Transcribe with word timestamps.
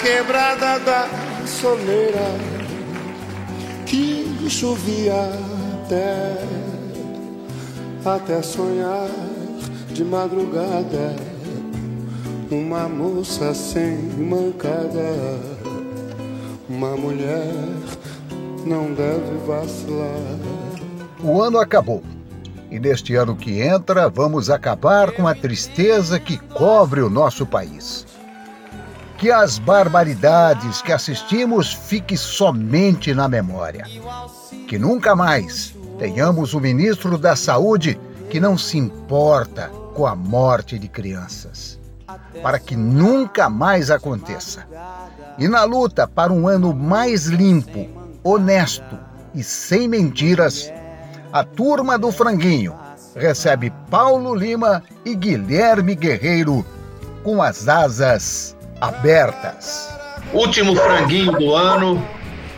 Quebrada 0.00 0.80
da 0.80 1.08
soleira, 1.46 2.26
que 3.86 4.50
chovia 4.50 5.30
até, 5.84 6.38
até 8.04 8.42
sonhar 8.42 9.08
de 9.92 10.02
madrugada. 10.04 11.14
Uma 12.50 12.88
moça 12.88 13.54
sem 13.54 13.96
mancada, 14.18 15.38
uma 16.68 16.96
mulher 16.96 17.46
não 18.66 18.92
deve 18.92 19.36
vacilar. 19.46 20.38
O 21.22 21.40
ano 21.40 21.58
acabou. 21.58 22.02
E 22.70 22.80
neste 22.80 23.14
ano 23.14 23.36
que 23.36 23.60
entra, 23.60 24.08
vamos 24.08 24.50
acabar 24.50 25.12
com 25.12 25.28
a 25.28 25.34
tristeza 25.34 26.18
que 26.18 26.38
cobre 26.38 27.02
o 27.02 27.10
nosso 27.10 27.46
país. 27.46 28.11
Que 29.22 29.30
as 29.30 29.56
barbaridades 29.56 30.82
que 30.82 30.90
assistimos 30.90 31.72
fiquem 31.72 32.16
somente 32.16 33.14
na 33.14 33.28
memória. 33.28 33.86
Que 34.66 34.76
nunca 34.80 35.14
mais 35.14 35.76
tenhamos 35.96 36.54
o 36.54 36.60
ministro 36.60 37.16
da 37.16 37.36
Saúde 37.36 38.00
que 38.28 38.40
não 38.40 38.58
se 38.58 38.78
importa 38.78 39.70
com 39.94 40.08
a 40.08 40.16
morte 40.16 40.76
de 40.76 40.88
crianças. 40.88 41.78
Para 42.42 42.58
que 42.58 42.74
nunca 42.74 43.48
mais 43.48 43.92
aconteça. 43.92 44.66
E 45.38 45.46
na 45.46 45.62
luta 45.62 46.04
para 46.08 46.32
um 46.32 46.48
ano 46.48 46.74
mais 46.74 47.26
limpo, 47.26 47.86
honesto 48.24 48.98
e 49.32 49.44
sem 49.44 49.86
mentiras, 49.86 50.68
a 51.32 51.44
turma 51.44 51.96
do 51.96 52.10
Franguinho 52.10 52.74
recebe 53.14 53.72
Paulo 53.88 54.34
Lima 54.34 54.82
e 55.04 55.14
Guilherme 55.14 55.94
Guerreiro 55.94 56.66
com 57.22 57.40
as 57.40 57.68
asas 57.68 58.56
abertas. 58.82 59.96
Último 60.32 60.74
franguinho 60.74 61.30
do 61.30 61.54
ano, 61.54 62.04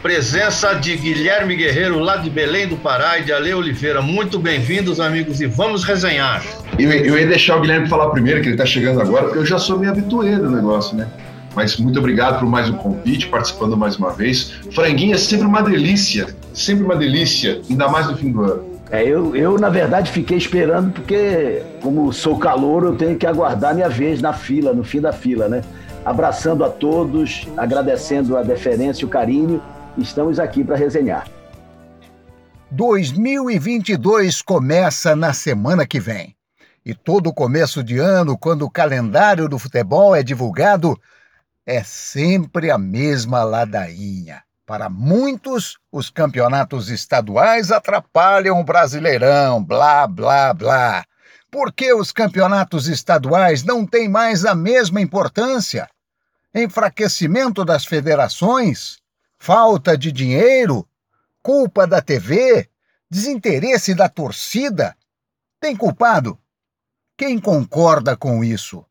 presença 0.02 0.72
de 0.72 0.96
Guilherme 0.96 1.54
Guerreiro 1.54 1.98
lá 1.98 2.16
de 2.16 2.30
Belém 2.30 2.66
do 2.66 2.76
Pará 2.76 3.18
e 3.18 3.24
de 3.24 3.32
Ale 3.32 3.52
Oliveira. 3.52 4.00
Muito 4.00 4.38
bem-vindos, 4.38 5.00
amigos, 5.00 5.42
e 5.42 5.46
vamos 5.46 5.84
resenhar. 5.84 6.42
Eu, 6.78 6.90
eu 6.90 7.18
ia 7.18 7.26
deixar 7.26 7.58
o 7.58 7.60
Guilherme 7.60 7.90
falar 7.90 8.08
primeiro, 8.08 8.40
que 8.40 8.46
ele 8.46 8.54
está 8.54 8.64
chegando 8.64 9.02
agora, 9.02 9.24
porque 9.24 9.38
eu 9.38 9.44
já 9.44 9.58
sou 9.58 9.78
meio 9.78 9.92
habituê 9.92 10.36
do 10.36 10.48
negócio, 10.48 10.96
né? 10.96 11.06
Mas 11.54 11.76
muito 11.76 11.98
obrigado 11.98 12.40
por 12.40 12.48
mais 12.48 12.70
um 12.70 12.74
convite, 12.78 13.26
participando 13.26 13.76
mais 13.76 13.96
uma 13.96 14.10
vez. 14.10 14.54
Franguinho 14.72 15.14
é 15.14 15.18
sempre 15.18 15.46
uma 15.46 15.62
delícia, 15.62 16.28
sempre 16.54 16.84
uma 16.84 16.96
delícia, 16.96 17.60
ainda 17.68 17.86
mais 17.86 18.06
no 18.06 18.16
fim 18.16 18.32
do 18.32 18.42
ano. 18.42 18.74
É, 18.90 19.02
eu, 19.02 19.36
eu, 19.36 19.58
na 19.58 19.68
verdade, 19.68 20.10
fiquei 20.10 20.38
esperando 20.38 20.90
porque, 20.90 21.62
como 21.82 22.10
sou 22.14 22.38
calor, 22.38 22.84
eu 22.84 22.96
tenho 22.96 23.16
que 23.16 23.26
aguardar 23.26 23.74
minha 23.74 23.90
vez 23.90 24.22
na 24.22 24.32
fila, 24.32 24.72
no 24.72 24.84
fim 24.84 25.02
da 25.02 25.12
fila, 25.12 25.48
né? 25.48 25.62
Abraçando 26.04 26.64
a 26.64 26.68
todos, 26.68 27.48
agradecendo 27.56 28.36
a 28.36 28.42
deferência 28.42 29.02
e 29.02 29.06
o 29.06 29.08
carinho, 29.08 29.62
estamos 29.96 30.38
aqui 30.38 30.62
para 30.62 30.76
resenhar. 30.76 31.26
2022 32.70 34.42
começa 34.42 35.16
na 35.16 35.32
semana 35.32 35.86
que 35.86 35.98
vem. 35.98 36.36
E 36.84 36.92
todo 36.92 37.32
começo 37.32 37.82
de 37.82 37.98
ano, 37.98 38.36
quando 38.36 38.66
o 38.66 38.70
calendário 38.70 39.48
do 39.48 39.58
futebol 39.58 40.14
é 40.14 40.22
divulgado, 40.22 41.00
é 41.64 41.82
sempre 41.82 42.70
a 42.70 42.76
mesma 42.76 43.42
ladainha. 43.42 44.42
Para 44.66 44.90
muitos, 44.90 45.78
os 45.90 46.10
campeonatos 46.10 46.90
estaduais 46.90 47.72
atrapalham 47.72 48.60
o 48.60 48.64
Brasileirão, 48.64 49.64
blá, 49.64 50.06
blá, 50.06 50.52
blá. 50.52 51.04
Por 51.50 51.72
que 51.72 51.94
os 51.94 52.12
campeonatos 52.12 52.88
estaduais 52.88 53.62
não 53.62 53.86
têm 53.86 54.08
mais 54.08 54.44
a 54.44 54.54
mesma 54.54 55.00
importância? 55.00 55.88
Enfraquecimento 56.54 57.64
das 57.64 57.84
federações? 57.84 58.98
Falta 59.36 59.98
de 59.98 60.12
dinheiro? 60.12 60.86
Culpa 61.42 61.84
da 61.84 62.00
TV? 62.00 62.68
Desinteresse 63.10 63.92
da 63.92 64.08
torcida? 64.08 64.96
Tem 65.60 65.74
culpado? 65.74 66.38
Quem 67.18 67.40
concorda 67.40 68.16
com 68.16 68.44
isso? 68.44 68.84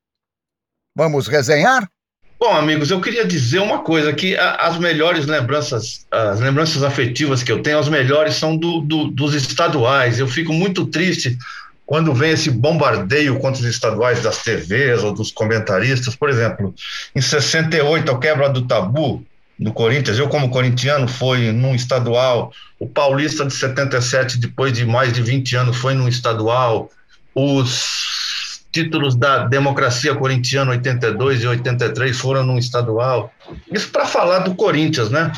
Vamos 0.94 1.28
resenhar? 1.28 1.90
Bom, 2.38 2.54
amigos, 2.54 2.92
eu 2.92 3.00
queria 3.00 3.26
dizer 3.26 3.60
uma 3.60 3.80
coisa, 3.80 4.12
que 4.12 4.36
as 4.38 4.78
melhores 4.78 5.26
lembranças, 5.26 6.06
as 6.12 6.42
lembranças 6.42 6.84
afetivas 6.84 7.42
que 7.42 7.52
eu 7.52 7.62
tenho, 7.62 7.80
as 7.80 7.88
melhores 7.88 8.36
são 8.36 8.58
do, 8.58 8.82
do, 8.82 9.08
dos 9.08 9.34
estaduais. 9.34 10.20
Eu 10.20 10.28
fico 10.28 10.52
muito 10.52 10.86
triste 10.86 11.38
quando 11.86 12.14
vem 12.14 12.32
esse 12.32 12.50
bombardeio 12.50 13.40
contra 13.40 13.62
os 13.62 13.68
estaduais 13.68 14.22
das 14.22 14.42
TVs 14.42 15.04
ou 15.04 15.14
dos 15.14 15.32
comentaristas. 15.32 16.16
Por 16.16 16.30
exemplo, 16.30 16.74
em 17.16 17.22
68, 17.22 18.12
a 18.12 18.20
quebra 18.20 18.50
do 18.50 18.66
tabu 18.66 19.24
do 19.60 19.72
Corinthians, 19.72 20.18
eu 20.18 20.28
como 20.28 20.50
corintiano 20.50 21.08
foi 21.08 21.52
num 21.52 21.76
estadual, 21.76 22.52
o 22.80 22.88
Paulista 22.88 23.46
de 23.46 23.54
77, 23.54 24.40
depois 24.40 24.74
de 24.74 24.86
mais 24.86 25.14
de 25.14 25.22
20 25.22 25.56
anos, 25.56 25.78
foi 25.78 25.94
num 25.94 26.08
estadual, 26.08 26.90
os 27.36 28.64
títulos 28.72 29.16
da 29.16 29.46
democracia 29.46 30.16
corintiana 30.16 30.72
82 30.72 31.44
e 31.44 31.48
83 31.48 32.18
foram 32.18 32.44
no 32.44 32.58
estadual. 32.58 33.32
Isso 33.72 33.90
para 33.90 34.06
falar 34.06 34.40
do 34.40 34.56
Corinthians, 34.56 35.12
né? 35.12 35.32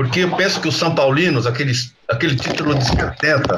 Porque 0.00 0.20
eu 0.20 0.30
penso 0.34 0.58
que 0.62 0.66
os 0.66 0.78
São 0.78 0.94
Paulinos, 0.94 1.46
aquele, 1.46 1.74
aquele 2.08 2.34
título 2.34 2.74
de 2.74 2.86
70, 2.86 3.54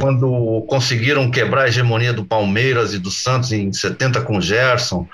quando 0.00 0.64
conseguiram 0.66 1.30
quebrar 1.30 1.64
a 1.64 1.68
hegemonia 1.68 2.14
do 2.14 2.24
Palmeiras 2.24 2.94
e 2.94 2.98
do 2.98 3.10
Santos 3.10 3.52
em 3.52 3.70
70 3.70 4.22
com 4.22 4.40
Gerson, 4.40 5.06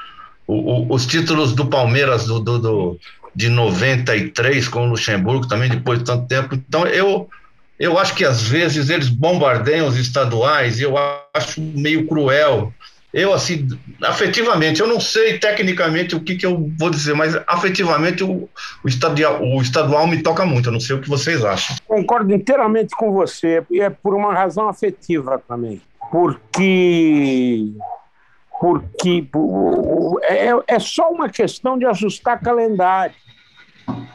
o, 0.47 0.55
o, 0.55 0.95
os 0.95 1.05
títulos 1.05 1.53
do 1.53 1.67
Palmeiras 1.67 2.27
do, 2.27 2.39
do, 2.39 2.61
do, 2.61 3.01
de 3.35 3.49
93 3.49 4.69
com 4.69 4.87
o 4.87 4.91
Luxemburgo, 4.91 5.49
também 5.49 5.69
depois 5.69 5.99
de 5.99 6.05
tanto 6.05 6.29
tempo. 6.29 6.55
Então, 6.55 6.87
eu, 6.87 7.29
eu 7.77 7.99
acho 7.99 8.15
que 8.15 8.25
às 8.25 8.41
vezes 8.41 8.89
eles 8.89 9.09
bombardeiam 9.09 9.89
os 9.89 9.97
estaduais 9.97 10.79
e 10.79 10.85
eu 10.85 10.95
acho 11.35 11.61
meio 11.61 12.07
cruel 12.07 12.73
eu, 13.13 13.33
assim, 13.33 13.67
afetivamente, 14.03 14.81
eu 14.81 14.87
não 14.87 15.01
sei 15.01 15.39
tecnicamente 15.39 16.15
o 16.15 16.21
que, 16.21 16.37
que 16.37 16.45
eu 16.45 16.71
vou 16.79 16.91
dizer, 16.91 17.15
mas 17.15 17.35
afetivamente 17.47 18.23
o, 18.23 18.49
o, 18.85 18.89
estadual, 18.89 19.43
o 19.43 19.63
estadual 19.63 20.07
me 20.07 20.23
toca 20.23 20.45
muito. 20.45 20.69
Eu 20.69 20.73
não 20.73 20.81
sei 20.81 20.97
o 20.97 21.01
que 21.01 21.09
vocês 21.09 21.45
acham. 21.45 21.77
Concordo 21.87 22.35
inteiramente 22.35 22.95
com 22.97 23.13
você, 23.13 23.65
e 23.71 23.81
é 23.81 23.91
por 23.91 24.15
uma 24.15 24.35
razão 24.35 24.69
afetiva 24.69 25.43
também. 25.47 25.81
Porque. 26.11 27.73
Porque 28.59 29.27
é, 30.23 30.51
é 30.67 30.79
só 30.79 31.11
uma 31.11 31.29
questão 31.29 31.79
de 31.79 31.85
ajustar 31.87 32.41
calendário. 32.41 33.15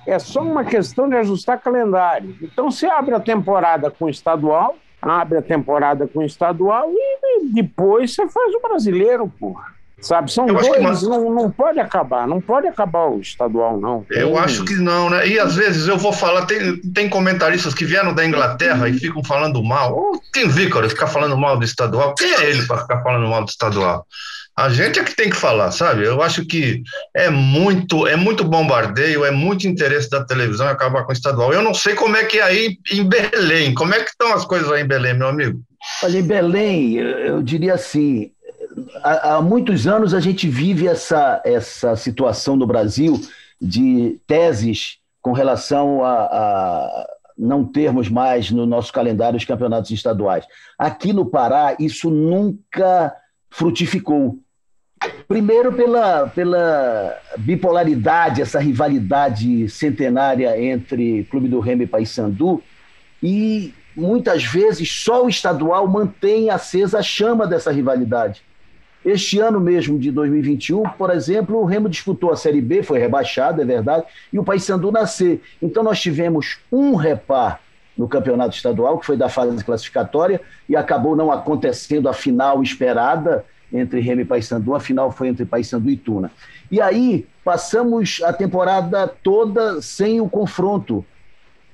É 0.06 0.18
só 0.19 0.41
uma 0.41 0.63
questão 0.66 1.08
de 1.08 1.16
ajustar 1.16 1.59
calendário. 1.59 2.35
Então, 2.41 2.72
se 2.72 2.85
abre 2.88 3.13
a 3.13 3.19
temporada 3.19 3.91
com 3.91 4.06
o 4.06 4.09
estadual, 4.09 4.75
abre 5.02 5.38
a 5.38 5.42
temporada 5.42 6.08
com 6.08 6.20
o 6.20 6.26
estadual 6.26 6.90
e 6.92 7.46
depois 7.53 8.14
você 8.14 8.28
faz 8.28 8.53
o 8.53 8.62
brasileiro, 8.62 9.32
porra. 9.40 9.72
Sabe, 10.02 10.32
são 10.32 10.48
eu 10.48 10.56
dois, 10.56 11.03
não, 11.03 11.30
não 11.30 11.52
pode 11.52 11.80
acabar, 11.80 12.28
não 12.28 12.42
pode 12.42 12.68
acabar 12.68 13.06
o 13.06 13.20
estadual, 13.22 13.80
não. 13.80 14.03
Eu 14.09 14.32
tem... 14.32 14.40
acho 14.40 14.66
que 14.66 14.74
não, 14.74 15.12
né? 15.12 15.28
E 15.28 15.38
às 15.38 15.56
vezes 15.56 15.88
eu 15.88 15.96
vou 15.96 16.12
falar, 16.12 16.48
tem, 16.48 16.78
tem 16.78 17.08
comentaristas 17.08 17.76
que 17.76 17.86
vieram 17.86 18.12
da 18.12 18.26
Inglaterra 18.26 18.90
e 18.90 18.94
ficam 18.94 19.24
falando 19.24 19.64
mal. 19.64 19.96
O 19.96 20.20
Tim 20.34 20.48
Vickers 20.48 20.94
ficar 20.94 21.06
falando 21.06 21.38
mal 21.38 21.56
do 21.56 21.64
estadual, 21.64 22.16
quem 22.16 22.34
é 22.34 22.50
ele 22.50 22.66
para 22.66 22.80
ficar 22.80 23.04
falando 23.04 23.30
mal 23.30 23.44
do 23.44 23.50
estadual? 23.50 24.08
A 24.61 24.69
gente 24.69 24.99
é 24.99 25.03
que 25.03 25.16
tem 25.16 25.29
que 25.29 25.35
falar, 25.35 25.72
sabe? 25.72 26.05
Eu 26.05 26.22
acho 26.22 26.46
que 26.46 26.84
é 27.16 27.31
muito, 27.31 28.05
é 28.05 28.16
muito 28.16 28.43
bombardeio, 28.43 29.25
é 29.25 29.31
muito 29.31 29.67
interesse 29.67 30.08
da 30.08 30.23
televisão 30.23 30.67
acabar 30.67 31.03
com 31.03 31.09
o 31.09 31.13
estadual. 31.13 31.52
Eu 31.52 31.63
não 31.63 31.73
sei 31.73 31.96
como 31.96 32.16
é 32.16 32.23
que 32.25 32.37
é 32.37 32.43
aí 32.43 32.78
em 32.91 33.03
Belém. 33.03 33.73
Como 33.73 33.93
é 33.93 34.03
que 34.03 34.11
estão 34.11 34.31
as 34.34 34.46
coisas 34.46 34.72
aí 34.72 34.84
em 34.84 34.87
Belém, 34.87 35.16
meu 35.16 35.28
amigo? 35.28 35.59
Olha, 36.03 36.19
em 36.19 36.23
Belém, 36.23 36.97
eu 36.97 37.41
diria 37.41 37.73
assim, 37.73 38.31
há, 39.03 39.35
há 39.35 39.41
muitos 39.41 39.87
anos 39.87 40.13
a 40.13 40.19
gente 40.19 40.47
vive 40.47 40.87
essa, 40.87 41.41
essa 41.43 41.96
situação 41.96 42.55
no 42.55 42.67
Brasil 42.67 43.19
de 43.59 44.19
teses 44.28 44.97
com 45.22 45.31
relação 45.31 46.03
a, 46.03 46.13
a 46.13 47.08
não 47.35 47.66
termos 47.66 48.09
mais 48.09 48.52
no 48.52 48.67
nosso 48.67 48.93
calendário 48.93 49.37
os 49.37 49.46
campeonatos 49.46 49.90
estaduais. 49.90 50.46
Aqui 50.78 51.11
no 51.13 51.25
Pará, 51.25 51.75
isso 51.79 52.11
nunca 52.11 53.11
frutificou. 53.49 54.40
Primeiro, 55.28 55.72
pela, 55.74 56.28
pela 56.28 57.18
bipolaridade, 57.38 58.42
essa 58.42 58.59
rivalidade 58.59 59.68
centenária 59.70 60.62
entre 60.62 61.24
Clube 61.26 61.48
do 61.48 61.59
Remo 61.59 61.84
e 61.84 61.88
Paysandu, 61.88 62.62
e 63.24 63.74
muitas 63.96 64.44
vezes 64.44 64.92
só 64.92 65.26
o 65.26 65.30
estadual 65.30 65.88
mantém 65.88 66.50
acesa 66.50 67.00
a 67.00 67.03
chama 67.03 67.48
dessa 67.48 67.72
rivalidade. 67.72 68.44
Este 69.03 69.40
ano 69.40 69.59
mesmo, 69.59 69.98
de 69.98 70.12
2021, 70.12 70.84
por 70.90 71.09
exemplo, 71.09 71.58
o 71.58 71.66
Remo 71.66 71.90
disputou 71.90 72.32
a 72.32 72.36
Série 72.36 72.62
B, 72.62 72.84
foi 72.84 73.00
rebaixado, 73.00 73.59
é 73.62 73.66
verdade, 73.66 74.06
e 74.32 74.38
o 74.38 74.44
Paysandu 74.44 74.92
na. 74.92 75.06
Então 75.62 75.82
nós 75.82 76.00
tivemos 76.00 76.59
um 76.72 76.96
repar 76.96 77.59
no 77.97 78.08
campeonato 78.08 78.56
estadual, 78.56 79.00
que 79.00 79.06
foi 79.06 79.18
da 79.18 79.28
fase 79.28 79.64
classificatória, 79.64 80.40
e 80.70 80.76
acabou 80.76 81.16
não 81.16 81.32
acontecendo 81.32 82.08
a 82.08 82.14
final 82.14 82.62
esperada 82.62 83.44
entre 83.72 84.00
Remo 84.00 84.22
e 84.22 84.26
Paysandu, 84.26 84.76
a 84.76 84.79
final 84.79 85.12
foi 85.12 85.28
entre 85.28 85.46
Paysandu 85.46 85.90
e 85.90 85.97
Tuna. 85.97 86.32
E 86.70 86.82
aí 86.82 87.26
passamos 87.44 88.22
a 88.23 88.34
temporada 88.34 89.08
toda 89.08 89.82
sem 89.82 90.20
o 90.20 90.29
confronto 90.29 91.06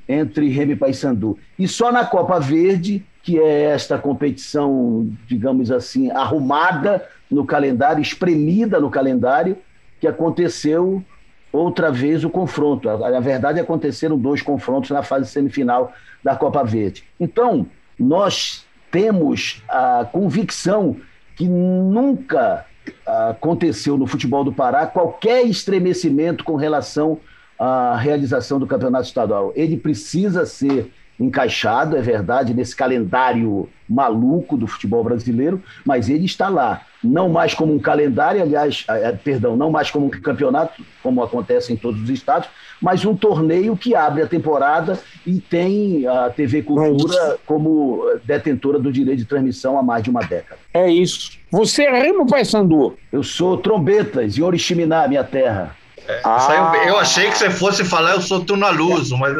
entre 0.07 0.49
Remo 0.49 0.71
e 0.73 0.75
Paysandu. 0.75 1.37
E 1.57 1.67
só 1.67 1.91
na 1.91 2.05
Copa 2.05 2.39
Verde, 2.39 3.05
que 3.23 3.39
é 3.39 3.63
esta 3.63 3.97
competição, 3.97 5.09
digamos 5.27 5.71
assim, 5.71 6.11
arrumada 6.11 7.05
no 7.29 7.45
calendário, 7.45 8.01
espremida 8.01 8.79
no 8.79 8.89
calendário, 8.89 9.57
que 9.99 10.07
aconteceu 10.07 11.03
outra 11.51 11.91
vez 11.91 12.23
o 12.23 12.29
confronto. 12.29 12.87
Na 12.87 13.19
verdade, 13.19 13.59
aconteceram 13.59 14.17
dois 14.17 14.41
confrontos 14.41 14.91
na 14.91 15.03
fase 15.03 15.29
semifinal 15.29 15.91
da 16.23 16.35
Copa 16.35 16.63
Verde. 16.63 17.03
Então, 17.19 17.65
nós 17.99 18.65
temos 18.91 19.63
a 19.67 20.07
convicção 20.11 20.95
que 21.37 21.47
nunca 21.47 22.65
aconteceu 23.05 23.97
no 23.97 24.07
futebol 24.07 24.43
do 24.43 24.51
Pará 24.51 24.87
qualquer 24.87 25.45
estremecimento 25.45 26.43
com 26.43 26.55
relação 26.55 27.19
à 27.59 27.95
realização 27.95 28.59
do 28.59 28.65
campeonato 28.65 29.05
estadual. 29.05 29.53
Ele 29.55 29.77
precisa 29.77 30.45
ser 30.45 30.91
encaixado, 31.19 31.95
é 31.95 32.01
verdade, 32.01 32.53
nesse 32.53 32.75
calendário 32.75 33.69
maluco 33.87 34.57
do 34.57 34.67
futebol 34.67 35.03
brasileiro, 35.03 35.61
mas 35.85 36.09
ele 36.09 36.25
está 36.25 36.49
lá, 36.49 36.81
não 37.03 37.29
mais 37.29 37.53
como 37.53 37.73
um 37.73 37.79
calendário, 37.79 38.41
aliás, 38.41 38.85
é, 38.89 39.11
perdão, 39.11 39.55
não 39.55 39.69
mais 39.69 39.91
como 39.91 40.07
um 40.07 40.09
campeonato, 40.09 40.83
como 41.01 41.23
acontece 41.23 41.71
em 41.71 41.75
todos 41.75 42.01
os 42.01 42.09
estados, 42.09 42.49
mas 42.81 43.05
um 43.05 43.15
torneio 43.15 43.75
que 43.75 43.95
abre 43.95 44.21
a 44.21 44.27
temporada 44.27 44.99
e 45.25 45.39
tem 45.39 46.05
a 46.07 46.29
TV 46.29 46.61
Cultura 46.63 47.37
como 47.45 48.03
detentora 48.23 48.79
do 48.79 48.91
direito 48.91 49.19
de 49.19 49.25
transmissão 49.25 49.77
há 49.77 49.83
mais 49.83 50.03
de 50.03 50.09
uma 50.09 50.21
década. 50.21 50.59
É 50.73 50.89
isso. 50.89 51.37
Você 51.51 51.83
é 51.83 52.01
Remo 52.01 52.27
Paysandu? 52.27 52.97
Eu 53.11 53.23
sou 53.23 53.57
Trombetas, 53.57 54.37
em 54.37 54.41
Oriximiná, 54.41 55.07
minha 55.07 55.23
terra. 55.23 55.75
Ah. 56.23 56.39
Saiu, 56.39 56.83
eu 56.87 56.97
achei 56.97 57.29
que 57.29 57.37
você 57.37 57.49
fosse 57.49 57.83
falar 57.83 58.11
eu 58.11 58.21
sou 58.21 58.43
Tunaluso, 58.43 59.17
mas 59.17 59.35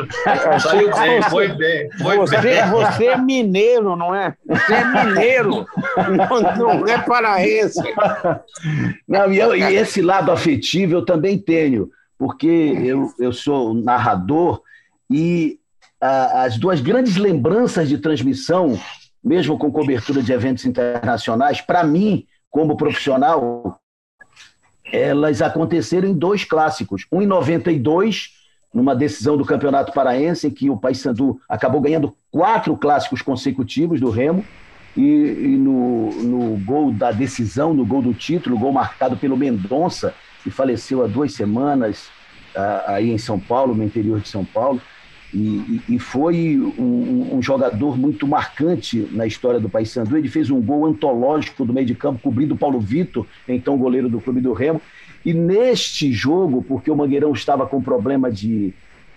saiu 0.62 0.94
bem, 0.94 1.22
foi 1.24 1.48
bem. 1.50 1.90
Foi 1.98 2.18
você, 2.18 2.38
bem. 2.40 2.70
você 2.70 3.06
é 3.08 3.18
mineiro, 3.18 3.96
não 3.96 4.14
é? 4.14 4.36
Você 4.46 4.74
é 4.74 4.84
mineiro, 4.86 5.66
não, 5.98 6.56
não 6.58 6.88
é 6.88 6.98
paraense. 7.00 7.82
Não, 9.08 9.32
e, 9.32 9.40
eu, 9.40 9.56
e 9.56 9.76
esse 9.76 10.02
lado 10.02 10.32
afetivo 10.32 10.94
eu 10.94 11.06
também 11.06 11.38
tenho, 11.38 11.90
porque 12.18 12.48
eu, 12.48 13.14
eu 13.20 13.32
sou 13.32 13.74
narrador 13.74 14.62
e 15.10 15.60
a, 16.02 16.44
as 16.44 16.58
duas 16.58 16.82
grandes 16.82 17.16
lembranças 17.16 17.88
de 17.88 17.98
transmissão, 17.98 18.78
mesmo 19.24 19.58
com 19.58 19.72
cobertura 19.72 20.22
de 20.22 20.34
eventos 20.34 20.66
internacionais, 20.66 21.62
para 21.62 21.84
mim, 21.84 22.26
como 22.50 22.78
profissional, 22.78 23.80
elas 24.92 25.42
aconteceram 25.42 26.08
em 26.08 26.14
dois 26.14 26.44
clássicos. 26.44 27.06
Um 27.12 27.22
em 27.22 27.26
92, 27.26 28.30
numa 28.74 28.96
decisão 28.96 29.38
do 29.38 29.46
Campeonato 29.46 29.92
Paraense, 29.92 30.48
em 30.48 30.52
que 30.52 30.70
o 30.70 30.78
Paysandu 30.78 31.40
acabou 31.48 31.82
ganhando 31.82 32.16
quatro 32.32 32.76
clássicos 32.78 33.22
consecutivos 33.22 34.00
do 34.00 34.10
Remo, 34.10 34.46
e, 34.96 35.02
e 35.02 35.58
no, 35.58 36.10
no, 36.24 36.58
gol 36.66 36.92
da 36.92 37.12
decisão, 37.12 37.74
no 37.74 37.86
gol 37.86 38.02
do 38.02 38.14
título, 38.14 38.58
gol 38.58 38.72
marcado 38.72 39.16
pelo 39.16 39.38
Mendonça, 39.38 40.14
que 40.44 40.50
faleceu 40.50 41.04
há 41.04 41.08
duas 41.08 41.34
semanas 41.34 42.10
aí 42.88 43.12
em 43.12 43.18
São 43.18 43.40
Paulo, 43.40 43.76
no 43.76 43.84
interior 43.84 44.20
de 44.20 44.28
São 44.28 44.44
Paulo, 44.44 44.82
e, 45.40 45.82
e 45.96 46.00
foi 46.00 46.58
um, 46.80 47.36
um, 47.36 47.42
jogador 47.44 47.96
muito 47.96 48.26
marcante 48.28 49.08
na 49.12 49.28
história 49.28 49.60
do 49.60 49.70
Paysandu. 49.70 50.18
Ele 50.18 50.28
fez 50.28 50.50
um 50.50 50.60
gol 50.60 50.88
antológico 50.88 51.64
do 51.64 51.72
meio 51.72 51.86
de 51.86 51.94
campo, 51.94 52.20
cobrindo 52.24 52.56
o 52.56 52.58
Paulo 52.58 52.80
Vitor, 52.80 53.26
então 53.48 53.78
goleiro 53.78 54.10
do 54.10 54.20
Clube 54.20 54.42
do 54.42 54.52
Remo. 54.52 54.82
E 55.24 55.34
neste 55.34 56.12
jogo, 56.12 56.64
porque 56.64 56.90
o 56.90 56.96
Mangueirão 56.96 57.32
estava 57.34 57.68
com 57.68 57.82
problema 57.82 58.32
de, 58.32 58.74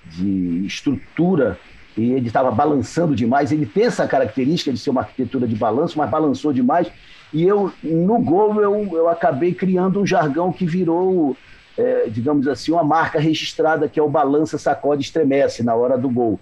de 0.07 0.67
estrutura 0.67 1.59
e 1.97 2.13
ele 2.13 2.27
estava 2.27 2.51
balançando 2.51 3.17
demais, 3.17 3.51
ele 3.51 3.65
tem 3.65 3.85
essa 3.85 4.07
característica 4.07 4.73
de 4.73 4.79
ser 4.79 4.91
uma 4.91 5.01
arquitetura 5.01 5.47
de 5.47 5.57
balanço, 5.57 5.97
mas 5.97 6.11
balançou 6.11 6.53
demais. 6.53 6.91
E 7.33 7.45
eu, 7.45 7.73
no 7.83 8.19
gol, 8.19 8.61
eu, 8.61 8.91
eu 8.93 9.09
acabei 9.09 9.55
criando 9.55 10.01
um 10.01 10.07
jargão 10.07 10.53
que 10.53 10.67
virou 10.67 11.37
é, 11.81 12.09
digamos 12.09 12.47
assim, 12.47 12.73
uma 12.73 12.85
marca 12.85 13.19
registrada 13.19 13.89
que 13.89 13.99
é 13.99 14.03
o 14.03 14.09
balança, 14.09 14.59
sacode, 14.59 15.03
estremece 15.03 15.63
na 15.63 15.75
hora 15.75 15.97
do 15.97 16.09
gol. 16.09 16.39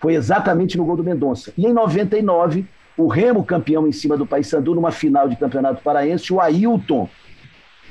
Foi 0.00 0.14
exatamente 0.14 0.76
no 0.76 0.84
gol 0.84 0.96
do 0.96 1.04
Mendonça. 1.04 1.52
E 1.56 1.66
em 1.66 1.72
99, 1.72 2.66
o 2.96 3.08
Remo 3.08 3.44
campeão 3.44 3.86
em 3.86 3.92
cima 3.92 4.16
do 4.16 4.26
Paysandu 4.26 4.74
numa 4.74 4.90
final 4.90 5.28
de 5.28 5.36
Campeonato 5.36 5.82
Paraense, 5.82 6.32
o 6.32 6.40
Ailton, 6.40 7.08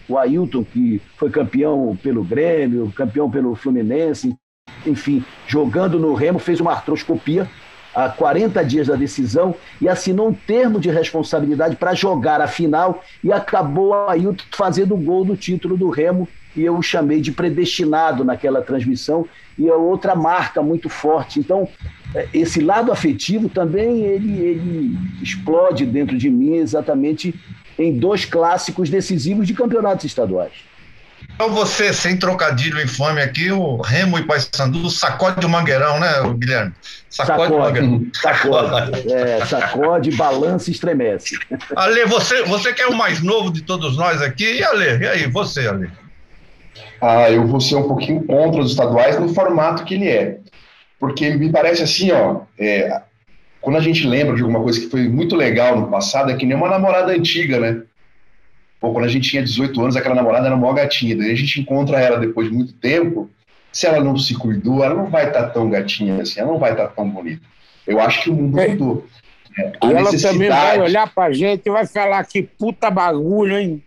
o 0.08 0.18
Ailton 0.18 0.64
que 0.64 1.02
foi 1.18 1.30
campeão 1.30 1.98
pelo 2.02 2.24
Grêmio, 2.24 2.92
campeão 2.96 3.30
pelo 3.30 3.56
Fluminense, 3.56 4.36
enfim, 4.86 5.24
jogando 5.48 6.00
no 6.00 6.14
Remo, 6.14 6.40
fez 6.40 6.60
uma 6.60 6.72
artroscopia 6.72 7.50
há 7.94 8.10
40 8.10 8.64
dias 8.64 8.88
da 8.88 8.96
decisão 8.96 9.56
e 9.82 9.88
assinou 9.88 10.30
um 10.30 10.34
termo 10.34 10.80
de 10.80 10.90
responsabilidade 10.90 11.76
para 11.76 11.94
jogar 11.94 12.42
a 12.42 12.48
final 12.48 13.04
e 13.24 13.32
acabou 13.32 13.90
o 13.90 14.10
Ailton 14.10 14.44
fazendo 14.52 14.94
o 14.94 14.98
gol 14.98 15.26
do 15.26 15.36
título 15.36 15.78
do 15.78 15.90
Remo 15.90 16.28
e 16.56 16.64
eu 16.64 16.78
o 16.78 16.82
chamei 16.82 17.22
de 17.22 17.32
predestinado 17.32 18.24
naquela 18.24 18.62
transmissão 18.62 19.28
e 19.58 19.68
é 19.68 19.74
outra 19.74 20.16
marca 20.16 20.62
muito 20.62 20.90
forte. 20.90 21.40
Então, 21.40 21.68
é, 22.14 22.28
esse 22.34 22.62
lado 22.62 22.92
afetivo 22.92 23.50
também 23.50 24.02
ele, 24.02 24.40
ele 24.40 24.98
explode 25.22 25.86
dentro 25.86 26.18
de 26.18 26.30
mim 26.30 26.56
exatamente 26.56 27.34
em 27.78 27.98
dois 27.98 28.26
clássicos 28.26 28.90
decisivos 28.90 29.48
de 29.48 29.54
campeonatos 29.54 30.06
estaduais. 30.06 30.54
Então 31.34 31.50
você, 31.50 31.92
sem 31.92 32.18
trocadilho 32.18 32.82
infame 32.82 33.22
aqui, 33.22 33.52
o 33.52 33.82
Remo 33.82 34.18
e 34.18 34.24
Paysandu 34.24 34.90
sacode 34.90 35.46
o 35.46 35.50
mangueirão, 35.50 36.00
né, 36.00 36.08
Guilherme? 36.38 36.72
Sacode, 37.10 37.50
sacode 37.50 37.54
o 37.54 37.60
mangueirão. 37.60 38.06
Sacode, 38.14 39.12
é, 39.12 39.46
sacode, 39.46 40.12
balança 40.12 40.70
e 40.70 40.74
estremece. 40.74 41.38
Ale, 41.76 42.06
você, 42.06 42.44
você 42.44 42.72
que 42.72 42.82
é 42.82 42.88
o 42.88 42.96
mais 42.96 43.22
novo 43.22 43.52
de 43.52 43.62
todos 43.64 43.98
nós 43.98 44.22
aqui, 44.22 44.60
e 44.60 44.64
Ale, 44.64 45.04
e 45.04 45.08
aí, 45.08 45.28
você, 45.28 45.68
Ale? 45.68 45.90
Ah, 47.02 47.30
eu 47.30 47.46
vou 47.46 47.60
ser 47.60 47.76
um 47.76 47.88
pouquinho 47.88 48.24
contra 48.24 48.62
os 48.62 48.72
estaduais 48.72 49.20
no 49.20 49.34
formato 49.34 49.84
que 49.84 49.96
ele 49.96 50.08
é. 50.08 50.40
Porque 51.00 51.32
me 51.32 51.52
parece 51.52 51.84
assim, 51.84 52.12
ó, 52.12 52.42
é, 52.58 53.02
quando 53.62 53.78
a 53.78 53.82
gente 53.82 54.08
lembra 54.08 54.36
de 54.36 54.42
alguma 54.42 54.62
coisa 54.62 54.80
que 54.80 54.90
foi 54.90 55.08
muito 55.10 55.36
legal 55.36 55.80
no 55.80 55.88
passado, 55.88 56.32
é 56.32 56.36
que 56.36 56.46
nem 56.46 56.56
uma 56.56 56.70
namorada 56.70 57.12
antiga, 57.12 57.60
né? 57.60 57.82
Pô, 58.80 58.92
quando 58.92 59.06
a 59.06 59.10
gente 59.10 59.30
tinha 59.30 59.44
18 59.44 59.82
anos, 59.82 59.96
aquela 59.96 60.16
namorada 60.16 60.46
era 60.46 60.56
uma 60.56 60.74
gatinha. 60.74 61.18
Daí 61.18 61.32
a 61.32 61.36
gente 61.36 61.60
encontra 61.60 62.00
ela 62.00 62.20
depois 62.20 62.48
de 62.48 62.54
muito 62.54 62.74
tempo. 62.74 63.30
Se 63.72 63.88
ela 63.88 64.04
não 64.04 64.18
se 64.18 64.36
cuidou, 64.36 64.84
ela 64.84 64.96
não 64.96 65.10
vai 65.10 65.28
estar 65.28 65.44
tá 65.44 65.50
tão 65.50 65.70
gatinha 65.70 66.22
assim, 66.22 66.40
ela 66.40 66.52
não 66.52 66.60
vai 66.60 66.72
estar 66.72 66.88
tá 66.88 66.94
tão 66.94 67.10
bonita. 67.10 67.42
Eu 67.86 68.00
acho 68.00 68.22
que 68.22 68.30
o 68.30 68.34
mundo 68.34 68.60
é. 68.60 68.68
mudou. 68.70 69.06
É, 69.58 69.72
e 69.84 69.94
ela 69.94 70.12
também 70.18 70.50
vai 70.50 70.82
olhar 70.82 71.14
pra 71.14 71.32
gente 71.32 71.66
e 71.66 71.72
vai 71.72 71.86
falar 71.88 72.24
que 72.26 72.44
puta 72.44 72.92
bagulho, 72.92 73.58
hein? 73.58 73.84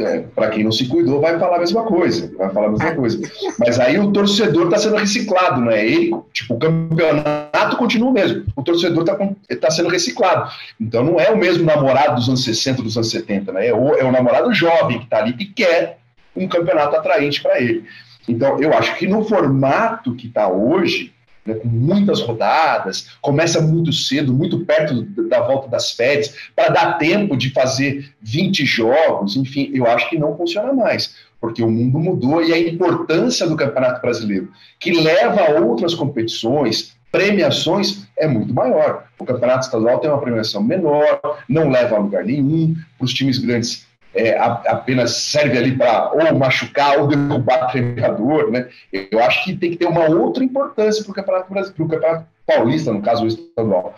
É, 0.00 0.20
para 0.34 0.48
quem 0.48 0.64
não 0.64 0.72
se 0.72 0.86
cuidou, 0.86 1.20
vai 1.20 1.38
falar 1.38 1.56
a 1.56 1.60
mesma 1.60 1.82
coisa, 1.84 2.32
vai 2.36 2.50
falar 2.50 2.68
a 2.68 2.70
mesma 2.70 2.94
coisa. 2.94 3.20
Mas 3.58 3.78
aí 3.78 3.98
o 3.98 4.10
torcedor 4.10 4.66
está 4.66 4.78
sendo 4.78 4.96
reciclado, 4.96 5.60
não 5.60 5.70
é 5.70 5.86
ele? 5.86 6.14
Tipo, 6.32 6.54
o 6.54 6.58
campeonato 6.58 7.76
continua 7.76 8.10
o 8.10 8.12
mesmo, 8.12 8.44
o 8.56 8.62
torcedor 8.62 9.02
está 9.02 9.16
tá 9.60 9.70
sendo 9.70 9.88
reciclado. 9.88 10.50
Então 10.80 11.04
não 11.04 11.20
é 11.20 11.30
o 11.30 11.36
mesmo 11.36 11.64
namorado 11.64 12.16
dos 12.16 12.28
anos 12.28 12.44
60, 12.44 12.82
dos 12.82 12.96
anos 12.96 13.10
70, 13.10 13.52
né? 13.52 13.68
É 13.68 13.74
o, 13.74 13.94
é 13.94 14.04
o 14.04 14.12
namorado 14.12 14.52
jovem 14.54 14.98
que 14.98 15.04
está 15.04 15.18
ali 15.18 15.34
que 15.34 15.46
quer 15.46 15.98
um 16.34 16.48
campeonato 16.48 16.96
atraente 16.96 17.42
para 17.42 17.60
ele. 17.60 17.84
Então 18.28 18.60
eu 18.60 18.72
acho 18.72 18.96
que 18.96 19.06
no 19.06 19.24
formato 19.24 20.14
que 20.14 20.28
está 20.28 20.48
hoje, 20.48 21.12
né, 21.44 21.54
com 21.54 21.68
muitas 21.68 22.20
rodadas, 22.20 23.08
começa 23.20 23.60
muito 23.60 23.92
cedo, 23.92 24.32
muito 24.32 24.64
perto 24.64 25.02
da 25.28 25.40
volta 25.40 25.68
das 25.68 25.92
férias, 25.92 26.34
para 26.54 26.68
dar 26.68 26.98
tempo 26.98 27.36
de 27.36 27.50
fazer 27.50 28.12
20 28.22 28.64
jogos, 28.64 29.36
enfim, 29.36 29.70
eu 29.74 29.86
acho 29.86 30.08
que 30.08 30.18
não 30.18 30.36
funciona 30.36 30.72
mais, 30.72 31.14
porque 31.40 31.62
o 31.62 31.70
mundo 31.70 31.98
mudou 31.98 32.42
e 32.42 32.52
a 32.52 32.58
importância 32.58 33.46
do 33.46 33.56
Campeonato 33.56 34.00
Brasileiro, 34.00 34.50
que 34.78 34.92
leva 34.92 35.42
a 35.42 35.60
outras 35.60 35.94
competições, 35.94 36.94
premiações, 37.10 38.06
é 38.16 38.26
muito 38.26 38.54
maior. 38.54 39.04
O 39.18 39.24
Campeonato 39.24 39.66
Estadual 39.66 39.98
tem 39.98 40.10
uma 40.10 40.20
premiação 40.20 40.62
menor, 40.62 41.20
não 41.48 41.68
leva 41.68 41.96
a 41.96 41.98
lugar 41.98 42.24
nenhum, 42.24 42.74
para 42.96 43.04
os 43.04 43.12
times 43.12 43.38
grandes 43.38 43.86
é, 44.14 44.36
apenas 44.38 45.12
serve 45.12 45.56
ali 45.56 45.76
para 45.76 46.10
ou 46.12 46.38
machucar 46.38 46.98
ou 46.98 47.06
derrubar 47.06 47.70
treinador, 47.70 48.50
né? 48.50 48.68
Eu 48.92 49.22
acho 49.22 49.44
que 49.44 49.56
tem 49.56 49.70
que 49.70 49.76
ter 49.76 49.86
uma 49.86 50.08
outra 50.08 50.44
importância 50.44 51.02
para 51.02 51.12
o 51.12 51.14
Campeonato 51.14 51.50
Brasileiro, 51.52 51.76
para 51.76 51.84
o 51.84 51.88
Campeonato 51.88 52.26
Paulista, 52.46 52.92
no 52.92 53.02
caso 53.02 53.24
o 53.24 53.28
estadual. 53.28 53.94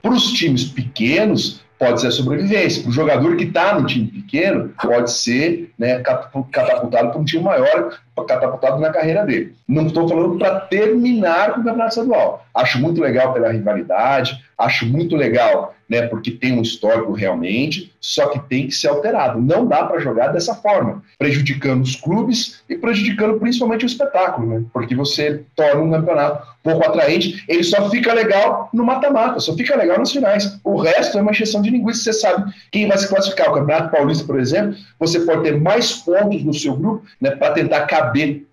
Para 0.00 0.12
os 0.12 0.32
times 0.32 0.64
pequenos, 0.64 1.62
pode 1.78 2.00
ser 2.00 2.08
a 2.08 2.10
sobrevivência. 2.10 2.82
Para 2.82 2.90
o 2.90 2.92
jogador 2.92 3.36
que 3.36 3.44
está 3.44 3.78
no 3.78 3.86
time 3.86 4.06
pequeno, 4.06 4.74
pode 4.80 5.10
ser 5.10 5.72
né, 5.78 6.00
catapultado 6.00 7.10
para 7.10 7.18
um 7.18 7.24
time 7.24 7.42
maior, 7.42 7.98
catapultado 8.24 8.80
na 8.80 8.90
carreira 8.90 9.24
dele. 9.24 9.54
Não 9.66 9.86
estou 9.86 10.08
falando 10.08 10.38
para 10.38 10.60
terminar 10.60 11.54
com 11.54 11.60
o 11.60 11.64
campeonato 11.64 11.90
estadual. 11.90 12.44
Acho 12.54 12.78
muito 12.80 13.00
legal 13.00 13.32
pela 13.32 13.52
rivalidade, 13.52 14.42
acho 14.56 14.86
muito 14.86 15.16
legal 15.16 15.74
né, 15.88 16.02
porque 16.02 16.30
tem 16.30 16.52
um 16.52 16.62
histórico 16.62 17.12
realmente, 17.12 17.92
só 18.00 18.26
que 18.26 18.38
tem 18.40 18.66
que 18.66 18.74
ser 18.74 18.88
alterado. 18.88 19.40
Não 19.40 19.66
dá 19.66 19.84
para 19.84 19.98
jogar 20.00 20.28
dessa 20.28 20.54
forma, 20.54 21.02
prejudicando 21.18 21.82
os 21.82 21.96
clubes 21.96 22.60
e 22.68 22.76
prejudicando 22.76 23.38
principalmente 23.38 23.84
o 23.84 23.86
espetáculo, 23.86 24.46
né, 24.46 24.64
porque 24.72 24.94
você 24.94 25.44
torna 25.56 25.80
um 25.80 25.90
campeonato 25.90 26.46
pouco 26.62 26.84
atraente, 26.84 27.44
ele 27.48 27.62
só 27.62 27.88
fica 27.88 28.12
legal 28.12 28.68
no 28.74 28.84
mata-mata, 28.84 29.40
só 29.40 29.54
fica 29.54 29.76
legal 29.76 29.98
nos 29.98 30.12
finais. 30.12 30.58
O 30.62 30.76
resto 30.76 31.16
é 31.16 31.22
uma 31.22 31.30
exceção 31.30 31.62
de 31.62 31.70
linguiça, 31.70 32.02
você 32.02 32.12
sabe 32.12 32.52
quem 32.70 32.86
vai 32.86 32.98
se 32.98 33.08
classificar. 33.08 33.48
O 33.48 33.54
Campeonato 33.54 33.90
Paulista, 33.90 34.24
por 34.24 34.38
exemplo, 34.38 34.76
você 34.98 35.20
pode 35.20 35.44
ter 35.44 35.58
mais 35.58 35.92
pontos 35.92 36.44
no 36.44 36.52
seu 36.52 36.76
grupo 36.76 37.06
né, 37.20 37.30
para 37.30 37.52
tentar 37.52 37.86
caber 37.86 38.07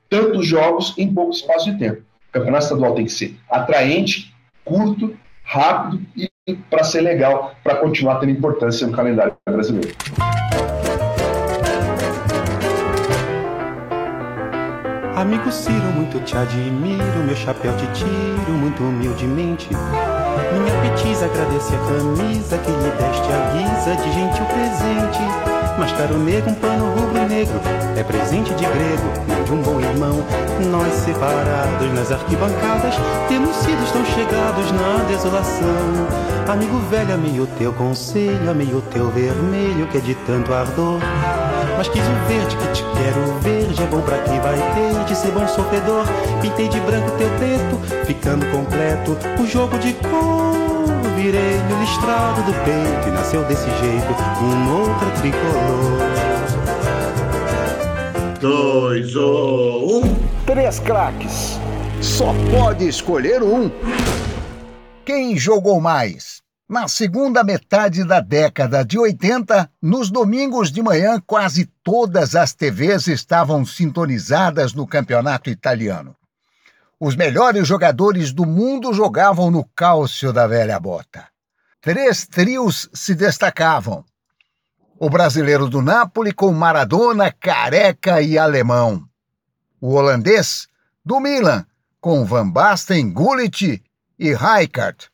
tantos 0.10 0.46
jogos 0.48 0.94
em 0.98 1.14
pouco 1.14 1.32
espaço 1.32 1.72
de 1.72 1.78
tempo. 1.78 2.02
O 2.30 2.32
Campeonato 2.32 2.66
Estadual 2.66 2.96
tem 2.96 3.06
que 3.06 3.12
ser 3.12 3.36
atraente, 3.50 4.34
curto, 4.64 5.16
rápido 5.44 6.06
e 6.18 6.30
para 6.70 6.84
ser 6.84 7.02
legal, 7.02 7.56
para 7.64 7.76
continuar 7.76 8.20
tendo 8.20 8.32
importância 8.32 8.86
no 8.86 8.94
calendário 8.94 9.34
brasileiro. 9.50 9.96
Amigo 15.16 15.50
Ciro, 15.50 15.86
muito 15.96 16.20
te 16.26 16.36
admiro, 16.36 17.24
meu 17.26 17.36
chapéu 17.36 17.76
te 17.78 17.88
tiro 17.94 18.52
muito 18.52 18.84
humildemente. 18.84 19.70
Minha 19.72 20.82
petiza 20.82 21.26
agradece 21.26 21.74
a 21.74 21.80
camisa 21.80 22.58
que 22.58 22.70
lhe 22.70 22.92
deste 22.92 23.32
a 23.32 23.50
guisa 23.54 23.96
de 23.96 24.12
gentil 24.12 24.46
presente. 24.46 25.20
Mas 25.80 25.92
caro 25.94 26.18
negro, 26.18 26.52
um 26.52 26.56
pano 26.56 26.94
rubro-negro 26.94 27.60
É 27.98 28.04
presente 28.04 28.54
de 28.56 28.66
grego, 28.66 29.04
não 29.26 29.44
de 29.44 29.52
um 29.54 29.62
bom 29.62 29.80
irmão. 29.80 30.24
Nós 30.70 30.94
separados 30.94 31.94
nas 31.94 32.12
arquibancadas 32.12 32.96
Temos 33.30 33.56
sido 33.56 33.94
tão 33.94 34.06
chegados 34.06 34.72
na 34.72 35.06
desolação. 35.08 35.66
Amigo 36.48 36.78
velho, 36.90 37.14
amei 37.14 37.40
o 37.40 37.48
teu 37.58 37.72
conselho 37.74 38.50
Amei 38.50 38.74
o 38.74 38.82
teu 38.82 39.10
vermelho 39.10 39.88
que 39.88 39.98
é 39.98 40.02
de 40.02 40.14
tanto 40.26 40.54
ardor. 40.54 41.00
Mas 41.78 41.88
quis 41.88 42.04
o 42.04 42.28
verde 42.28 42.56
que 42.58 42.68
te 42.74 42.84
quero 42.84 43.40
verde 43.40 43.82
é 43.82 43.86
bom 43.88 44.02
pra 44.02 44.18
quem 44.20 44.40
vai 44.42 44.56
ter 44.74 45.04
de 45.06 45.16
ser 45.16 45.32
bom 45.32 45.48
sofredor. 45.48 46.06
Pintei 46.42 46.68
de 46.68 46.80
branco 46.82 47.12
teu 47.12 47.30
preto 47.38 48.06
ficando 48.06 48.46
completo 48.48 49.18
o 49.42 49.48
jogo 49.48 49.78
de 49.80 49.94
cor. 49.94 50.54
Virei 51.16 51.60
no 51.70 51.80
listrado 51.80 52.42
do 52.44 52.54
peito 52.66 53.08
e 53.08 53.12
nasceu 53.12 53.44
desse 53.46 53.66
jeito 53.66 54.16
um 54.42 54.80
outro 54.80 55.12
tricolor. 55.22 56.35
Dois 58.46 59.16
ou 59.16 60.02
um. 60.02 60.02
Três 60.46 60.78
craques. 60.78 61.60
Só 62.00 62.32
pode 62.52 62.88
escolher 62.88 63.42
um. 63.42 63.72
Quem 65.04 65.36
jogou 65.36 65.82
mais? 65.82 66.44
Na 66.70 66.88
segunda 66.88 67.44
metade 67.44 68.04
da 68.04 68.20
década 68.20 68.86
de 68.86 69.00
80, 69.00 69.68
nos 69.82 70.12
domingos 70.12 70.72
de 70.72 70.80
manhã, 70.84 71.20
quase 71.26 71.66
todas 71.84 72.36
as 72.36 72.54
TVs 72.54 73.08
estavam 73.08 73.66
sintonizadas 73.66 74.76
no 74.76 74.86
campeonato 74.86 75.50
italiano. 75.50 76.16
Os 77.00 77.16
melhores 77.16 77.68
jogadores 77.68 78.32
do 78.32 78.46
mundo 78.46 78.94
jogavam 78.94 79.50
no 79.50 79.68
cálcio 79.76 80.32
da 80.32 80.46
velha 80.46 80.80
bota. 80.80 81.28
Três 81.82 82.28
trios 82.28 82.88
se 82.94 83.16
destacavam. 83.16 84.06
O 84.98 85.10
brasileiro 85.10 85.68
do 85.68 85.82
Napoli 85.82 86.32
com 86.32 86.52
Maradona, 86.54 87.30
Careca 87.30 88.22
e 88.22 88.38
Alemão. 88.38 89.04
O 89.82 89.94
holandês 89.94 90.68
do 91.04 91.20
Milan 91.20 91.66
com 92.00 92.24
Van 92.24 92.50
Basten, 92.50 93.12
Gullit 93.12 93.84
e 94.18 94.34
Rijkaard. 94.34 95.10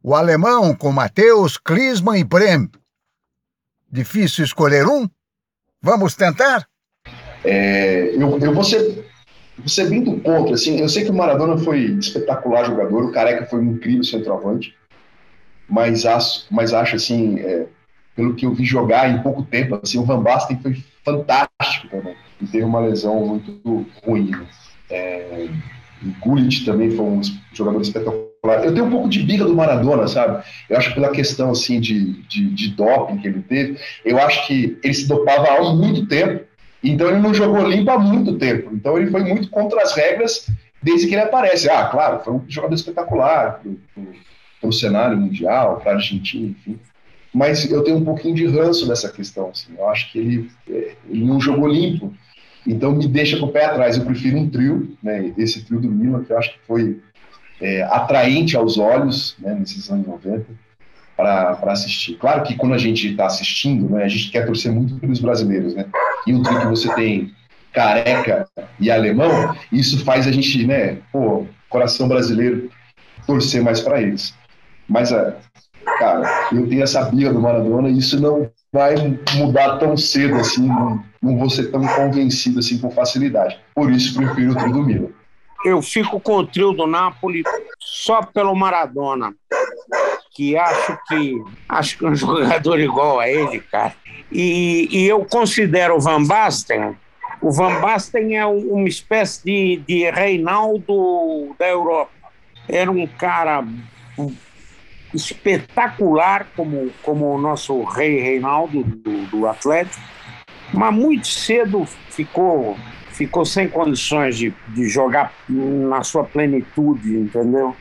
O 0.00 0.14
alemão 0.14 0.76
com 0.76 0.92
Mateus, 0.92 1.58
Klinsmann 1.58 2.20
e 2.20 2.24
Brem. 2.24 2.70
Difícil 3.90 4.44
escolher 4.44 4.86
um? 4.86 5.08
Vamos 5.82 6.14
tentar? 6.14 6.68
É, 7.42 8.14
eu, 8.14 8.38
eu 8.38 8.54
vou 8.54 8.62
ser 8.62 9.88
bem 9.88 10.04
do 10.04 10.20
contra, 10.20 10.54
assim, 10.54 10.78
eu 10.78 10.88
sei 10.88 11.04
que 11.04 11.10
o 11.10 11.14
Maradona 11.14 11.58
foi 11.58 11.80
espetacular 11.98 12.64
jogador, 12.64 13.06
o 13.06 13.12
Careca 13.12 13.46
foi 13.46 13.60
um 13.60 13.72
incrível 13.72 14.04
centroavante, 14.04 14.76
mas 15.68 16.04
acho, 16.04 16.46
mas 16.50 16.72
acho 16.74 16.96
assim, 16.96 17.40
é, 17.40 17.66
pelo 18.16 18.34
que 18.34 18.46
eu 18.46 18.54
vi 18.54 18.64
jogar 18.64 19.08
em 19.10 19.22
pouco 19.22 19.42
tempo, 19.42 19.78
assim, 19.80 19.98
o 19.98 20.04
Van 20.04 20.22
Basten 20.22 20.58
foi 20.60 20.82
fantástico 21.04 21.88
também, 21.90 22.16
e 22.40 22.46
teve 22.46 22.64
uma 22.64 22.80
lesão 22.80 23.24
muito 23.26 23.86
ruim. 24.04 24.30
Né? 24.30 24.46
É, 24.90 25.48
o 26.02 26.08
Gullit 26.20 26.64
também 26.64 26.90
foi 26.90 27.04
um 27.04 27.20
jogador 27.52 27.80
espetacular. 27.80 28.64
Eu 28.64 28.72
tenho 28.72 28.86
um 28.86 28.90
pouco 28.90 29.08
de 29.08 29.22
biga 29.22 29.44
do 29.44 29.54
Maradona, 29.54 30.08
sabe? 30.08 30.42
Eu 30.68 30.76
acho 30.76 30.88
que 30.88 30.94
pela 30.94 31.10
questão 31.10 31.50
assim 31.50 31.78
de, 31.80 32.22
de, 32.22 32.50
de 32.50 32.68
doping 32.70 33.18
que 33.18 33.28
ele 33.28 33.42
teve, 33.42 33.78
eu 34.04 34.18
acho 34.18 34.46
que 34.46 34.78
ele 34.82 34.94
se 34.94 35.06
dopava 35.06 35.48
há 35.48 35.74
muito 35.74 36.06
tempo 36.06 36.44
então 36.82 37.08
ele 37.08 37.18
não 37.18 37.34
jogou 37.34 37.68
limpo 37.68 37.90
há 37.90 37.98
muito 37.98 38.38
tempo. 38.38 38.70
Então 38.72 38.96
ele 38.96 39.10
foi 39.10 39.22
muito 39.22 39.50
contra 39.50 39.82
as 39.82 39.94
regras 39.94 40.48
desde 40.82 41.06
que 41.06 41.14
ele 41.14 41.22
aparece. 41.22 41.68
Ah, 41.68 41.86
claro, 41.86 42.20
foi 42.20 42.34
um 42.34 42.44
jogador 42.48 42.74
espetacular 42.74 43.60
para 44.60 44.68
o 44.68 44.72
cenário 44.72 45.16
mundial, 45.16 45.80
para 45.80 45.92
a 45.92 45.94
Argentina, 45.96 46.48
enfim. 46.48 46.78
Mas 47.36 47.70
eu 47.70 47.84
tenho 47.84 47.98
um 47.98 48.04
pouquinho 48.04 48.34
de 48.34 48.46
ranço 48.46 48.88
dessa 48.88 49.10
questão. 49.10 49.50
Assim. 49.50 49.74
Eu 49.76 49.86
acho 49.90 50.10
que 50.10 50.18
ele, 50.18 50.50
ele 50.66 51.22
não 51.22 51.38
jogou 51.38 51.68
limpo. 51.68 52.10
Então 52.66 52.92
me 52.92 53.06
deixa 53.06 53.38
com 53.38 53.44
o 53.44 53.52
pé 53.52 53.66
atrás. 53.66 53.98
Eu 53.98 54.06
prefiro 54.06 54.38
um 54.38 54.48
trio, 54.48 54.96
né, 55.02 55.34
esse 55.36 55.62
trio 55.62 55.78
do 55.78 55.90
Milan, 55.90 56.24
que 56.24 56.32
eu 56.32 56.38
acho 56.38 56.54
que 56.54 56.60
foi 56.66 56.98
é, 57.60 57.82
atraente 57.82 58.56
aos 58.56 58.78
olhos 58.78 59.36
né, 59.38 59.54
nesses 59.54 59.90
anos 59.90 60.06
90 60.06 60.46
para 61.14 61.58
assistir. 61.66 62.14
Claro 62.14 62.42
que 62.42 62.56
quando 62.56 62.72
a 62.72 62.78
gente 62.78 63.10
está 63.10 63.26
assistindo, 63.26 63.86
né, 63.90 64.04
a 64.04 64.08
gente 64.08 64.30
quer 64.30 64.46
torcer 64.46 64.72
muito 64.72 64.96
pelos 64.96 65.20
brasileiros, 65.20 65.74
né? 65.74 65.84
E 66.26 66.32
o 66.32 66.42
trio 66.42 66.60
que 66.60 66.66
você 66.68 66.94
tem 66.94 67.34
careca 67.70 68.48
e 68.80 68.90
alemão, 68.90 69.54
isso 69.70 70.02
faz 70.06 70.26
a 70.26 70.32
gente, 70.32 70.66
né, 70.66 70.96
pô, 71.12 71.46
coração 71.68 72.08
brasileiro 72.08 72.70
torcer 73.26 73.62
mais 73.62 73.80
para 73.80 74.00
eles. 74.00 74.34
Mas, 74.88 75.12
é, 75.12 75.36
cara, 75.98 76.48
eu 76.52 76.68
tenho 76.68 76.82
essa 76.82 77.02
birra 77.04 77.32
do 77.32 77.40
Maradona 77.40 77.88
e 77.88 77.98
isso 77.98 78.20
não 78.20 78.50
vai 78.72 78.94
mudar 79.36 79.78
tão 79.78 79.96
cedo 79.96 80.36
assim, 80.36 80.66
não, 80.66 81.02
não 81.22 81.38
vou 81.38 81.48
ser 81.48 81.70
tão 81.70 81.86
convencido 81.86 82.58
assim 82.58 82.78
com 82.78 82.90
facilidade. 82.90 83.58
Por 83.74 83.90
isso, 83.90 84.16
prefiro 84.16 84.52
o 84.52 84.56
trio 84.56 84.72
do 84.72 84.82
Milan. 84.82 85.08
Eu 85.64 85.82
fico 85.82 86.20
com 86.20 86.36
o 86.36 86.46
trio 86.46 86.72
do 86.72 86.86
Napoli 86.86 87.42
só 87.80 88.22
pelo 88.22 88.54
Maradona 88.54 89.34
que 90.36 90.54
acho 90.54 90.98
que 91.08 91.42
acho 91.66 91.98
que 91.98 92.04
é 92.04 92.08
um 92.10 92.14
jogador 92.14 92.78
igual 92.78 93.18
a 93.18 93.28
ele, 93.28 93.60
cara. 93.60 93.94
E, 94.30 94.86
e 94.92 95.06
eu 95.06 95.24
considero 95.24 95.96
o 95.96 96.00
Van 96.00 96.22
Basten. 96.22 96.94
O 97.40 97.50
Van 97.50 97.80
Basten 97.80 98.36
é 98.36 98.44
uma 98.44 98.86
espécie 98.86 99.42
de, 99.44 99.76
de 99.86 100.10
Reinaldo 100.10 101.54
da 101.58 101.66
Europa. 101.66 102.10
Era 102.68 102.90
um 102.90 103.06
cara 103.06 103.64
espetacular 105.16 106.46
como, 106.56 106.90
como 107.02 107.34
o 107.34 107.38
nosso 107.40 107.82
rei 107.84 108.20
Reinaldo 108.20 108.82
do, 108.84 109.26
do 109.26 109.46
Atlético, 109.46 110.00
mas 110.72 110.94
muito 110.94 111.26
cedo 111.28 111.84
ficou 112.10 112.76
ficou 113.10 113.46
sem 113.46 113.66
condições 113.66 114.36
de, 114.36 114.52
de 114.68 114.86
jogar 114.88 115.32
na 115.48 116.02
sua 116.02 116.22
plenitude, 116.24 117.16
entendeu? 117.16 117.74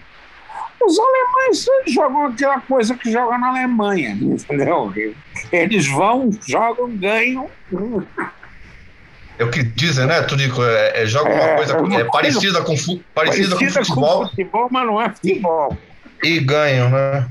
Os 0.81 0.97
alemães 0.97 1.65
jogam 1.87 2.27
aquela 2.27 2.61
coisa 2.61 2.95
que 2.95 3.11
joga 3.11 3.37
na 3.37 3.49
Alemanha, 3.49 4.11
entendeu? 4.21 4.93
Eles 5.51 5.87
vão, 5.87 6.29
jogam, 6.47 6.89
ganham. 6.95 7.49
É 9.37 9.43
o 9.43 9.51
que 9.51 9.61
dizem, 9.63 10.05
né, 10.05 10.21
Tunico? 10.21 10.63
É, 10.63 11.01
é, 11.03 11.05
joga 11.05 11.29
uma 11.29 11.43
É, 11.43 11.55
coisa 11.57 11.73
é 11.73 11.77
coisa 11.79 12.05
parecida 12.05 12.61
com, 12.61 12.77
fu- 12.77 13.03
parecida 13.13 13.57
com 13.57 13.69
futebol 13.69 14.29
futebol, 14.29 14.67
mas 14.71 14.85
não 14.87 15.01
é 15.01 15.09
futebol. 15.09 15.77
E 16.25 16.39
ganham, 16.39 16.89
né? 16.89 17.27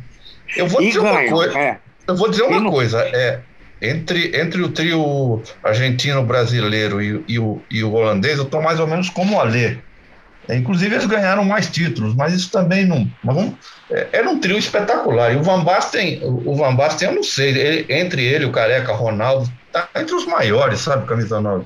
Eu 0.57 0.67
vou 0.69 0.81
E 0.83 0.87
dizer 0.89 1.01
uma 1.01 1.29
coisa. 1.29 1.59
é. 1.59 1.79
Eu 2.07 2.17
vou 2.17 2.31
dizer 2.31 2.43
uma 2.43 2.61
não- 2.61 2.71
coisa. 2.71 3.01
É, 3.01 3.41
entre, 3.83 4.37
entre 4.39 4.63
o 4.63 4.69
trio 4.71 5.43
argentino-brasileiro 5.63 7.03
e, 7.03 7.25
e 7.29 7.39
o, 7.39 7.61
e 7.71 7.83
o 7.83 7.93
holandês, 7.93 8.39
eu 8.39 8.45
estou 8.45 8.63
mais 8.63 8.79
ou 8.81 8.87
menos 8.87 9.09
como 9.11 9.37
o 9.37 9.41
Alê. 9.41 9.79
É, 10.49 10.57
inclusive, 10.57 10.95
eles 10.95 11.07
ganharam 11.07 11.43
mais 11.45 11.71
títulos, 11.71 12.15
mas 12.15 12.35
isso 12.35 12.51
também 12.51 12.85
não. 12.87 13.07
Mas 13.23 13.35
vamos, 13.35 13.55
é, 13.91 14.09
era 14.13 14.29
um 14.29 14.39
trio 14.39 14.59
espetacular. 14.59 15.33
E 15.33 15.37
o 15.37 15.43
Van 15.43 15.65
Basten, 15.65 16.21
o 16.23 16.53
o 16.53 16.57
Van 16.57 16.75
Basten, 16.77 17.09
eu 17.09 17.15
não 17.15 17.23
sei, 17.23 17.49
ele- 17.51 17.87
entre 17.93 18.23
ele, 18.23 18.45
o 18.45 18.53
Careca, 18.53 18.93
Ronaldo, 18.93 19.49
tá 19.73 19.89
entre 19.97 20.15
os 20.15 20.27
maiores, 20.27 20.81
sabe, 20.81 21.07
camisa 21.07 21.41
9. 21.41 21.65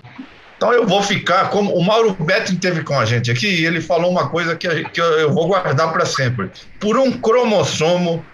Então 0.59 0.73
eu 0.73 0.85
vou 0.85 1.01
ficar 1.03 1.51
como 1.51 1.73
o 1.73 1.83
Mauro 1.85 2.13
Betting 2.19 2.57
teve 2.57 2.83
com 2.83 2.99
a 2.99 3.05
gente 3.05 3.31
aqui 3.31 3.47
e 3.47 3.65
ele 3.65 3.81
falou 3.81 4.11
uma 4.11 4.29
coisa 4.29 4.57
que, 4.57 4.69
que 4.91 5.01
eu, 5.01 5.33
vou 5.33 5.47
guardar 5.47 5.93
para 5.93 6.05
sempre. 6.05 6.51
Por 6.81 6.99
um 6.99 7.13
cromossomo, 7.13 8.25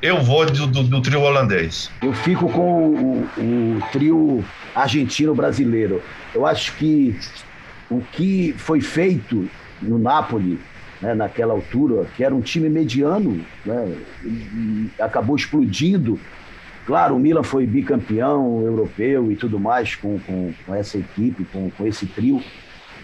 eu 0.00 0.22
vou 0.22 0.46
do, 0.46 0.68
do- 0.68 0.84
do 0.84 1.02
trio 1.02 1.20
holandês. 1.22 1.90
Eu 2.00 2.12
fico 2.12 2.48
com 2.48 2.86
o, 2.88 3.28
o 3.36 3.82
trio 3.90 4.44
argentino-brasileiro. 4.76 6.00
Eu 6.32 6.46
acho 6.46 6.72
que 6.76 7.18
o 7.90 8.00
que 8.12 8.54
foi 8.56 8.80
feito 8.80 9.50
no 9.80 9.98
Napoli, 9.98 10.60
né, 11.00 11.14
naquela 11.14 11.52
altura, 11.52 12.06
que 12.16 12.22
era 12.22 12.32
um 12.32 12.40
time 12.40 12.68
mediano, 12.68 13.44
né, 13.66 13.92
acabou 15.00 15.34
explodindo. 15.34 16.18
Claro, 16.86 17.14
o 17.14 17.18
Milan 17.18 17.42
foi 17.42 17.66
bicampeão 17.66 18.62
europeu 18.62 19.30
e 19.30 19.36
tudo 19.36 19.58
mais 19.58 19.94
com, 19.94 20.18
com, 20.20 20.52
com 20.66 20.74
essa 20.74 20.98
equipe, 20.98 21.44
com, 21.44 21.70
com 21.70 21.86
esse 21.86 22.06
trio, 22.06 22.42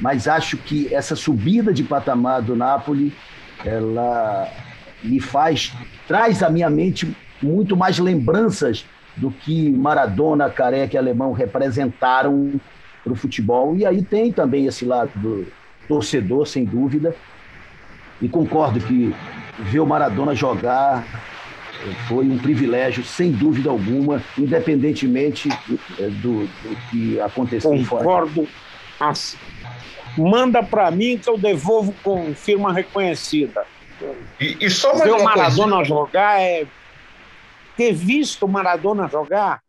mas 0.00 0.26
acho 0.26 0.56
que 0.56 0.92
essa 0.92 1.14
subida 1.14 1.72
de 1.72 1.84
patamar 1.84 2.42
do 2.42 2.56
Napoli, 2.56 3.12
ela 3.64 4.48
me 5.02 5.20
faz, 5.20 5.72
traz 6.08 6.42
à 6.42 6.50
minha 6.50 6.68
mente 6.68 7.16
muito 7.40 7.76
mais 7.76 7.98
lembranças 7.98 8.84
do 9.16 9.30
que 9.30 9.70
Maradona, 9.70 10.50
Careca 10.50 10.94
e 10.94 10.98
Alemão 10.98 11.32
representaram 11.32 12.60
para 13.02 13.12
o 13.12 13.16
futebol. 13.16 13.76
E 13.76 13.84
aí 13.86 14.02
tem 14.02 14.32
também 14.32 14.66
esse 14.66 14.84
lado 14.84 15.10
do 15.16 15.46
torcedor, 15.86 16.46
sem 16.46 16.64
dúvida. 16.64 17.14
E 18.20 18.28
concordo 18.28 18.80
que 18.80 19.14
ver 19.60 19.80
o 19.80 19.86
Maradona 19.86 20.34
jogar 20.34 21.04
foi 22.08 22.24
um 22.24 22.38
privilégio, 22.38 23.04
sem 23.04 23.30
dúvida 23.30 23.70
alguma, 23.70 24.22
independentemente 24.36 25.48
eh, 25.98 26.08
do, 26.22 26.46
do 26.46 26.76
que 26.90 27.20
aconteceu 27.20 27.84
fora. 27.84 28.04
Concordo. 28.04 28.48
assim. 29.00 29.36
Manda 30.16 30.62
para 30.62 30.90
mim 30.90 31.18
que 31.18 31.28
eu 31.30 31.38
devolvo 31.38 31.94
com 32.02 32.34
firma 32.34 32.72
reconhecida. 32.72 33.64
E, 34.40 34.56
e 34.60 34.70
só 34.70 34.92
mais 34.92 35.04
Ver 35.04 35.12
o 35.12 35.24
Maradona 35.24 35.76
coisa. 35.76 35.88
jogar 35.88 36.40
é. 36.40 36.66
Ter 37.76 37.92
visto 37.92 38.44
o 38.44 38.48
Maradona 38.48 39.08
jogar 39.08 39.60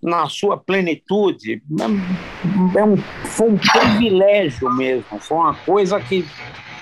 na 0.00 0.28
sua 0.28 0.56
plenitude 0.56 1.62
é- 1.80 2.78
é 2.78 2.84
um, 2.84 2.96
foi 3.24 3.48
um 3.50 3.56
privilégio 3.58 4.70
mesmo. 4.76 5.18
Foi 5.18 5.38
uma 5.38 5.54
coisa 5.54 6.00
que 6.00 6.24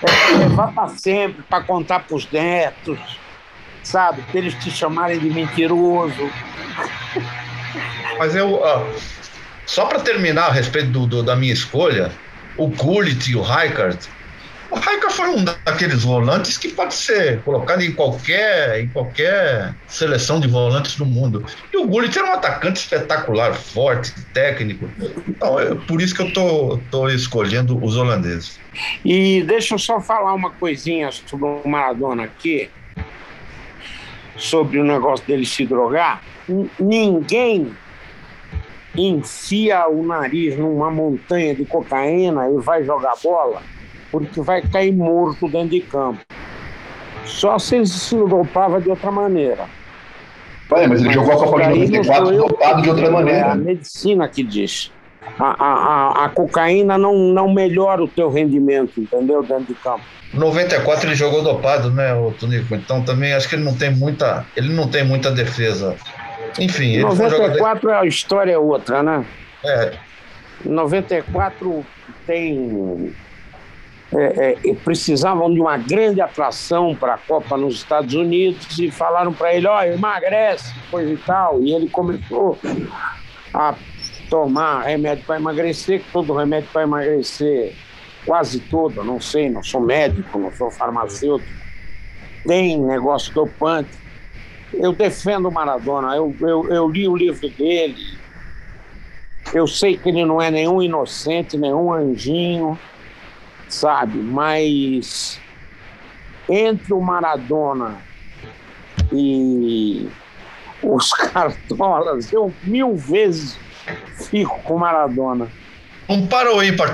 é 0.02 0.36
levar 0.36 0.72
para 0.74 0.88
sempre, 0.88 1.42
para 1.44 1.62
contar 1.64 2.00
para 2.00 2.16
os 2.16 2.30
netos, 2.30 2.98
Para 3.92 4.38
eles 4.38 4.54
te 4.54 4.70
chamarem 4.70 5.18
de 5.18 5.28
mentiroso. 5.30 6.30
Mas 8.18 8.34
eu. 8.34 8.60
só 9.66 9.86
para 9.86 10.00
terminar 10.00 10.46
a 10.48 10.52
respeito 10.52 10.88
do, 10.90 11.06
do- 11.06 11.22
da 11.22 11.34
minha 11.36 11.52
escolha, 11.52 12.10
o 12.56 12.66
Gullit 12.68 13.30
e 13.30 13.36
o 13.36 13.42
Rijkaard. 13.42 13.98
O 14.70 14.76
Rijkaard 14.76 15.12
foi 15.14 15.28
um 15.28 15.44
daqueles 15.44 16.02
volantes 16.02 16.56
que 16.56 16.68
pode 16.68 16.94
ser 16.94 17.40
colocado 17.42 17.82
em 17.82 17.92
qualquer, 17.92 18.80
em 18.80 18.88
qualquer 18.88 19.74
seleção 19.86 20.40
de 20.40 20.48
volantes 20.48 20.96
do 20.96 21.04
mundo. 21.04 21.44
E 21.72 21.76
o 21.76 21.86
Gullit 21.86 22.16
era 22.18 22.28
um 22.30 22.32
atacante 22.32 22.80
espetacular, 22.80 23.52
forte, 23.54 24.12
técnico. 24.32 24.88
Então, 25.28 25.60
é 25.60 25.74
por 25.74 26.00
isso 26.00 26.14
que 26.14 26.22
eu 26.22 26.32
tô, 26.32 26.78
tô 26.90 27.08
escolhendo 27.10 27.82
os 27.84 27.96
holandeses. 27.96 28.58
E 29.04 29.42
deixa 29.42 29.74
eu 29.74 29.78
só 29.78 30.00
falar 30.00 30.32
uma 30.32 30.50
coisinha 30.50 31.10
sobre 31.12 31.44
o 31.46 31.68
Maradona 31.68 32.24
aqui, 32.24 32.70
sobre 34.36 34.78
o 34.78 34.84
negócio 34.84 35.26
dele 35.26 35.44
se 35.46 35.64
drogar. 35.66 36.22
Ninguém 36.78 37.72
enfia 38.94 39.88
o 39.88 40.02
nariz 40.02 40.58
numa 40.58 40.90
montanha 40.90 41.54
de 41.54 41.64
cocaína 41.64 42.48
e 42.50 42.58
vai 42.58 42.84
jogar 42.84 43.14
bola, 43.22 43.62
porque 44.10 44.40
vai 44.40 44.60
cair 44.62 44.92
morto 44.92 45.48
dentro 45.48 45.70
de 45.70 45.80
campo. 45.80 46.20
Só 47.24 47.58
se 47.58 47.76
ele 47.76 47.86
se 47.86 48.16
dopava 48.16 48.80
de 48.80 48.90
outra 48.90 49.10
maneira. 49.10 49.66
Olha, 50.70 50.88
mas 50.88 51.00
ele 51.02 51.12
jogou 51.12 51.32
a 51.32 51.36
Copa 51.36 51.56
de 51.58 51.62
Aí 51.64 51.78
não 51.78 52.02
94 52.02 52.26
sou 52.26 52.34
eu 52.34 52.48
dopado 52.48 52.82
de 52.82 52.88
outra 52.88 53.04
digo, 53.04 53.16
É 53.18 53.20
a 53.20 53.24
maneira. 53.24 53.54
medicina 53.54 54.28
que 54.28 54.42
diz. 54.42 54.90
A, 55.38 55.64
a, 55.64 56.24
a, 56.24 56.28
cocaína 56.28 56.98
não, 56.98 57.16
não 57.16 57.52
melhora 57.52 58.02
o 58.02 58.08
teu 58.08 58.30
rendimento, 58.30 59.00
entendeu? 59.00 59.42
Dentro 59.42 59.66
de 59.66 59.74
campo. 59.74 60.02
94 60.34 61.08
ele 61.08 61.14
jogou 61.14 61.42
dopado, 61.42 61.90
né, 61.90 62.14
o 62.14 62.32
Tonico? 62.32 62.74
Então 62.74 63.02
também 63.02 63.32
acho 63.32 63.48
que 63.48 63.54
ele 63.54 63.64
não 63.64 63.74
tem 63.74 63.90
muita, 63.90 64.46
ele 64.56 64.72
não 64.72 64.88
tem 64.88 65.04
muita 65.04 65.30
defesa. 65.30 65.96
Enfim, 66.58 66.94
ele 66.94 67.02
foi 67.02 67.26
um 67.26 67.30
jogador. 67.30 67.58
94 67.58 67.92
a 67.92 68.06
história 68.06 68.52
é 68.52 68.58
outra, 68.58 69.02
né? 69.02 69.24
É, 69.64 69.92
94 70.64 71.84
tem. 72.26 73.14
é, 74.14 74.56
é, 74.64 74.74
precisavam 74.84 75.52
de 75.52 75.60
uma 75.60 75.76
grande 75.76 76.20
atração 76.20 76.94
para 76.94 77.14
a 77.14 77.18
Copa 77.18 77.56
nos 77.56 77.76
Estados 77.76 78.14
Unidos 78.14 78.78
e 78.78 78.90
falaram 78.90 79.32
para 79.32 79.54
ele: 79.54 79.66
ó, 79.66 79.82
emagrece, 79.82 80.74
coisa 80.90 81.12
e 81.12 81.16
tal. 81.16 81.62
E 81.62 81.72
ele 81.72 81.88
começou 81.88 82.58
a 83.54 83.74
tomar 84.32 84.84
remédio 84.84 85.26
para 85.26 85.36
emagrecer, 85.36 86.00
que 86.00 86.10
todo 86.10 86.32
remédio 86.32 86.66
para 86.72 86.84
emagrecer, 86.84 87.76
quase 88.24 88.60
todo, 88.60 89.04
não 89.04 89.20
sei, 89.20 89.50
não 89.50 89.62
sou 89.62 89.82
médico, 89.82 90.38
não 90.38 90.50
sou 90.52 90.70
farmacêutico, 90.70 91.52
tem 92.46 92.80
negócio 92.80 93.34
dopante. 93.34 93.90
Eu 94.72 94.94
defendo 94.94 95.50
o 95.50 95.52
Maradona, 95.52 96.16
eu, 96.16 96.34
eu, 96.40 96.66
eu 96.70 96.88
li 96.88 97.06
o 97.06 97.14
livro 97.14 97.46
dele, 97.50 98.18
eu 99.52 99.66
sei 99.66 99.98
que 99.98 100.08
ele 100.08 100.24
não 100.24 100.40
é 100.40 100.50
nenhum 100.50 100.80
inocente, 100.80 101.58
nenhum 101.58 101.92
anjinho, 101.92 102.78
sabe? 103.68 104.16
Mas 104.16 105.38
entre 106.48 106.94
o 106.94 107.02
Maradona 107.02 107.98
e 109.12 110.08
os 110.82 111.12
cartolas, 111.20 112.32
eu 112.32 112.50
mil 112.64 112.96
vezes 112.96 113.58
fico 114.30 114.60
com 114.62 114.74
o 114.74 114.78
Maradona. 114.78 115.48
um 116.08 116.26
para 116.26 116.50
ou 116.52 116.62
ímpar? 116.62 116.92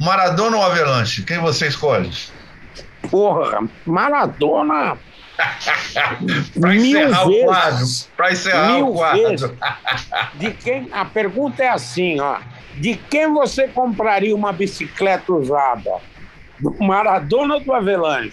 Maradona 0.00 0.56
ou 0.56 0.62
Avalanche? 0.62 1.22
Quem 1.22 1.38
você 1.38 1.68
escolhe? 1.68 2.10
Porra, 3.10 3.68
Maradona 3.84 4.98
Para 6.60 6.70
Mil 6.70 6.98
encerrar 6.98 7.24
o 7.24 7.28
vezes. 7.28 7.44
quadro. 7.44 7.86
Para 8.16 8.32
encerrar 8.32 8.72
mil 8.72 8.88
o 8.88 8.94
quadro. 8.94 9.28
vezes. 9.28 9.50
De 10.34 10.50
quem? 10.52 10.88
A 10.92 11.04
pergunta 11.04 11.62
é 11.62 11.68
assim, 11.68 12.20
ó. 12.20 12.38
De 12.74 12.94
quem 12.94 13.32
você 13.32 13.68
compraria 13.68 14.34
uma 14.34 14.52
bicicleta 14.52 15.32
usada? 15.32 15.90
Do 16.58 16.74
Maradona 16.82 17.54
ou 17.54 17.60
do 17.60 17.72
Avelange? 17.72 18.32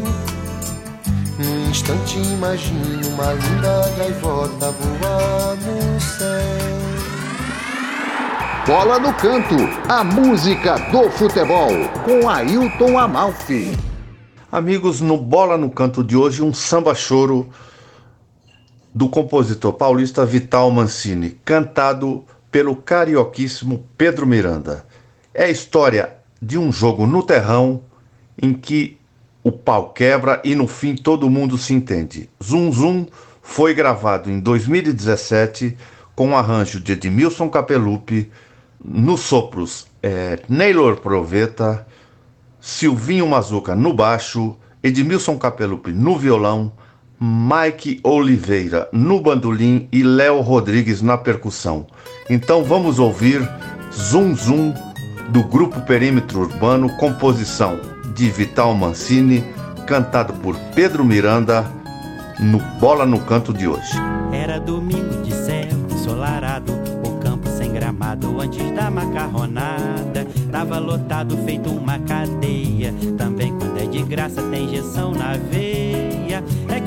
instante 1.81 2.19
imagino 2.19 3.07
uma 3.07 3.33
linda 3.33 3.89
gaivota 3.97 4.71
voar 4.71 5.55
no 5.55 5.99
céu. 5.99 6.27
Bola 8.67 8.99
no 8.99 9.11
Canto, 9.15 9.55
a 9.89 10.03
música 10.03 10.77
do 10.91 11.09
futebol, 11.09 11.71
com 12.05 12.29
Ailton 12.29 12.99
Amalfi. 12.99 13.75
Amigos, 14.51 15.01
no 15.01 15.17
Bola 15.17 15.57
no 15.57 15.71
Canto 15.71 16.03
de 16.03 16.15
hoje, 16.15 16.43
um 16.43 16.53
samba 16.53 16.93
choro 16.93 17.49
do 18.93 19.09
compositor 19.09 19.73
paulista 19.73 20.23
Vital 20.23 20.69
Mancini, 20.69 21.31
cantado 21.43 22.23
pelo 22.51 22.75
carioquíssimo 22.75 23.83
Pedro 23.97 24.27
Miranda. 24.27 24.85
É 25.33 25.45
a 25.45 25.49
história 25.49 26.13
de 26.39 26.59
um 26.59 26.71
jogo 26.71 27.07
no 27.07 27.23
terrão 27.23 27.81
em 28.39 28.53
que 28.53 29.00
o 29.43 29.51
pau 29.51 29.89
quebra 29.89 30.41
e 30.43 30.55
no 30.55 30.67
fim 30.67 30.95
todo 30.95 31.29
mundo 31.29 31.57
se 31.57 31.73
entende. 31.73 32.29
Zum 32.43 32.71
Zum 32.71 33.05
foi 33.41 33.73
gravado 33.73 34.29
em 34.29 34.39
2017 34.39 35.77
com 36.15 36.31
o 36.31 36.35
arranjo 36.35 36.79
de 36.79 36.93
Edmilson 36.93 37.49
Capelupi, 37.49 38.29
nos 38.83 39.21
sopros 39.21 39.87
é, 40.01 40.39
Neylor 40.47 40.97
Proveta, 40.97 41.85
Silvinho 42.59 43.27
Mazuca 43.27 43.75
no 43.75 43.93
baixo, 43.93 44.55
Edmilson 44.83 45.37
Capelupi 45.37 45.91
no 45.91 46.17
violão, 46.17 46.71
Mike 47.19 47.99
Oliveira 48.03 48.89
no 48.91 49.21
bandolim 49.21 49.87
e 49.91 50.03
Léo 50.03 50.41
Rodrigues 50.41 51.01
na 51.01 51.17
percussão. 51.17 51.85
Então 52.29 52.63
vamos 52.63 52.99
ouvir 52.99 53.47
Zum 53.91 54.35
Zum 54.35 54.73
do 55.29 55.43
grupo 55.43 55.81
Perímetro 55.81 56.41
Urbano, 56.41 56.89
composição 56.97 57.90
de 58.11 58.29
Vital 58.29 58.73
Mancini, 58.73 59.43
cantado 59.85 60.33
por 60.33 60.55
Pedro 60.75 61.03
Miranda 61.03 61.65
no 62.39 62.59
Bola 62.79 63.05
no 63.05 63.19
Canto 63.19 63.53
de 63.53 63.67
hoje. 63.67 63.97
Era 64.31 64.59
domingo 64.59 65.21
de 65.23 65.31
céu 65.31 65.67
ensolarado, 65.89 66.73
o 67.05 67.19
campo 67.19 67.47
sem 67.47 67.71
gramado 67.71 68.41
antes 68.41 68.71
da 68.73 68.89
macarronada. 68.89 70.27
Tava 70.51 70.79
lotado, 70.79 71.37
feito 71.45 71.69
uma 71.69 71.99
cadeia. 71.99 72.93
Também 73.17 73.55
quando 73.57 73.79
é 73.79 73.85
de 73.85 74.01
graça 74.03 74.41
tem 74.43 74.65
injeção 74.65 75.11
na 75.11 75.37
veia. 75.37 76.43
É 76.69 76.79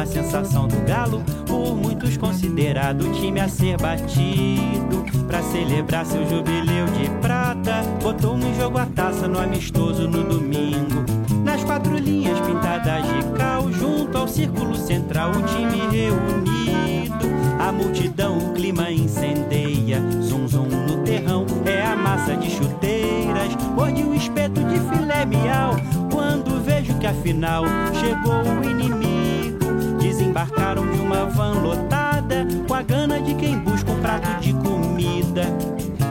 a 0.00 0.06
sensação 0.06 0.66
do 0.66 0.76
galo, 0.86 1.22
por 1.46 1.76
muitos 1.76 2.16
considerado 2.16 3.02
o 3.02 3.12
time 3.12 3.38
a 3.38 3.48
ser 3.48 3.76
batido. 3.76 5.04
Pra 5.26 5.42
celebrar 5.42 6.06
seu 6.06 6.26
jubileu 6.26 6.86
de 6.86 7.10
prata, 7.20 7.82
botou 8.02 8.36
no 8.36 8.54
jogo 8.54 8.78
a 8.78 8.86
taça 8.86 9.28
no 9.28 9.38
amistoso 9.38 10.08
no 10.08 10.24
domingo. 10.24 11.04
Nas 11.44 11.62
quatro 11.64 11.94
linhas 11.96 12.40
pintadas 12.40 13.04
de 13.04 13.38
cal, 13.38 13.70
junto 13.70 14.16
ao 14.16 14.26
círculo 14.26 14.74
central, 14.74 15.32
o 15.32 15.42
time 15.42 15.78
reunido. 15.90 17.28
A 17.58 17.70
multidão, 17.70 18.38
o 18.38 18.52
clima 18.54 18.90
incendeia. 18.90 20.00
Zum 20.22 20.48
zum 20.48 20.66
no 20.66 21.04
terrão, 21.04 21.44
é 21.66 21.84
a 21.84 21.94
massa 21.94 22.34
de 22.36 22.50
chuteiras. 22.50 23.54
Morde 23.76 24.02
o 24.02 24.14
espeto 24.14 24.62
de 24.64 24.80
filé 24.80 25.26
miau. 25.26 25.76
Quando 26.10 26.62
vejo 26.64 26.94
que 26.98 27.06
afinal 27.06 27.64
chegou 28.00 28.42
o 28.42 28.64
inimigo, 28.68 29.09
desembarcaram 30.30 30.86
de 30.86 31.00
uma 31.00 31.26
van 31.26 31.54
lotada 31.60 32.46
com 32.66 32.74
a 32.74 32.82
gana 32.82 33.20
de 33.20 33.34
quem 33.34 33.58
busca 33.58 33.90
um 33.90 34.00
prato 34.00 34.40
de 34.40 34.52
comida. 34.54 35.42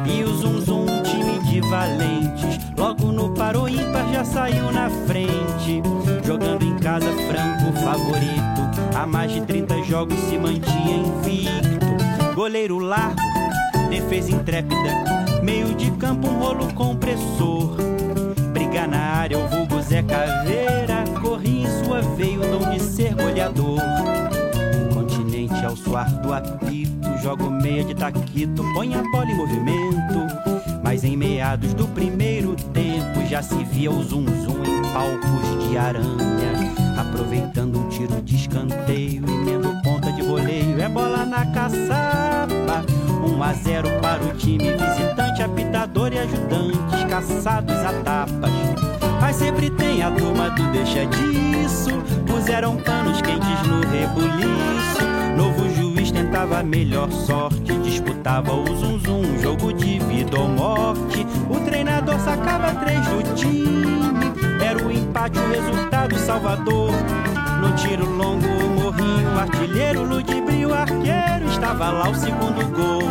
E 0.06 0.24
o 0.24 0.34
zum 0.36 0.60
zum, 0.60 0.86
time 1.04 1.40
de 1.40 1.62
valentes, 1.62 2.60
logo 2.78 3.12
no 3.12 3.34
parou 3.34 3.70
ímpar 3.70 4.12
já 4.12 4.26
saiu 4.26 4.72
na 4.72 4.90
frente, 5.08 5.82
jogando 6.26 6.66
em 6.66 6.76
casa 6.78 7.08
franco 7.28 7.72
favorito. 7.80 8.60
Há 8.94 9.08
mais 9.08 9.32
de 9.32 9.42
30 9.42 9.84
jogos 9.84 10.20
se 10.20 10.38
mantinha 10.38 10.98
invicto. 10.98 12.36
Goleiro 12.36 12.78
largo, 12.78 13.22
defesa 13.90 14.32
intrépida, 14.32 15.40
meio 15.42 15.74
de 15.76 15.92
campo 15.92 16.28
um 16.28 16.40
rolo 16.40 16.74
compressor. 16.74 17.78
Briga 18.52 18.86
na 18.86 19.00
área, 19.00 19.38
o 19.38 19.48
vulgo 19.48 19.82
Zé 19.82 20.04
Caveira, 20.04 20.99
corri 22.00 22.10
em 22.10 22.10
sua 22.10 22.16
veia 22.16 22.40
o 22.40 22.60
dom 22.60 22.70
de 22.72 22.80
ser 22.82 23.14
goleador. 23.16 23.80
Continente 24.94 25.66
ao 25.66 25.76
suar 25.76 26.10
do 26.22 26.34
apito, 26.34 27.18
jogo 27.22 27.50
meia 27.50 27.84
de 27.84 27.96
taquito, 27.96 28.64
põe 28.74 28.94
a 28.94 29.04
bola 29.12 29.26
em 29.26 29.36
movimento. 29.36 30.28
Mas 30.84 31.04
em 31.04 31.16
meados 31.16 31.74
do 31.74 31.88
primeiro 31.88 32.56
tempo 32.74 33.26
já 33.28 33.42
se 33.42 33.64
via 33.66 33.92
o 33.92 34.04
zum 34.04 34.26
zum 34.26 34.64
em 34.64 34.82
palpos 34.94 35.68
de 35.68 35.78
aranha. 35.78 36.10
Aproveitando 36.98 37.80
um 37.80 37.90
tiro 37.90 38.22
de 38.22 38.36
escanteio, 38.36 39.24
emendo 39.30 39.74
ponta 39.84 40.12
de 40.12 40.22
voleio, 40.22 40.82
é 40.82 40.90
bola 40.90 41.26
na 41.26 41.46
caçapa. 41.48 42.86
1 43.22 43.44
a 43.44 43.54
0 43.54 43.90
para 44.02 44.24
o 44.24 44.38
time 44.38 44.72
visitante, 44.72 45.42
apitador 45.42 46.12
e 46.14 46.20
ajudantes 46.20 47.04
caçados 47.10 47.76
a 47.76 47.94
tapas. 48.04 48.59
Sempre 49.60 49.72
tem 49.72 50.02
a 50.02 50.10
turma 50.10 50.50
do 50.52 50.72
deixa 50.72 51.06
disso. 51.06 51.90
Puseram 52.26 52.78
panos 52.78 53.22
quentes 53.22 53.68
no 53.68 53.82
rebuliço. 53.82 55.04
Novo 55.36 55.70
juiz 55.76 56.12
tentava 56.12 56.60
a 56.60 56.64
melhor 56.64 57.12
sorte. 57.12 57.78
Disputava 57.84 58.54
o 58.54 58.66
zum 58.78 58.98
zum, 59.00 59.38
jogo 59.42 59.74
de 59.74 60.00
vida 60.00 60.40
ou 60.40 60.48
morte. 60.48 61.28
O 61.50 61.60
treinador 61.66 62.18
sacava 62.22 62.74
três 62.76 63.06
do 63.08 63.36
time. 63.36 64.34
Era 64.64 64.82
o 64.82 64.90
empate, 64.90 65.38
o 65.38 65.50
resultado 65.50 66.18
salvador. 66.20 66.92
No 67.62 67.76
tiro 67.76 68.10
longo, 68.10 68.48
o 68.48 68.70
morrinho, 68.82 69.36
o 69.36 69.40
artilheiro, 69.40 70.04
ludibrio, 70.04 70.74
arqueiro. 70.74 71.50
Estava 71.52 71.90
lá 71.90 72.10
o 72.10 72.16
segundo 72.16 72.66
gol. 72.74 73.02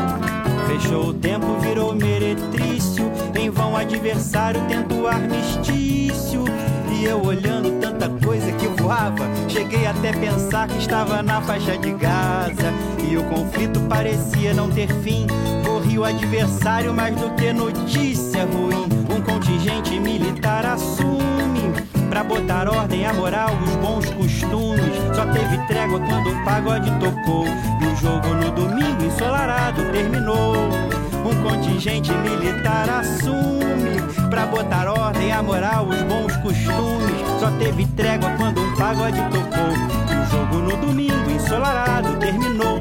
Fechou 0.67 1.09
o 1.09 1.13
tempo, 1.13 1.59
virou 1.59 1.95
meretrício. 1.95 3.18
Em 3.39 3.51
vão, 3.51 3.77
adversário 3.77 4.61
tenta 4.67 4.93
o 4.93 5.07
armistício. 5.07 6.45
E 6.91 7.05
eu 7.05 7.25
olhando 7.25 7.81
tanta 7.81 8.09
coisa 8.27 8.51
que 8.51 8.67
voava, 8.67 9.29
cheguei 9.49 9.87
até 9.87 10.13
pensar 10.13 10.67
que 10.67 10.79
estava 10.79 11.23
na 11.23 11.41
faixa 11.41 11.79
de 11.79 11.93
Gaza. 11.93 12.73
E 13.09 13.17
o 13.17 13.23
conflito 13.25 13.81
parecia 13.83 14.53
não 14.53 14.69
ter 14.69 14.89
fim. 15.03 15.29
Corri 15.65 16.01
o 16.01 16.05
adversário 16.05 16.93
mais 16.93 17.15
do 17.15 17.31
que 17.37 17.53
notícia 17.53 18.45
ruim. 18.45 18.89
Um 19.09 19.23
contingente 19.23 20.01
militar 20.01 20.67
assume. 20.67 21.73
Pra 22.11 22.25
botar 22.25 22.69
ordem, 22.69 23.07
a 23.07 23.13
moral, 23.13 23.51
os 23.65 23.77
bons 23.77 24.11
costumes. 24.11 24.97
Só 25.15 25.25
teve 25.27 25.59
trégua 25.69 26.01
quando 26.01 26.31
o 26.31 26.45
pagode 26.45 26.91
tocou. 26.99 27.47
E 27.47 27.87
o 27.87 27.97
jogo 27.97 28.35
no 28.35 28.51
domingo 28.51 29.05
ensolarado 29.05 29.85
terminou. 29.93 30.98
Um 31.25 31.43
contingente 31.43 32.13
militar 32.13 32.89
assume. 32.89 34.01
Pra 34.31 34.47
botar 34.47 34.89
ordem, 34.89 35.33
a 35.33 35.43
moral, 35.43 35.87
os 35.87 36.03
bons 36.03 36.37
costumes. 36.37 37.41
Só 37.41 37.51
teve 37.59 37.87
trégua 37.89 38.31
quando 38.37 38.61
um 38.61 38.77
pagode 38.77 39.21
tocou. 39.31 39.73
E 40.11 40.23
o 40.23 40.27
jogo 40.31 40.57
no 40.59 40.77
domingo 40.87 41.31
ensolarado 41.31 42.17
terminou. 42.19 42.79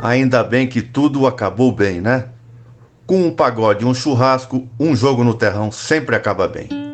Ainda 0.00 0.44
bem 0.44 0.66
que 0.66 0.82
tudo 0.82 1.26
acabou 1.26 1.72
bem, 1.72 2.00
né? 2.00 2.26
Com 3.06 3.26
um 3.26 3.30
pagode 3.30 3.84
um 3.84 3.94
churrasco, 3.94 4.68
um 4.78 4.94
jogo 4.96 5.22
no 5.22 5.34
terrão 5.34 5.70
sempre 5.70 6.16
acaba 6.16 6.48
bem. 6.48 6.85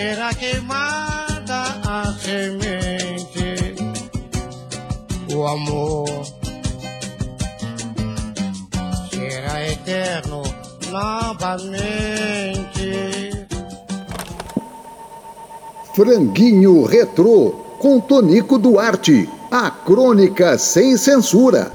Será 0.00 0.32
queimada 0.32 1.76
a 1.86 2.14
semente, 2.14 3.74
o 5.30 5.46
amor 5.46 6.08
será 9.10 9.62
eterno 9.70 10.42
novamente. 10.90 12.00
Franguinho 15.94 16.86
Retrô, 16.86 17.50
com 17.78 18.00
Tonico 18.00 18.58
Duarte. 18.58 19.28
A 19.50 19.70
crônica 19.70 20.56
sem 20.56 20.96
censura. 20.96 21.70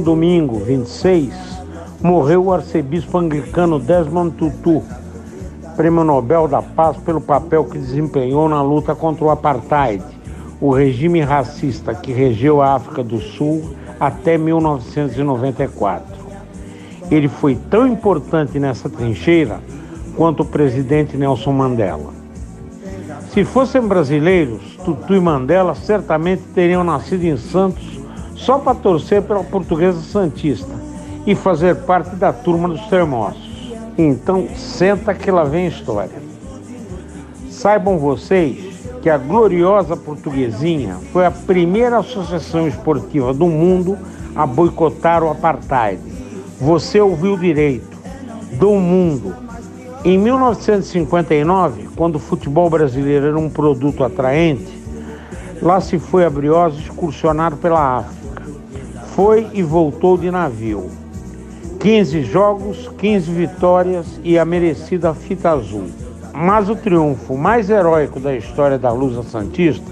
Domingo, 0.00 0.58
26, 0.60 1.32
morreu 2.02 2.44
o 2.44 2.52
arcebispo 2.52 3.18
anglicano 3.18 3.78
Desmond 3.78 4.36
Tutu, 4.36 4.82
Prêmio 5.76 6.04
Nobel 6.04 6.48
da 6.48 6.62
Paz 6.62 6.96
pelo 6.98 7.20
papel 7.20 7.64
que 7.64 7.78
desempenhou 7.78 8.48
na 8.48 8.62
luta 8.62 8.94
contra 8.94 9.24
o 9.24 9.30
apartheid, 9.30 10.02
o 10.60 10.70
regime 10.70 11.20
racista 11.20 11.94
que 11.94 12.12
regeu 12.12 12.60
a 12.60 12.74
África 12.74 13.02
do 13.02 13.18
Sul 13.18 13.74
até 13.98 14.36
1994. 14.36 16.04
Ele 17.10 17.28
foi 17.28 17.56
tão 17.70 17.86
importante 17.86 18.58
nessa 18.58 18.88
trincheira 18.88 19.60
quanto 20.16 20.42
o 20.42 20.46
presidente 20.46 21.16
Nelson 21.16 21.52
Mandela. 21.52 22.10
Se 23.32 23.44
fossem 23.44 23.80
brasileiros, 23.80 24.76
Tutu 24.84 25.14
e 25.14 25.20
Mandela 25.20 25.74
certamente 25.74 26.42
teriam 26.54 26.82
nascido 26.82 27.24
em 27.24 27.36
Santos 27.36 27.99
só 28.40 28.58
para 28.58 28.74
torcer 28.74 29.22
pela 29.22 29.44
portuguesa 29.44 30.00
Santista 30.00 30.74
e 31.26 31.34
fazer 31.34 31.76
parte 31.76 32.16
da 32.16 32.32
turma 32.32 32.68
dos 32.68 32.80
termossos. 32.88 33.50
Então, 33.98 34.48
senta 34.56 35.14
que 35.14 35.30
lá 35.30 35.44
vem 35.44 35.66
história. 35.66 36.22
Saibam 37.50 37.98
vocês 37.98 38.80
que 39.02 39.10
a 39.10 39.18
gloriosa 39.18 39.96
portuguesinha 39.96 40.96
foi 41.12 41.26
a 41.26 41.30
primeira 41.30 41.98
associação 41.98 42.66
esportiva 42.66 43.34
do 43.34 43.46
mundo 43.46 43.98
a 44.34 44.46
boicotar 44.46 45.22
o 45.22 45.30
apartheid. 45.30 46.00
Você 46.58 47.00
ouviu 47.00 47.36
direito, 47.36 47.98
do 48.52 48.70
mundo. 48.72 49.34
Em 50.02 50.16
1959, 50.16 51.90
quando 51.94 52.16
o 52.16 52.18
futebol 52.18 52.70
brasileiro 52.70 53.26
era 53.26 53.38
um 53.38 53.50
produto 53.50 54.02
atraente, 54.02 54.80
lá 55.60 55.78
se 55.80 55.98
foi 55.98 56.24
a 56.24 56.30
Briosa 56.30 56.78
excursionar 56.78 57.54
pela 57.56 57.98
África. 57.98 58.20
Foi 59.14 59.48
e 59.52 59.62
voltou 59.62 60.16
de 60.16 60.30
navio. 60.30 60.90
15 61.80 62.22
jogos, 62.22 62.88
15 62.98 63.30
vitórias 63.30 64.20
e 64.22 64.38
a 64.38 64.44
merecida 64.44 65.14
fita 65.14 65.50
azul. 65.50 65.88
Mas 66.32 66.68
o 66.68 66.76
triunfo 66.76 67.36
mais 67.36 67.70
heróico 67.70 68.20
da 68.20 68.36
história 68.36 68.78
da 68.78 68.92
Lusa 68.92 69.22
Santista 69.22 69.90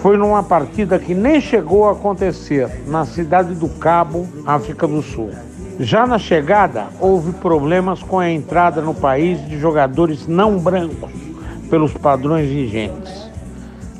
foi 0.00 0.16
numa 0.16 0.42
partida 0.42 0.98
que 0.98 1.14
nem 1.14 1.40
chegou 1.40 1.86
a 1.86 1.92
acontecer, 1.92 2.68
na 2.86 3.04
cidade 3.04 3.54
do 3.54 3.68
Cabo, 3.68 4.26
África 4.46 4.86
do 4.86 5.02
Sul. 5.02 5.30
Já 5.78 6.06
na 6.06 6.18
chegada, 6.18 6.86
houve 6.98 7.32
problemas 7.32 8.02
com 8.02 8.18
a 8.18 8.30
entrada 8.30 8.80
no 8.80 8.94
país 8.94 9.46
de 9.46 9.58
jogadores 9.58 10.26
não 10.26 10.58
brancos, 10.58 11.12
pelos 11.68 11.92
padrões 11.92 12.48
vigentes. 12.48 13.30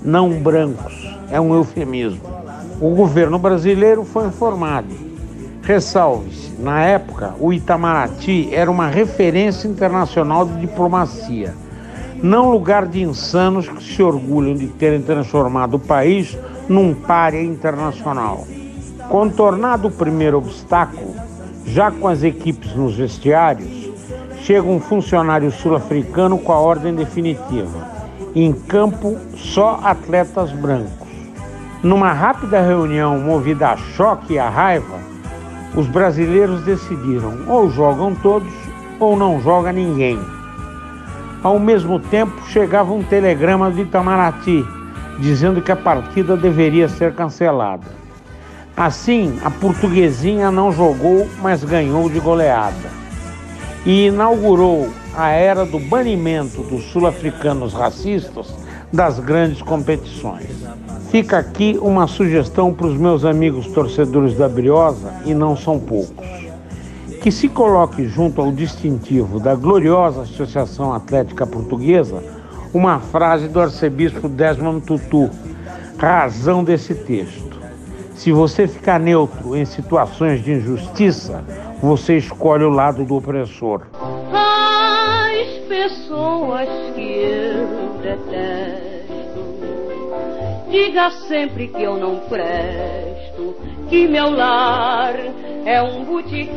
Não 0.03 0.31
brancos 0.41 1.19
é 1.31 1.41
um 1.41 1.55
eufemismo. 1.55 2.40
O 2.81 2.91
governo 2.95 3.39
brasileiro 3.39 4.05
foi 4.05 4.27
informado 4.27 5.11
Ressalve-se, 5.63 6.61
na 6.61 6.83
época, 6.83 7.35
o 7.39 7.53
Itamaraty 7.53 8.49
era 8.53 8.71
uma 8.71 8.89
referência 8.89 9.69
internacional 9.69 10.45
de 10.45 10.59
diplomacia, 10.61 11.55
não 12.23 12.51
lugar 12.51 12.87
de 12.87 13.03
insanos 13.03 13.69
que 13.69 13.83
se 13.83 14.03
orgulham 14.03 14.55
de 14.55 14.67
terem 14.67 15.03
transformado 15.03 15.75
o 15.75 15.79
país 15.79 16.37
num 16.69 16.95
párea 16.95 17.41
internacional. 17.43 18.47
Contornado 19.09 19.89
o 19.89 19.93
primeiro 19.93 20.39
obstáculo, 20.39 21.15
já 21.67 21.91
com 21.91 22.09
as 22.09 22.23
equipes 22.23 22.75
nos 22.75 22.97
vestiários, 22.97 23.91
chega 24.43 24.67
um 24.67 24.81
funcionário 24.81 25.51
sul-africano 25.51 26.39
com 26.39 26.53
a 26.53 26.59
ordem 26.59 26.95
definitiva. 26.95 27.87
Em 28.35 28.53
campo, 28.53 29.17
só 29.37 29.79
atletas 29.85 30.51
brancos. 30.51 31.10
Numa 31.83 32.13
rápida 32.13 32.61
reunião 32.61 33.19
movida 33.19 33.71
a 33.71 33.77
choque 33.77 34.35
e 34.35 34.39
a 34.39 34.51
raiva, 34.51 34.99
os 35.75 35.87
brasileiros 35.87 36.61
decidiram 36.63 37.39
ou 37.47 37.71
jogam 37.71 38.15
todos 38.15 38.53
ou 38.99 39.17
não 39.17 39.41
joga 39.41 39.73
ninguém. 39.73 40.21
Ao 41.43 41.59
mesmo 41.59 41.99
tempo, 41.99 42.35
chegava 42.49 42.93
um 42.93 43.03
telegrama 43.03 43.71
de 43.71 43.81
Itamaraty 43.81 44.63
dizendo 45.19 45.63
que 45.63 45.73
a 45.73 45.77
partida 45.77 46.37
deveria 46.37 46.87
ser 46.87 47.15
cancelada. 47.15 47.87
Assim, 48.77 49.39
a 49.43 49.51
portuguesinha 49.51 50.51
não 50.51 50.73
jogou, 50.73 51.27
mas 51.41 51.65
ganhou 51.65 52.11
de 52.11 52.21
goleada. 52.21 52.91
E 53.87 54.07
inaugurou 54.09 54.91
a 55.15 55.31
era 55.31 55.65
do 55.65 55.79
banimento 55.79 56.63
dos 56.63 56.85
sul-africanos 56.91 57.73
racistas 57.73 58.55
das 58.93 59.19
grandes 59.19 59.63
competições. 59.63 60.51
Fica 61.11 61.39
aqui 61.39 61.77
uma 61.83 62.07
sugestão 62.07 62.73
para 62.73 62.87
os 62.87 62.97
meus 62.97 63.25
amigos 63.25 63.67
torcedores 63.67 64.37
da 64.37 64.49
Briosa, 64.49 65.13
e 65.27 65.35
não 65.35 65.57
são 65.57 65.77
poucos. 65.77 66.25
Que 67.21 67.33
se 67.33 67.49
coloque 67.49 68.07
junto 68.07 68.41
ao 68.41 68.53
distintivo 68.53 69.41
da 69.41 69.57
gloriosa 69.57 70.23
Associação 70.23 70.95
Atlética 70.95 71.45
Portuguesa 71.45 72.23
uma 72.73 73.01
frase 73.01 73.49
do 73.49 73.61
arcebispo 73.61 74.29
Desmond 74.29 74.87
Tutu, 74.87 75.29
razão 75.99 76.63
desse 76.63 76.95
texto. 76.95 77.59
Se 78.15 78.31
você 78.31 78.69
ficar 78.69 79.01
neutro 79.01 79.57
em 79.57 79.65
situações 79.65 80.45
de 80.45 80.53
injustiça, 80.53 81.43
você 81.83 82.19
escolhe 82.19 82.63
o 82.63 82.71
lado 82.71 83.05
do 83.05 83.17
opressor. 83.17 83.83
As 84.33 85.59
pessoas 85.67 86.69
que 86.95 87.03
eu 87.03 88.01
detesto 88.01 88.90
Diga 90.71 91.11
sempre 91.27 91.67
que 91.67 91.83
eu 91.83 91.97
não 91.97 92.21
presto, 92.21 93.57
que 93.89 94.07
meu 94.07 94.31
lar 94.31 95.17
é 95.65 95.83
um 95.83 96.05
botequim. 96.05 96.55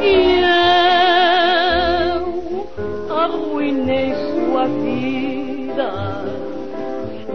E 0.00 0.40
eu 3.08 3.14
arruinei 3.14 4.14
sua 4.14 4.68
vida, 4.68 6.24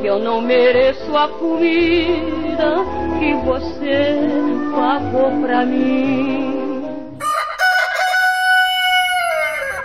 que 0.01 0.07
eu 0.07 0.17
não 0.17 0.41
mereço 0.41 1.15
a 1.15 1.27
comida 1.27 2.77
que 3.19 3.33
você 3.45 4.17
pagou 4.75 5.39
pra 5.41 5.63
mim. 5.67 6.83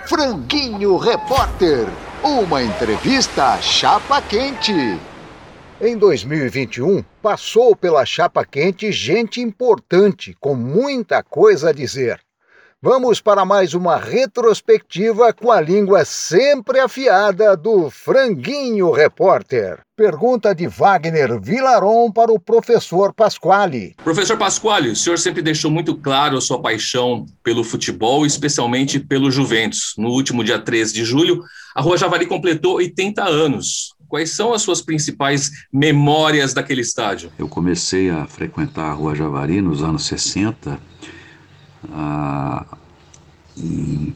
Franguinho 0.07 0.97
Repórter. 0.97 1.87
Uma 2.25 2.63
entrevista 2.63 3.61
chapa 3.61 4.23
quente. 4.23 4.73
Em 5.81 5.99
2021, 5.99 7.03
passou 7.21 7.75
pela 7.75 8.07
chapa 8.07 8.45
quente 8.47 8.93
gente 8.93 9.41
importante, 9.41 10.37
com 10.39 10.55
muita 10.55 11.21
coisa 11.25 11.71
a 11.71 11.73
dizer. 11.73 12.21
Vamos 12.85 13.21
para 13.21 13.45
mais 13.45 13.75
uma 13.75 13.97
retrospectiva 13.97 15.33
com 15.33 15.53
a 15.53 15.61
língua 15.61 16.05
sempre 16.05 16.81
afiada 16.81 17.57
do 17.57 17.89
Franguinho 17.89 18.91
Repórter. 18.91 19.79
Pergunta 19.97 20.53
de 20.53 20.67
Wagner 20.67 21.41
Vilaron 21.41 22.11
para 22.11 22.33
o 22.33 22.41
professor 22.41 23.15
Pasquale. 23.15 23.95
Professor 24.03 24.37
Pasquale, 24.37 24.89
o 24.91 24.97
senhor 24.97 25.17
sempre 25.17 25.43
deixou 25.43 25.71
muito 25.71 25.95
claro 25.95 26.37
a 26.37 26.41
sua 26.41 26.61
paixão 26.61 27.25
pelo 27.45 27.63
futebol, 27.63 28.27
especialmente 28.27 28.99
pelo 28.99 29.31
Juventus. 29.31 29.95
No 29.97 30.09
último 30.09 30.43
dia 30.43 30.59
13 30.59 30.93
de 30.93 31.05
julho, 31.05 31.41
a 31.77 31.81
Rua 31.81 31.97
Javari 31.97 32.27
completou 32.27 32.79
80 32.79 33.23
anos. 33.23 33.95
Quais 34.09 34.31
são 34.31 34.53
as 34.53 34.61
suas 34.61 34.83
principais 34.83 35.53
memórias 35.73 36.53
daquele 36.53 36.81
estádio? 36.81 37.31
Eu 37.39 37.47
comecei 37.47 38.11
a 38.11 38.27
frequentar 38.27 38.91
a 38.91 38.93
Rua 38.93 39.15
Javari 39.15 39.63
nos 39.63 39.85
anos 39.85 40.05
60 40.07 40.91
ah, 41.91 42.65
em 43.57 44.15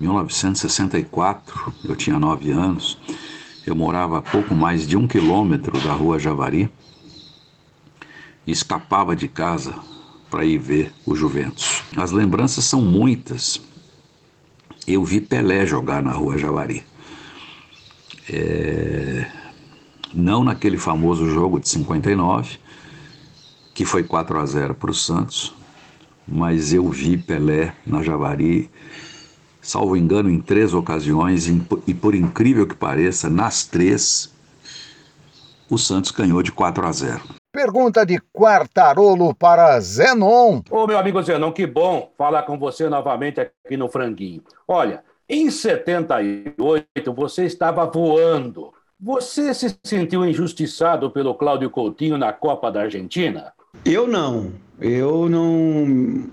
1964, 0.00 1.72
eu 1.84 1.96
tinha 1.96 2.18
nove 2.18 2.50
anos, 2.50 2.98
eu 3.66 3.74
morava 3.74 4.18
a 4.18 4.22
pouco 4.22 4.54
mais 4.54 4.86
de 4.86 4.96
um 4.96 5.06
quilômetro 5.08 5.80
da 5.80 5.92
rua 5.92 6.18
Javari 6.18 6.70
e 8.46 8.52
escapava 8.52 9.16
de 9.16 9.26
casa 9.26 9.74
para 10.30 10.44
ir 10.44 10.58
ver 10.58 10.92
o 11.04 11.14
Juventus. 11.14 11.82
As 11.96 12.10
lembranças 12.10 12.64
são 12.64 12.80
muitas. 12.80 13.60
Eu 14.86 15.04
vi 15.04 15.20
Pelé 15.20 15.66
jogar 15.66 16.02
na 16.02 16.12
rua 16.12 16.38
Javari. 16.38 16.84
É... 18.30 19.26
Não 20.14 20.44
naquele 20.44 20.78
famoso 20.78 21.28
jogo 21.28 21.58
de 21.58 21.68
59, 21.68 22.58
que 23.74 23.84
foi 23.84 24.02
4 24.02 24.38
a 24.38 24.46
0 24.46 24.74
para 24.74 24.90
o 24.90 24.94
Santos, 24.94 25.54
mas 26.26 26.72
eu 26.72 26.88
vi 26.88 27.16
Pelé 27.16 27.74
na 27.86 28.02
Javari, 28.02 28.70
salvo 29.60 29.96
engano, 29.96 30.30
em 30.30 30.40
três 30.40 30.74
ocasiões, 30.74 31.46
e 31.86 31.94
por 31.94 32.14
incrível 32.14 32.66
que 32.66 32.74
pareça, 32.74 33.30
nas 33.30 33.64
três, 33.64 34.34
o 35.70 35.78
Santos 35.78 36.10
ganhou 36.10 36.42
de 36.42 36.52
4 36.52 36.86
a 36.86 36.92
0. 36.92 37.20
Pergunta 37.52 38.04
de 38.04 38.20
Quartarolo 38.32 39.34
para 39.34 39.80
Zenon. 39.80 40.60
Ô, 40.70 40.86
meu 40.86 40.98
amigo 40.98 41.22
Zenon, 41.22 41.52
que 41.52 41.66
bom 41.66 42.12
falar 42.18 42.42
com 42.42 42.58
você 42.58 42.88
novamente 42.88 43.40
aqui 43.40 43.76
no 43.76 43.88
Franguinho. 43.88 44.42
Olha, 44.68 45.02
em 45.28 45.50
78 45.50 47.12
você 47.14 47.46
estava 47.46 47.84
voando 47.86 48.72
Você 49.00 49.52
se 49.54 49.76
sentiu 49.82 50.24
injustiçado 50.24 51.10
pelo 51.10 51.34
Cláudio 51.34 51.68
Coutinho 51.70 52.16
na 52.16 52.32
Copa 52.32 52.70
da 52.70 52.82
Argentina? 52.82 53.52
Eu 53.84 54.06
não. 54.06 54.52
Eu 54.80 55.28
não, 55.28 56.24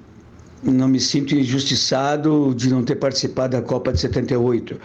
não 0.64 0.88
me 0.88 1.00
sinto 1.00 1.34
injustiçado 1.34 2.54
de 2.56 2.70
não 2.70 2.84
ter 2.84 2.96
participado 2.96 3.56
da 3.56 3.62
Copa 3.62 3.94
de 3.94 4.00
78. 4.00 4.80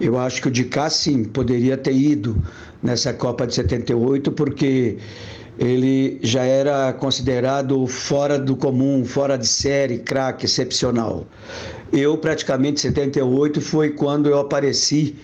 Eu 0.00 0.18
acho 0.18 0.40
que 0.40 0.48
o 0.48 0.50
de 0.50 0.64
cá, 0.64 0.88
sim, 0.88 1.24
poderia 1.24 1.76
ter 1.76 1.94
ido 1.94 2.42
nessa 2.82 3.12
Copa 3.12 3.46
de 3.46 3.54
78, 3.54 4.32
porque 4.32 4.98
ele 5.58 6.18
já 6.22 6.42
era 6.42 6.92
considerado 6.94 7.86
fora 7.86 8.38
do 8.38 8.56
comum, 8.56 9.04
fora 9.04 9.36
de 9.36 9.46
série, 9.46 9.98
craque, 9.98 10.46
excepcional. 10.46 11.26
Eu, 11.92 12.16
praticamente, 12.16 12.80
78 12.80 13.60
foi 13.60 13.90
quando 13.90 14.28
eu 14.28 14.38
apareci, 14.38 15.14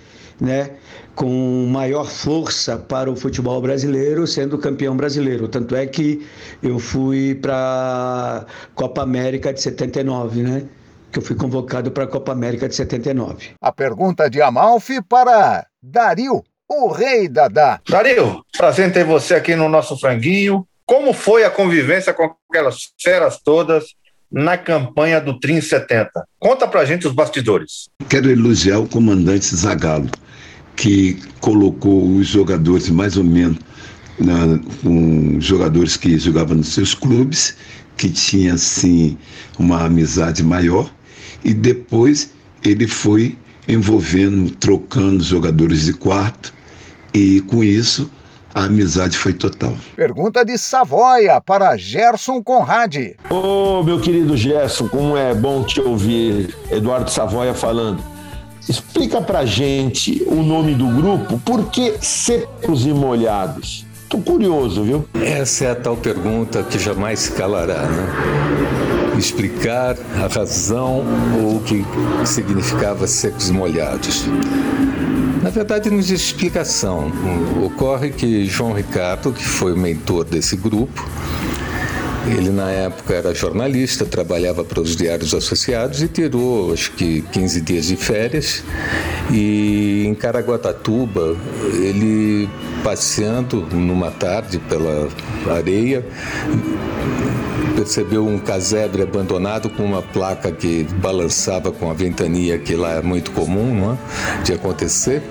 né? 0.40 0.70
com 1.18 1.66
maior 1.66 2.05
força 2.05 2.79
para 2.79 3.11
o 3.11 3.16
futebol 3.16 3.61
brasileiro, 3.61 4.24
sendo 4.24 4.57
campeão 4.57 4.96
brasileiro. 4.96 5.48
Tanto 5.48 5.74
é 5.74 5.85
que 5.85 6.24
eu 6.62 6.79
fui 6.79 7.35
para 7.35 8.46
a 8.46 8.46
Copa 8.72 9.03
América 9.03 9.53
de 9.53 9.61
79, 9.61 10.44
né? 10.44 10.62
Que 11.11 11.18
eu 11.18 11.22
fui 11.22 11.35
convocado 11.35 11.90
para 11.90 12.05
a 12.05 12.07
Copa 12.07 12.31
América 12.31 12.68
de 12.68 12.77
79. 12.77 13.51
A 13.61 13.72
pergunta 13.72 14.31
de 14.31 14.40
Amalfi 14.40 15.03
para 15.03 15.66
Dario, 15.83 16.44
o 16.68 16.87
rei 16.92 17.29
Dadá. 17.29 17.81
Dario, 17.88 18.44
prazer 18.57 18.88
em 18.88 18.92
ter 18.92 19.05
você 19.05 19.35
aqui 19.35 19.57
no 19.57 19.68
nosso 19.68 19.98
franguinho. 19.98 20.64
Como 20.87 21.12
foi 21.12 21.42
a 21.42 21.51
convivência 21.51 22.14
com 22.14 22.33
aquelas 22.48 22.92
feras 22.96 23.40
todas 23.42 23.87
na 24.31 24.57
campanha 24.57 25.20
do 25.20 25.40
Trim 25.40 25.61
70? 25.61 26.24
Conta 26.38 26.68
pra 26.68 26.85
gente 26.85 27.09
os 27.09 27.12
bastidores. 27.12 27.88
Quero 28.09 28.31
elogiar 28.31 28.79
o 28.79 28.88
comandante 28.88 29.46
Zagallo 29.46 30.09
que 30.79 31.19
colocou 31.41 32.09
os 32.09 32.29
jogadores 32.29 32.88
mais 32.88 33.17
ou 33.17 33.25
menos 33.25 33.59
na, 34.19 34.59
com 34.81 35.41
jogadores 35.41 35.97
que 35.97 36.17
jogavam 36.19 36.57
nos 36.57 36.69
seus 36.69 36.95
clubes, 36.95 37.57
que 37.97 38.09
tinha 38.09 38.55
assim 38.55 39.19
uma 39.59 39.85
amizade 39.85 40.43
maior, 40.43 40.88
e 41.45 41.53
depois 41.53 42.31
ele 42.64 42.87
foi 42.87 43.37
envolvendo, 43.67 44.53
trocando 44.53 45.23
jogadores 45.23 45.87
de 45.87 45.95
quarto, 45.95 46.55
e 47.12 47.41
com 47.43 47.62
isso 47.64 48.09
a 48.55 48.64
amizade 48.64 49.17
foi 49.17 49.33
total. 49.33 49.77
Pergunta 49.97 50.45
de 50.45 50.57
Savoia 50.57 51.41
para 51.41 51.77
Gerson 51.77 52.41
Conradi. 52.41 53.17
Ô, 53.29 53.81
oh, 53.81 53.83
meu 53.83 54.01
querido 54.01 54.37
Gerson, 54.37 54.88
como 54.88 55.17
é 55.17 55.35
bom 55.35 55.64
te 55.64 55.81
ouvir, 55.81 56.55
Eduardo 56.71 57.11
Savoia 57.11 57.53
falando. 57.53 58.17
Explica 58.66 59.21
pra 59.21 59.44
gente 59.44 60.23
o 60.27 60.42
nome 60.42 60.75
do 60.75 60.87
grupo, 60.88 61.38
por 61.44 61.71
que 61.71 61.94
secos 62.01 62.87
e 62.87 62.92
molhados? 62.92 63.87
Tô 64.09 64.18
curioso, 64.18 64.83
viu? 64.85 65.07
Essa 65.23 65.66
é 65.66 65.71
a 65.71 65.75
tal 65.75 65.97
pergunta 65.97 66.62
que 66.62 66.79
jamais 66.79 67.21
se 67.21 67.33
calará, 67.33 67.83
né? 67.83 68.09
Explicar 69.18 69.97
a 70.16 70.27
razão 70.33 71.05
ou 71.42 71.57
o 71.57 71.61
que 71.61 71.85
significava 72.25 73.07
secos 73.07 73.51
e 73.51 73.53
molhados. 73.53 74.25
Na 75.42 75.51
verdade, 75.51 75.90
não 75.90 75.99
existe 75.99 76.33
explicação. 76.33 77.12
Ocorre 77.64 78.11
que 78.11 78.47
João 78.47 78.73
Ricardo, 78.73 79.33
que 79.33 79.44
foi 79.44 79.73
o 79.73 79.77
mentor 79.77 80.25
desse 80.25 80.57
grupo, 80.57 81.07
ele, 82.29 82.51
na 82.51 82.71
época, 82.71 83.14
era 83.14 83.35
jornalista, 83.35 84.05
trabalhava 84.05 84.64
para 84.64 84.81
os 84.81 84.95
Diários 84.95 85.35
Associados 85.35 86.03
e 86.03 86.09
tirou, 86.09 86.73
acho 86.73 86.93
que, 86.93 87.23
15 87.23 87.61
dias 87.61 87.87
de 87.87 87.97
férias. 87.97 88.62
E 89.31 90.05
em 90.07 90.14
Caraguatatuba, 90.14 91.37
ele 91.75 92.49
passeando 92.83 93.67
numa 93.73 94.11
tarde 94.11 94.59
pela 94.59 95.09
areia, 95.57 96.05
percebeu 97.75 98.27
um 98.27 98.38
casebre 98.38 99.03
abandonado 99.03 99.71
com 99.71 99.85
uma 99.85 100.03
placa 100.03 100.51
que 100.51 100.85
balançava 101.01 101.71
com 101.71 101.91
a 101.91 101.95
ventania, 101.95 102.59
que 102.59 102.75
lá 102.75 102.95
é 102.95 103.03
muito 103.03 103.31
comum 103.31 103.75
não 103.75 103.93
é? 103.93 104.43
de 104.43 104.53
acontecer. 104.53 105.23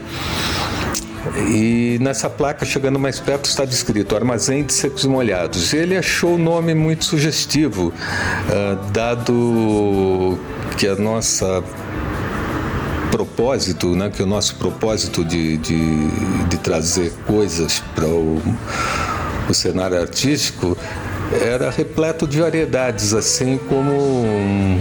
E 1.49 1.97
nessa 2.01 2.29
placa, 2.29 2.65
chegando 2.65 2.99
mais 2.99 3.19
perto, 3.19 3.45
está 3.45 3.65
descrito 3.65 4.15
Armazém 4.15 4.63
de 4.63 4.73
Secos 4.73 5.05
Molhados. 5.05 5.73
Ele 5.73 5.97
achou 5.97 6.35
o 6.35 6.37
nome 6.37 6.73
muito 6.73 7.05
sugestivo, 7.05 7.87
uh, 7.87 8.91
dado 8.91 10.37
que 10.77 10.87
a 10.87 10.95
nossa 10.95 11.63
propósito, 13.11 13.95
né, 13.95 14.09
que 14.09 14.21
o 14.21 14.25
nosso 14.25 14.55
propósito 14.55 15.23
de, 15.23 15.57
de, 15.57 16.07
de 16.49 16.57
trazer 16.57 17.11
coisas 17.25 17.81
para 17.95 18.05
o, 18.05 18.41
o 19.49 19.53
cenário 19.53 19.99
artístico 19.99 20.77
era 21.41 21.69
repleto 21.69 22.27
de 22.27 22.39
variedades, 22.39 23.13
assim 23.13 23.57
como 23.57 23.91
um, 23.91 24.79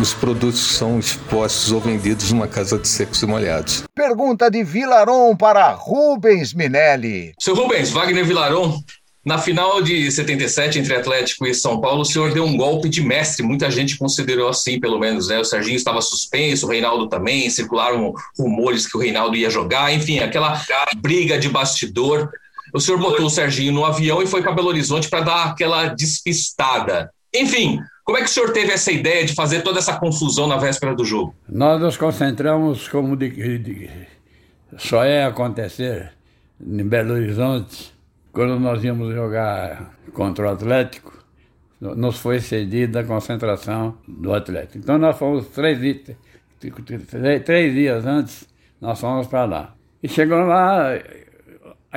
os 0.00 0.12
produtos 0.12 0.60
são 0.60 0.98
expostos 0.98 1.70
ou 1.70 1.80
vendidos 1.80 2.32
numa 2.32 2.48
casa 2.48 2.78
de 2.78 2.88
secos 2.88 3.22
e 3.22 3.26
molhados. 3.26 3.84
Pergunta 3.94 4.50
de 4.50 4.64
Vilaron 4.64 5.36
para 5.36 5.70
Rubens 5.70 6.52
Minelli. 6.52 7.32
Seu 7.38 7.54
Rubens, 7.54 7.90
Wagner 7.90 8.24
Vilaron, 8.24 8.82
na 9.24 9.38
final 9.38 9.82
de 9.82 10.10
77, 10.10 10.78
entre 10.78 10.94
Atlético 10.94 11.46
e 11.46 11.54
São 11.54 11.80
Paulo, 11.80 12.02
o 12.02 12.04
senhor 12.04 12.32
deu 12.32 12.44
um 12.44 12.56
golpe 12.56 12.88
de 12.88 13.00
mestre. 13.00 13.44
Muita 13.44 13.70
gente 13.70 13.98
considerou 13.98 14.48
assim, 14.48 14.78
pelo 14.78 14.98
menos, 14.98 15.28
né? 15.28 15.38
O 15.38 15.44
Serginho 15.44 15.76
estava 15.76 16.00
suspenso, 16.00 16.66
o 16.66 16.70
Reinaldo 16.70 17.08
também, 17.08 17.50
circularam 17.50 18.12
rumores 18.38 18.86
que 18.86 18.96
o 18.96 19.00
Reinaldo 19.00 19.36
ia 19.36 19.50
jogar, 19.50 19.92
enfim, 19.92 20.18
aquela 20.20 20.60
briga 20.98 21.38
de 21.38 21.48
bastidor. 21.48 22.30
O 22.72 22.80
senhor 22.80 22.98
botou 22.98 23.26
o 23.26 23.30
Serginho 23.30 23.72
no 23.72 23.84
avião 23.84 24.22
e 24.22 24.26
foi 24.26 24.42
para 24.42 24.52
Belo 24.52 24.68
Horizonte 24.68 25.08
para 25.08 25.20
dar 25.20 25.44
aquela 25.46 25.86
despistada. 25.86 27.10
Enfim, 27.34 27.80
como 28.04 28.18
é 28.18 28.20
que 28.20 28.26
o 28.26 28.32
senhor 28.32 28.52
teve 28.52 28.72
essa 28.72 28.92
ideia 28.92 29.24
de 29.24 29.34
fazer 29.34 29.62
toda 29.62 29.78
essa 29.78 29.98
confusão 29.98 30.46
na 30.46 30.56
véspera 30.56 30.94
do 30.94 31.04
jogo? 31.04 31.34
Nós 31.48 31.80
nos 31.80 31.96
concentramos 31.96 32.88
como 32.88 33.16
de, 33.16 33.58
de, 33.58 33.90
só 34.76 35.04
é 35.04 35.24
acontecer 35.24 36.12
em 36.60 36.84
Belo 36.84 37.14
Horizonte, 37.14 37.92
quando 38.32 38.58
nós 38.58 38.82
íamos 38.84 39.14
jogar 39.14 39.94
contra 40.12 40.46
o 40.46 40.50
Atlético, 40.50 41.16
nos 41.80 42.18
foi 42.18 42.40
cedida 42.40 43.00
a 43.00 43.04
concentração 43.04 43.98
do 44.06 44.32
Atlético. 44.32 44.78
Então 44.78 44.98
nós 44.98 45.18
fomos 45.18 45.46
três, 45.48 45.78
três, 46.58 47.42
três 47.44 47.74
dias 47.74 48.06
antes, 48.06 48.48
nós 48.80 49.00
fomos 49.00 49.26
para 49.26 49.44
lá. 49.44 49.74
E 50.02 50.08
chegamos 50.08 50.48
lá, 50.48 50.92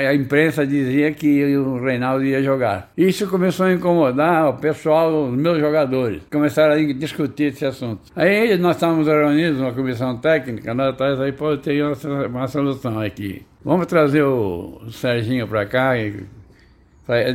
a 0.05 0.13
imprensa 0.13 0.65
dizia 0.65 1.11
que 1.11 1.55
o 1.57 1.83
Reinaldo 1.83 2.23
ia 2.23 2.41
jogar. 2.41 2.91
Isso 2.97 3.27
começou 3.27 3.65
a 3.65 3.73
incomodar 3.73 4.49
o 4.49 4.53
pessoal, 4.53 5.29
os 5.29 5.37
meus 5.37 5.59
jogadores. 5.59 6.21
Começaram 6.31 6.73
a 6.73 6.93
discutir 6.93 7.53
esse 7.53 7.65
assunto. 7.65 8.01
Aí 8.15 8.57
nós 8.57 8.75
estávamos 8.75 9.07
reunidos 9.07 9.59
numa 9.59 9.73
comissão 9.73 10.17
técnica, 10.17 10.73
nós 10.73 10.89
atrás 10.89 11.19
aí, 11.19 11.31
pô, 11.31 11.57
tem 11.57 11.81
uma, 11.81 11.93
uma 12.27 12.47
solução 12.47 12.99
aqui. 12.99 13.45
Vamos 13.63 13.87
trazer 13.87 14.23
o 14.23 14.81
Serginho 14.89 15.47
para 15.47 15.65
cá, 15.65 15.93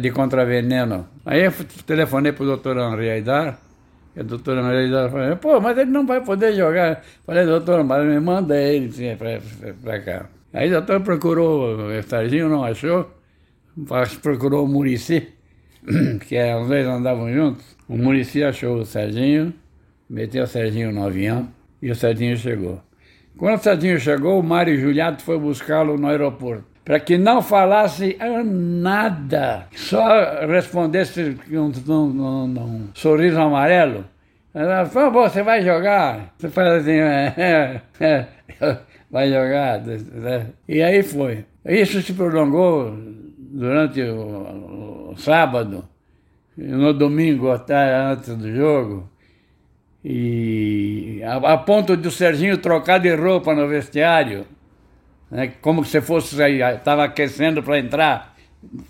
de 0.00 0.10
contraveneno. 0.10 1.06
Aí 1.26 1.44
eu 1.44 1.52
telefonei 1.86 2.32
para 2.32 2.44
o 2.44 2.46
doutor 2.46 2.76
Henri 2.76 3.10
Aidar, 3.10 3.58
e 4.16 4.20
o 4.20 4.24
doutor 4.24 4.58
Henri 4.58 4.84
Aidar 4.84 5.10
falou, 5.10 5.36
pô, 5.36 5.60
mas 5.60 5.76
ele 5.76 5.90
não 5.90 6.06
vai 6.06 6.20
poder 6.20 6.54
jogar. 6.54 7.02
Falei, 7.26 7.44
doutor, 7.44 7.82
mas 7.84 8.06
me 8.06 8.20
manda 8.20 8.56
ele 8.56 8.88
para 9.82 10.00
cá. 10.00 10.26
Aí 10.54 10.68
o 10.68 10.70
doutor 10.70 11.00
procurou 11.00 11.76
o 11.76 12.02
Serginho, 12.04 12.48
não 12.48 12.62
achou. 12.62 13.10
Procurou 14.22 14.64
o 14.64 14.68
Murici, 14.68 15.26
que 16.28 16.36
é, 16.36 16.52
às 16.52 16.68
vezes 16.68 16.86
andavam 16.86 17.32
juntos. 17.32 17.76
O 17.88 17.96
Murici 17.96 18.44
achou 18.44 18.76
o 18.76 18.84
Serginho, 18.84 19.52
meteu 20.08 20.44
o 20.44 20.46
Serginho 20.46 20.92
no 20.92 21.04
avião 21.04 21.48
e 21.82 21.90
o 21.90 21.94
Serginho 21.94 22.36
chegou. 22.36 22.80
Quando 23.36 23.58
o 23.58 23.62
Serginho 23.62 23.98
chegou, 23.98 24.38
o 24.38 24.44
Mário 24.44 24.78
Juliato 24.78 25.24
foi 25.24 25.36
buscá-lo 25.40 25.98
no 25.98 26.06
aeroporto. 26.06 26.64
Para 26.84 27.00
que 27.00 27.18
não 27.18 27.42
falasse 27.42 28.16
nada, 28.44 29.66
só 29.74 30.46
respondesse 30.46 31.36
com 31.48 31.56
um, 31.56 31.72
um, 31.88 32.60
um, 32.60 32.88
sorriso 32.94 33.40
amarelo. 33.40 34.04
Por 34.52 34.90
favor, 34.90 35.28
você 35.28 35.42
vai 35.42 35.62
jogar? 35.62 36.32
Você 36.38 36.48
faz 36.48 36.82
assim, 36.82 36.92
é, 36.92 37.82
é, 37.98 38.26
é 38.60 38.76
vai 39.14 39.30
jogar. 39.30 39.80
Né? 39.80 40.46
E 40.68 40.82
aí 40.82 41.04
foi. 41.04 41.44
Isso 41.64 42.02
se 42.02 42.12
prolongou 42.14 42.98
durante 43.38 44.02
o, 44.02 45.12
o 45.12 45.16
sábado, 45.16 45.84
no 46.56 46.92
domingo 46.92 47.52
até 47.52 47.94
antes 47.94 48.34
do 48.34 48.52
jogo. 48.52 49.08
E 50.04 51.22
a, 51.22 51.36
a 51.52 51.56
ponto 51.58 51.96
de 51.96 52.08
o 52.08 52.10
Serginho 52.10 52.58
trocar 52.58 52.98
de 52.98 53.14
roupa 53.14 53.54
no 53.54 53.68
vestiário, 53.68 54.46
né? 55.30 55.52
como 55.62 55.84
se 55.84 56.00
fosse 56.00 56.36
estava 56.42 57.04
aquecendo 57.04 57.62
para 57.62 57.78
entrar, 57.78 58.34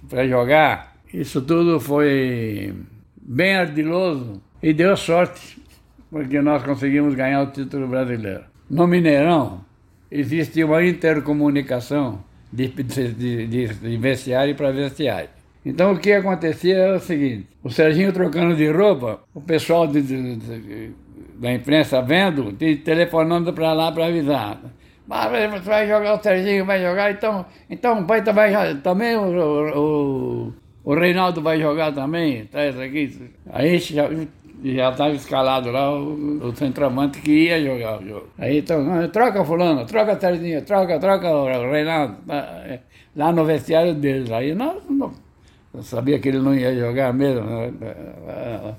para 0.09 0.27
jogar. 0.27 0.95
Isso 1.13 1.43
tudo 1.43 1.79
foi 1.79 2.75
bem 3.21 3.57
ardiloso 3.57 4.43
e 4.63 4.73
deu 4.73 4.97
sorte, 4.97 5.63
porque 6.11 6.41
nós 6.41 6.63
conseguimos 6.63 7.15
ganhar 7.15 7.43
o 7.43 7.51
título 7.53 7.87
brasileiro. 7.87 8.45
No 8.69 8.87
Mineirão, 8.89 9.64
existe 10.15 10.63
uma 10.63 10.85
intercomunicação 10.85 12.23
de, 12.53 12.69
de, 12.69 13.09
de, 13.49 13.67
de 13.67 13.97
vestiário 13.97 14.55
para 14.55 14.71
vestiário. 14.71 15.29
Então 15.67 15.93
o 15.93 15.99
que 15.99 16.13
acontecia 16.13 16.77
era 16.77 16.97
o 16.97 17.01
seguinte: 17.01 17.49
o 17.63 17.71
Serginho 17.71 18.13
trocando 18.13 18.55
de 18.55 18.71
roupa, 18.71 19.21
o 19.35 19.41
pessoal 19.41 19.89
de, 19.89 20.01
de, 20.01 20.93
da 21.35 21.53
imprensa 21.53 22.01
vendo, 22.01 22.53
telefonando 22.85 23.53
para 23.53 23.73
lá 23.73 23.91
para 23.91 24.07
avisar. 24.07 24.61
Mas 25.07 25.51
você 25.51 25.69
vai 25.69 25.89
jogar, 25.89 26.15
o 26.15 26.23
Serginho 26.23 26.65
vai 26.65 26.81
jogar, 26.81 27.11
então, 27.11 27.45
então 27.69 28.07
pai 28.07 28.23
vai 28.23 28.75
também, 28.77 29.17
o, 29.17 29.75
o, 29.77 30.55
o 30.85 30.95
Reinaldo 30.95 31.43
vai 31.43 31.61
jogar 31.61 31.93
também, 31.93 32.47
traz 32.47 32.79
aqui. 32.79 33.31
Aí 33.51 33.79
já 34.65 34.91
estava 34.91 35.15
escalado 35.15 35.71
lá 35.71 35.93
o, 35.93 36.49
o 36.49 36.57
centroavante 36.57 37.21
que 37.21 37.49
ia 37.49 37.63
jogar 37.63 38.01
o 38.01 38.09
jogo. 38.09 38.29
Aí 38.39 38.59
então, 38.59 39.09
troca 39.09 39.45
fulano, 39.45 39.85
troca 39.85 40.19
Serginho, 40.19 40.63
troca, 40.63 40.99
troca 40.99 41.31
o 41.31 41.71
Reinaldo. 41.71 42.17
É, 42.31 42.81
lá 43.15 43.33
no 43.33 43.45
vestiário 43.45 43.95
deles. 43.95 44.31
Aí 44.31 44.55
nós 44.55 44.83
não, 44.89 45.13
sabia 45.83 46.19
que 46.19 46.29
ele 46.29 46.39
não 46.39 46.55
ia 46.55 46.75
jogar 46.75 47.13
mesmo. 47.13 47.45
Né? 47.45 48.75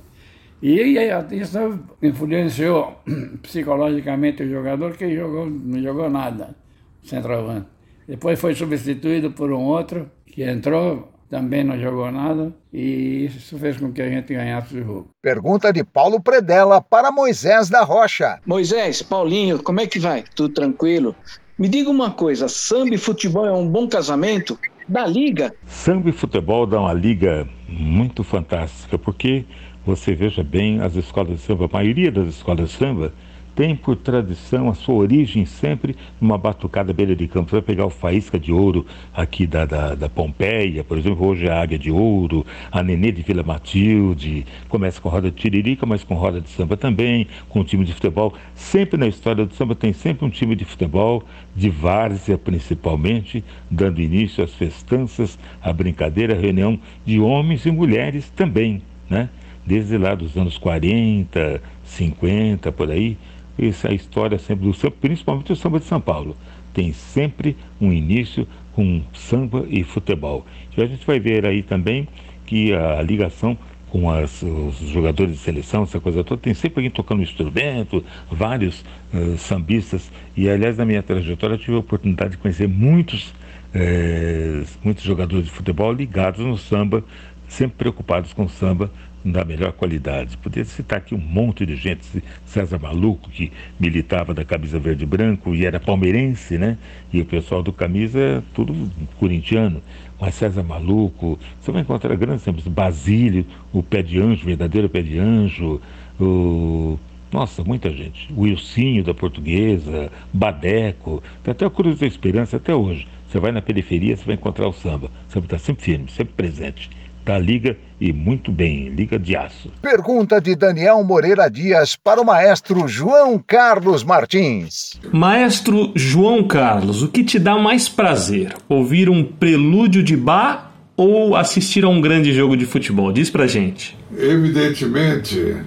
E 0.61 0.97
isso 1.31 1.79
influenciou 2.01 3.01
psicologicamente 3.43 4.43
o 4.43 4.49
jogador 4.49 4.97
que 4.97 5.13
jogou, 5.15 5.45
não 5.47 5.79
jogou 5.81 6.09
nada, 6.09 6.55
centroavante. 7.03 7.67
Depois 8.07 8.39
foi 8.39 8.55
substituído 8.55 9.31
por 9.31 9.51
um 9.51 9.63
outro 9.63 10.09
que 10.25 10.43
entrou, 10.43 11.11
também 11.29 11.63
não 11.63 11.79
jogou 11.79 12.11
nada, 12.11 12.53
e 12.71 13.25
isso 13.25 13.57
fez 13.57 13.77
com 13.77 13.91
que 13.91 14.01
a 14.01 14.09
gente 14.09 14.33
ganhasse 14.33 14.75
o 14.77 14.83
jogo. 14.83 15.09
Pergunta 15.21 15.73
de 15.73 15.83
Paulo 15.83 16.21
Predella 16.21 16.81
para 16.81 17.11
Moisés 17.11 17.69
da 17.69 17.83
Rocha. 17.83 18.39
Moisés, 18.45 19.01
Paulinho, 19.01 19.61
como 19.61 19.79
é 19.79 19.87
que 19.87 19.99
vai? 19.99 20.23
Tudo 20.35 20.53
tranquilo? 20.53 21.15
Me 21.57 21.67
diga 21.67 21.89
uma 21.89 22.11
coisa, 22.11 22.47
samba 22.47 22.95
e 22.95 22.97
futebol 22.97 23.45
é 23.45 23.51
um 23.51 23.67
bom 23.67 23.87
casamento? 23.87 24.57
Da 24.87 25.07
liga? 25.07 25.53
Samba 25.65 26.09
e 26.09 26.11
futebol 26.11 26.67
dá 26.67 26.79
uma 26.79 26.93
liga 26.93 27.47
muito 27.67 28.23
fantástica, 28.23 28.99
porque 28.99 29.45
você 29.85 30.13
veja 30.13 30.43
bem, 30.43 30.79
as 30.81 30.95
escolas 30.95 31.29
de 31.29 31.37
samba, 31.39 31.65
a 31.65 31.69
maioria 31.73 32.11
das 32.11 32.27
escolas 32.27 32.69
de 32.69 32.75
samba 32.75 33.13
tem 33.55 33.75
por 33.75 33.95
tradição 33.95 34.69
a 34.69 34.73
sua 34.73 34.95
origem 34.95 35.45
sempre 35.45 35.95
numa 36.19 36.37
batucada 36.37 36.91
beira 36.91 37.15
de 37.15 37.27
campo. 37.27 37.49
Você 37.49 37.55
vai 37.55 37.61
pegar 37.61 37.85
o 37.85 37.89
Faísca 37.89 38.37
de 38.37 38.51
Ouro 38.51 38.85
aqui 39.13 39.47
da, 39.47 39.65
da, 39.65 39.95
da, 39.95 40.09
Pompeia, 40.09 40.83
por 40.83 40.97
exemplo, 40.97 41.25
hoje 41.25 41.47
é 41.47 41.51
a 41.51 41.61
Águia 41.61 41.79
de 41.79 41.89
Ouro, 41.89 42.45
a 42.71 42.83
Nenê 42.83 43.11
de 43.11 43.21
Vila 43.21 43.43
Matilde, 43.43 44.45
começa 44.67 44.99
com 44.99 45.07
roda 45.07 45.31
de 45.31 45.37
tiririca, 45.37 45.85
mas 45.85 46.03
com 46.03 46.15
roda 46.15 46.41
de 46.41 46.49
samba 46.49 46.75
também, 46.75 47.27
com 47.47 47.63
time 47.63 47.85
de 47.85 47.93
futebol. 47.93 48.33
Sempre 48.53 48.99
na 48.99 49.07
história 49.07 49.45
do 49.45 49.53
samba 49.53 49.73
tem 49.73 49.93
sempre 49.93 50.25
um 50.25 50.29
time 50.29 50.55
de 50.55 50.65
futebol, 50.65 51.23
de 51.55 51.69
várzea 51.69 52.37
principalmente, 52.37 53.43
dando 53.71 54.01
início 54.01 54.43
às 54.43 54.53
festanças, 54.53 55.39
à 55.61 55.71
brincadeira, 55.71 56.35
à 56.35 56.37
reunião 56.37 56.77
de 57.05 57.19
homens 57.19 57.65
e 57.65 57.71
mulheres 57.71 58.29
também, 58.35 58.81
né? 59.09 59.29
desde 59.65 59.97
lá 59.97 60.13
dos 60.13 60.37
anos 60.37 60.57
40, 60.57 61.61
50, 61.83 62.71
por 62.71 62.91
aí. 62.91 63.17
Essa 63.57 63.87
é 63.87 63.91
a 63.91 63.93
história 63.93 64.37
sempre 64.37 64.65
do 64.65 64.73
samba, 64.73 64.95
principalmente 64.99 65.51
o 65.51 65.55
samba 65.55 65.79
de 65.79 65.85
São 65.85 66.01
Paulo. 66.01 66.35
Tem 66.73 66.91
sempre 66.91 67.55
um 67.79 67.91
início 67.91 68.47
com 68.73 69.01
samba 69.13 69.65
e 69.69 69.83
futebol. 69.83 70.45
E 70.77 70.81
a 70.81 70.85
gente 70.85 71.05
vai 71.05 71.19
ver 71.19 71.45
aí 71.45 71.63
também 71.63 72.07
que 72.45 72.73
a 72.73 73.01
ligação 73.01 73.57
com 73.89 74.09
as, 74.09 74.41
os 74.41 74.77
jogadores 74.89 75.35
de 75.35 75.39
seleção, 75.39 75.83
essa 75.83 76.01
coisa 76.01 76.21
toda, 76.21 76.41
tem 76.41 76.53
sempre 76.53 76.79
alguém 76.79 76.91
tocando 76.91 77.19
um 77.19 77.23
instrumento, 77.23 78.03
vários 78.29 78.83
uh, 79.13 79.37
sambistas. 79.37 80.11
E, 80.35 80.49
aliás, 80.49 80.77
na 80.77 80.83
minha 80.83 81.01
trajetória, 81.01 81.53
eu 81.53 81.57
tive 81.57 81.77
a 81.77 81.79
oportunidade 81.79 82.31
de 82.31 82.37
conhecer 82.37 82.67
muitos, 82.67 83.33
eh, 83.73 84.63
muitos 84.83 85.01
jogadores 85.01 85.45
de 85.45 85.51
futebol 85.51 85.93
ligados 85.93 86.45
no 86.45 86.57
samba, 86.57 87.05
sempre 87.47 87.77
preocupados 87.77 88.33
com 88.33 88.49
samba, 88.49 88.91
da 89.25 89.43
melhor 89.43 89.71
qualidade. 89.73 90.37
Poderia 90.37 90.65
citar 90.65 90.99
aqui 90.99 91.15
um 91.15 91.19
monte 91.19 91.65
de 91.65 91.75
gente, 91.75 92.23
César 92.45 92.77
Maluco, 92.77 93.29
que 93.31 93.51
militava 93.79 94.35
da 94.35 94.45
camisa 94.45 94.77
verde 94.77 95.03
e 95.03 95.07
branco 95.07 95.55
e 95.55 95.65
era 95.65 95.79
palmeirense, 95.79 96.59
né? 96.59 96.77
E 97.11 97.19
o 97.19 97.25
pessoal 97.25 97.63
do 97.63 97.73
camisa 97.73 98.43
tudo 98.53 98.91
corintiano. 99.17 99.81
Mas 100.21 100.35
César 100.35 100.61
Maluco, 100.61 101.39
você 101.59 101.71
vai 101.71 101.81
encontrar 101.81 102.15
grandes 102.15 102.43
exemplos, 102.43 102.67
Basílio, 102.67 103.45
o 103.73 103.81
pé 103.81 104.03
de 104.03 104.19
anjo, 104.19 104.45
verdadeiro 104.45 104.87
pé 104.87 105.01
de 105.01 105.17
anjo, 105.17 105.81
o 106.19 106.99
nossa, 107.31 107.65
muita 107.65 107.89
gente. 107.89 108.31
O 108.31 108.41
Wilsinho 108.41 109.03
da 109.03 109.13
Portuguesa, 109.13 110.09
Badeco, 110.31 111.21
tem 111.43 111.51
até 111.51 111.65
o 111.65 111.71
Cruz 111.71 111.99
da 111.99 112.07
Esperança 112.07 112.55
até 112.55 112.73
hoje. 112.73 113.05
Você 113.27 113.39
vai 113.39 113.51
na 113.51 113.61
periferia, 113.61 114.15
você 114.15 114.23
vai 114.23 114.35
encontrar 114.35 114.69
o 114.69 114.71
samba. 114.71 115.07
O 115.27 115.31
samba 115.33 115.45
está 115.47 115.57
sempre 115.57 115.83
firme, 115.83 116.09
sempre 116.09 116.33
presente 116.33 116.89
da 117.25 117.39
Liga 117.39 117.75
e 117.99 118.13
muito 118.13 118.51
bem, 118.51 118.89
Liga 118.89 119.17
de 119.17 119.35
Aço. 119.35 119.71
Pergunta 119.81 120.39
de 120.39 120.55
Daniel 120.55 121.03
Moreira 121.03 121.49
Dias 121.49 121.95
para 121.95 122.21
o 122.21 122.25
maestro 122.25 122.87
João 122.87 123.43
Carlos 123.45 124.03
Martins. 124.03 124.99
Maestro 125.11 125.91
João 125.95 126.43
Carlos, 126.43 127.01
o 127.01 127.07
que 127.07 127.23
te 127.23 127.39
dá 127.39 127.57
mais 127.57 127.89
prazer? 127.89 128.53
Ouvir 128.69 129.09
um 129.09 129.23
prelúdio 129.23 130.03
de 130.03 130.15
bar 130.15 130.71
ou 130.95 131.35
assistir 131.35 131.83
a 131.83 131.89
um 131.89 131.99
grande 131.99 132.31
jogo 132.31 132.55
de 132.55 132.65
futebol? 132.65 133.11
Diz 133.11 133.31
pra 133.31 133.47
gente. 133.47 133.97
Evidentemente 134.15 135.57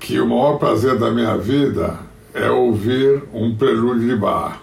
que 0.00 0.20
o 0.20 0.28
maior 0.28 0.58
prazer 0.58 0.98
da 0.98 1.12
minha 1.12 1.36
vida 1.36 1.96
é 2.34 2.50
ouvir 2.50 3.22
um 3.32 3.54
prelúdio 3.54 4.08
de 4.08 4.16
bar. 4.16 4.60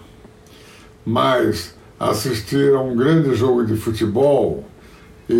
Mas 1.04 1.74
assistir 1.98 2.74
a 2.74 2.80
um 2.80 2.94
grande 2.94 3.34
jogo 3.34 3.64
de 3.64 3.74
futebol 3.74 4.64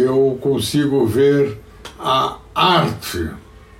eu 0.00 0.38
consigo 0.40 1.06
ver 1.06 1.58
a 1.98 2.38
arte 2.54 3.30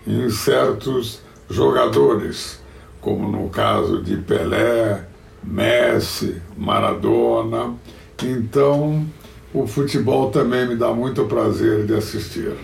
em 0.07 0.29
certos 0.31 1.21
jogadores, 1.49 2.61
como 3.01 3.31
no 3.31 3.49
caso 3.49 4.03
de 4.03 4.17
Pelé, 4.17 5.07
Messi, 5.43 6.41
Maradona. 6.57 7.75
Então, 8.23 9.07
o 9.53 9.67
futebol 9.67 10.31
também 10.31 10.69
me 10.69 10.77
dá 10.77 10.93
muito 10.93 11.25
prazer 11.25 11.87
de 11.87 11.95
assistir. 11.95 12.57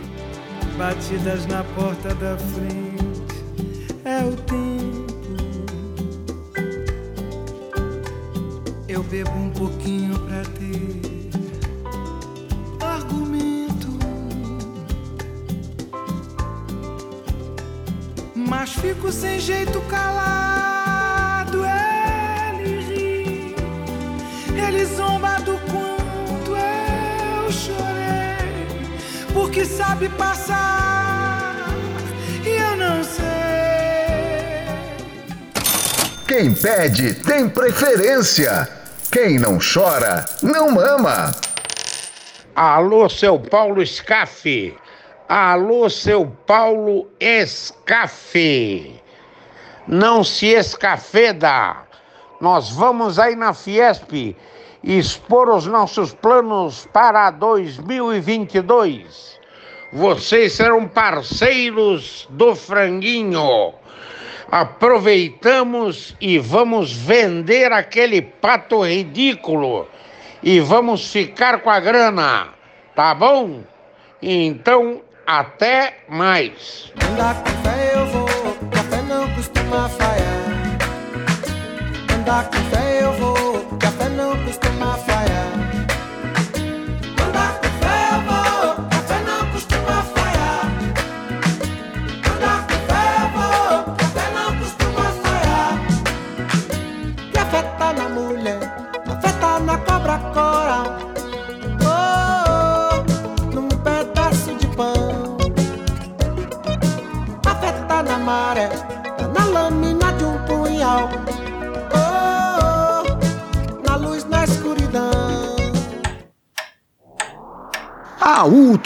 Batidas 0.77 1.47
na 1.47 1.65
porta 1.65 2.15
da 2.15 2.37
frente 2.37 3.45
é 4.05 4.25
o 4.25 4.33
tempo. 4.37 4.69
Eu 8.89 9.03
bebo 9.03 9.31
um 9.33 9.51
pouquinho 9.51 10.08
mas 18.69 18.75
fico 18.75 19.11
sem 19.11 19.39
jeito 19.39 19.81
calado. 19.83 21.65
Ele 21.65 22.81
ri, 22.81 23.55
ele 24.55 24.85
zomba 24.85 25.39
do 25.41 25.59
quanto 25.71 26.57
eu 26.57 27.51
chorei, 27.51 28.67
porque 29.33 29.65
sabe 29.65 30.09
passar 30.11 31.69
e 32.45 32.49
eu 32.49 32.77
não 32.77 33.03
sei. 33.03 33.25
Quem 36.27 36.53
pede 36.53 37.15
tem 37.15 37.49
preferência. 37.49 38.69
Quem 39.11 39.39
não 39.39 39.59
chora, 39.59 40.27
não 40.43 40.71
mama. 40.71 41.33
Alô, 42.55 43.09
seu 43.09 43.39
Paulo 43.39 43.85
Scaff. 43.87 44.77
Alô, 45.29 45.89
seu 45.91 46.27
Paulo 46.47 47.07
Escafe. 47.21 48.99
Não 49.87 50.25
se 50.25 50.47
escafeda. 50.47 51.85
Nós 52.41 52.71
vamos 52.71 53.19
aí 53.19 53.37
na 53.37 53.53
Fiesp 53.53 54.35
expor 54.83 55.51
os 55.51 55.67
nossos 55.67 56.15
planos 56.15 56.89
para 56.95 57.31
2022. 57.31 59.39
Vocês 59.93 60.55
serão 60.55 60.89
parceiros 60.89 62.27
do 62.31 62.57
franguinho. 62.57 63.75
Aproveitamos 64.51 66.17
e 66.19 66.39
vamos 66.39 66.91
vender 66.91 67.71
aquele 67.71 68.23
pato 68.23 68.83
ridículo 68.83 69.87
e 70.43 70.59
vamos 70.59 71.13
ficar 71.13 71.61
com 71.61 71.69
a 71.69 71.79
grana, 71.79 72.49
tá 72.95 73.15
bom? 73.15 73.63
Então 74.23 75.03
até 75.29 75.99
mais. 76.09 76.91
Andar 77.11 77.35
com 77.43 77.51
fé 77.63 77.93
eu 77.95 78.07
vou, 78.07 78.71
café 78.71 79.03
não 79.03 79.29
costuma 79.35 79.87
falhar. 79.91 80.79
Andar 82.15 82.45
com 82.49 82.57
fé 82.71 82.88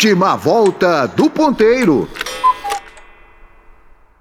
Última 0.05 0.35
volta 0.35 1.07
do 1.07 1.31
ponteiro. 1.31 2.11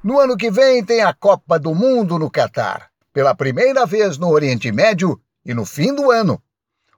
No 0.03 0.19
ano 0.19 0.37
que 0.37 0.51
vem 0.51 0.85
tem 0.85 1.01
a 1.01 1.11
Copa 1.11 1.57
do 1.57 1.73
Mundo 1.73 2.19
no 2.19 2.29
Catar, 2.29 2.91
pela 3.11 3.33
primeira 3.33 3.83
vez 3.83 4.15
no 4.19 4.29
Oriente 4.29 4.71
Médio 4.71 5.19
e 5.43 5.55
no 5.55 5.65
fim 5.65 5.91
do 5.95 6.11
ano. 6.11 6.39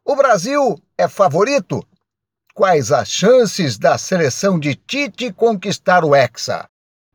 O 0.03 0.17
Brasil 0.17 0.77
é 0.97 1.07
favorito? 1.07 1.81
Quais 2.53 2.91
as 2.91 3.07
chances 3.07 3.77
da 3.77 3.97
seleção 3.97 4.59
de 4.59 4.75
Tite 4.75 5.31
conquistar 5.31 6.03
o 6.03 6.13
Hexa? 6.13 6.67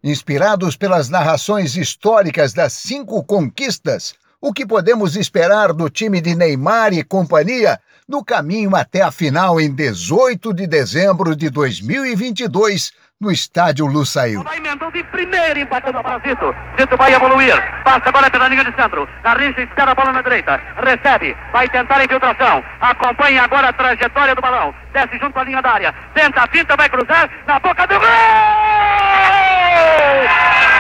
Inspirados 0.03 0.75
pelas 0.75 1.11
narrações 1.11 1.77
históricas 1.77 2.55
das 2.55 2.73
cinco 2.73 3.23
conquistas, 3.23 4.15
o 4.41 4.55
que 4.55 4.65
podemos 4.65 5.17
esperar 5.17 5.75
do 5.75 5.91
time 5.91 6.23
de 6.23 6.35
Neymar 6.35 6.95
e 6.95 7.05
companhia 7.05 7.79
no 8.09 8.25
caminho 8.25 8.75
até 8.75 9.03
a 9.03 9.13
final 9.13 9.61
em 9.61 9.71
18 9.71 10.55
de 10.55 10.67
dezembro 10.67 11.37
de 11.37 11.51
2022 11.51 12.91
no 13.21 13.31
estádio 13.31 13.85
Lusail. 13.85 14.43
Vai 14.45 14.61
Mendonça 14.61 14.93
de 14.93 15.05
primeiro 15.05 15.59
empatando 15.59 16.03
para 16.03 16.19
Zito. 16.21 16.55
Zito 16.81 16.97
vai 16.97 17.13
evoluir. 17.13 17.55
Passa 17.85 18.09
agora 18.09 18.31
pela 18.31 18.49
linha 18.49 18.65
de 18.65 18.75
centro. 18.75 19.07
Garrincha 19.23 19.61
espera 19.61 19.91
a 19.91 19.95
bola 19.95 20.13
na 20.13 20.23
direita. 20.23 20.59
Recebe. 20.83 21.37
Vai 21.53 21.69
tentar 21.69 21.99
a 21.99 22.05
infiltração. 22.05 22.65
Acompanha 22.81 23.43
agora 23.43 23.69
a 23.69 23.73
trajetória 23.75 24.35
do 24.35 24.41
balão. 24.41 24.75
Desce 24.95 25.19
junto 25.19 25.39
à 25.39 25.45
linha 25.45 25.61
da 25.61 25.73
área. 25.73 25.95
Tenta 26.15 26.43
a 26.43 26.47
finta, 26.47 26.77
vai 26.77 26.89
cruzar. 26.89 27.29
Na 27.47 27.59
boca 27.61 27.87
do 27.87 27.99
gol! 27.99 28.09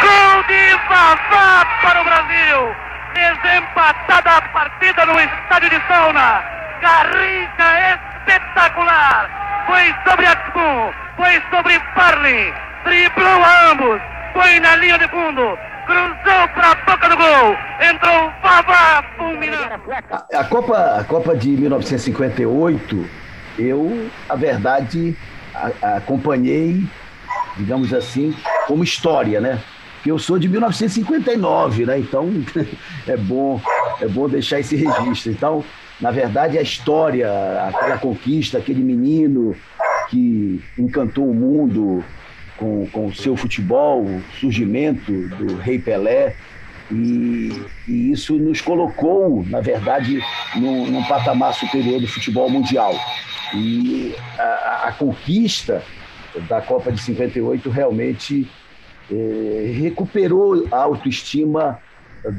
Gol 0.01 0.43
de 0.45 0.74
Vavá 0.89 1.66
para 1.83 2.01
o 2.01 2.05
Brasil. 2.05 2.74
Desempatada 3.12 4.31
a 4.31 4.43
partida 4.43 5.05
no 5.05 5.20
estádio 5.20 5.70
de 5.70 5.87
Sauna. 5.89 6.59
Garrincha 6.81 7.99
espetacular. 8.26 9.64
Foi 9.66 9.95
sobre 10.09 10.26
Atsum, 10.26 10.93
foi 11.16 11.43
sobre 11.51 11.79
Parley, 11.95 12.53
driblou 12.85 13.45
a 13.45 13.70
ambos, 13.70 14.01
foi 14.33 14.61
na 14.61 14.76
linha 14.76 14.99
de 14.99 15.09
fundo, 15.09 15.59
cruzou 15.87 16.49
para 16.55 16.70
a 16.70 16.74
boca 16.74 17.09
do 17.09 17.16
gol, 17.16 17.57
entrou 17.81 18.33
Vavá 18.43 19.05
fulminante. 19.16 19.83
A 20.35 20.45
Copa, 20.45 20.97
a 21.01 21.05
Copa 21.05 21.37
de 21.37 21.51
1958, 21.51 23.09
eu, 23.59 24.11
a 24.29 24.37
verdade, 24.37 25.16
a, 25.55 25.70
a 25.83 25.97
acompanhei, 25.97 26.87
digamos 27.57 27.93
assim, 27.93 28.35
como 28.66 28.85
história, 28.85 29.41
né? 29.41 29.61
Eu 30.07 30.18
sou 30.18 30.39
de 30.39 30.49
1959, 30.49 31.85
né? 31.85 31.99
Então 31.99 32.31
é 33.07 33.16
bom, 33.16 33.61
é 34.01 34.07
bom 34.07 34.29
deixar 34.29 34.61
esse 34.61 34.76
registro. 34.76 35.33
Então, 35.33 35.64
na 36.01 36.11
verdade, 36.11 36.59
a 36.59 36.62
história, 36.62 37.28
aquela 37.68 37.99
conquista, 37.99 38.59
aquele 38.59 38.82
menino 38.82 39.55
que 40.09 40.62
encantou 40.78 41.30
o 41.30 41.34
mundo 41.34 42.05
com, 42.57 42.86
com 42.86 43.07
o 43.07 43.14
seu 43.14 43.36
futebol, 43.36 44.05
o 44.05 44.22
surgimento 44.38 45.12
do 45.36 45.57
Rei 45.57 45.78
Pelé, 45.78 46.34
e, 46.90 47.51
e, 47.86 48.12
isso 48.12 48.38
nos 48.38 48.61
colocou, 48.61 49.44
na 49.46 49.61
verdade, 49.61 50.22
num, 50.57 50.86
num, 50.86 51.05
patamar 51.05 51.53
superior 51.53 52.01
do 52.01 52.07
futebol 52.07 52.49
mundial. 52.49 52.94
E 53.55 54.14
a, 54.38 54.84
a 54.88 54.92
conquista 54.92 55.82
da 56.49 56.62
Copa 56.62 56.90
de 56.90 57.01
58 57.03 57.68
realmente 57.68 58.49
eh, 59.11 59.74
recuperou 59.78 60.66
a 60.70 60.76
autoestima 60.76 61.78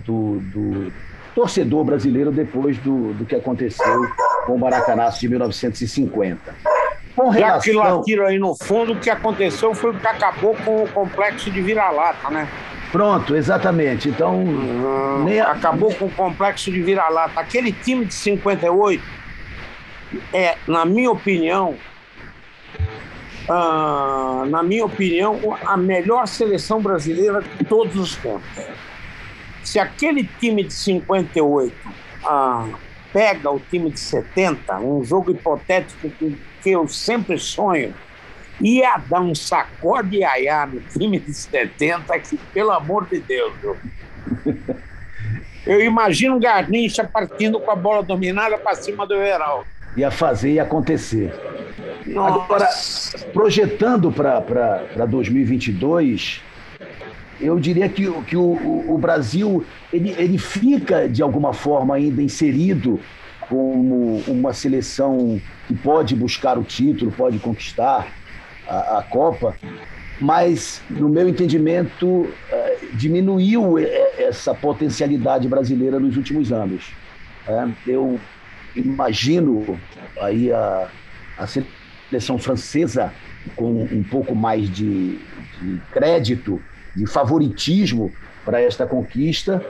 do, 0.05 0.39
do, 0.39 0.93
torcedor 1.36 1.84
brasileiro 1.84 2.32
depois 2.32 2.78
do, 2.80 3.14
do 3.14 3.26
que 3.26 3.36
aconteceu 3.36 4.02
com 4.46 4.56
o 4.56 4.60
Maracanaço 4.60 5.20
de 5.20 5.30
1950. 5.30 6.56
Com 7.16 7.30
relação... 7.30 7.74
Já 7.74 8.04
que 8.04 8.20
aí 8.22 8.40
no 8.40 8.56
fundo, 8.56 8.94
o 8.94 8.96
que 9.00 9.10
aconteceu 9.10 9.74
foi 9.74 9.92
o 9.92 9.94
que 9.94 10.08
acabou 10.08 10.56
com 10.64 10.84
o 10.84 10.88
complexo 10.88 11.52
de 11.52 11.62
vira-lata, 11.62 12.30
né? 12.30 12.48
Pronto, 12.92 13.36
exatamente. 13.36 14.10
Então. 14.10 14.40
Hum, 14.40 15.24
nem... 15.26 15.40
Acabou 15.40 15.94
com 15.94 16.06
o 16.06 16.12
complexo 16.12 16.72
de 16.72 16.82
vira-lata. 16.82 17.40
Aquele 17.40 17.72
time 17.72 18.06
de 18.06 18.14
58 18.14 19.20
é, 20.34 20.58
na 20.68 20.86
minha 20.86 21.12
opinião, 21.12 21.76
ah, 23.48 24.46
na 24.48 24.64
minha 24.64 24.86
opinião, 24.86 25.40
a 25.66 25.78
melhor 25.78 26.28
seleção 26.28 26.82
brasileira 26.82 27.42
de 27.42 27.66
todos 27.66 27.96
os 27.96 28.16
tempos. 28.16 28.44
Se 29.64 29.80
aquele 29.80 30.24
time 30.39 30.64
de 30.64 30.74
58 30.74 31.76
ah, 32.26 32.68
pega 33.14 33.51
o 33.51 33.60
time 33.60 33.89
de 33.89 33.99
70, 33.99 34.80
um 34.80 35.03
jogo 35.03 35.32
hipotético 35.32 36.10
que, 36.10 36.38
que 36.62 36.70
eu 36.72 36.88
sempre 36.88 37.38
sonho, 37.38 37.93
ia 38.62 38.97
dar 38.97 39.22
um 39.22 39.34
sacode 39.34 40.24
aiá 40.24 40.66
no 40.66 40.80
time 40.82 41.20
de 41.20 41.34
70, 41.34 42.20
que 42.20 42.38
pelo 42.53 42.72
amor 42.72 43.07
de 43.07 43.20
Deus, 43.20 43.53
viu? 43.62 43.78
Eu 45.66 45.82
imagino 45.84 46.39
Garnincha 46.39 47.03
partindo 47.03 47.60
com 47.60 47.70
a 47.70 47.76
bola 47.76 48.01
dominada 48.01 48.57
para 48.57 48.76
cima 48.76 49.05
do 49.05 49.14
Everaldo. 49.14 49.66
Ia 49.95 50.10
fazer 50.10 50.53
e 50.53 50.60
acontecer. 50.60 51.34
Nossa. 52.05 52.43
Agora, 52.43 52.70
projetando 53.34 54.12
para 54.12 55.05
2022, 55.07 56.41
eu 57.40 57.60
diria 57.60 57.88
que, 57.88 58.10
que 58.24 58.36
o, 58.36 58.86
o 58.88 58.98
Brasil 58.98 59.66
ele, 59.92 60.14
ele 60.18 60.38
fica, 60.38 61.08
de 61.08 61.22
alguma 61.22 61.54
forma, 61.54 61.96
ainda 61.96 62.22
inserido 62.22 63.00
como 63.48 64.22
uma 64.28 64.54
seleção 64.54 65.42
que 65.68 65.74
pode 65.74 66.16
buscar 66.16 66.58
o 66.58 66.64
título, 66.64 67.12
pode 67.12 67.40
conquistar 67.40 68.08
a, 68.68 69.00
a 69.00 69.04
Copa, 69.04 69.56
mas, 70.22 70.84
no 70.90 71.08
meu 71.08 71.30
entendimento, 71.30 72.30
é, 72.52 72.78
diminuiu 72.94 73.78
essa 73.78 74.54
potencialidade 74.54 75.48
brasileira 75.48 76.00
nos 76.00 76.18
últimos 76.18 76.52
anos. 76.52 76.92
É, 77.48 77.68
eu 77.88 78.20
imagino 78.76 79.80
aí 80.22 80.52
a, 80.52 80.90
a 81.38 81.48
seleção 81.48 82.38
francesa 82.38 83.14
com 83.56 83.84
um 83.84 84.04
pouco 84.04 84.36
mais 84.36 84.70
de, 84.70 85.18
de 85.62 85.82
crédito 85.92 86.62
de 86.96 87.06
favoritismo 87.06 88.12
para 88.46 88.62
esta 88.62 88.86
conquista, 88.86 89.64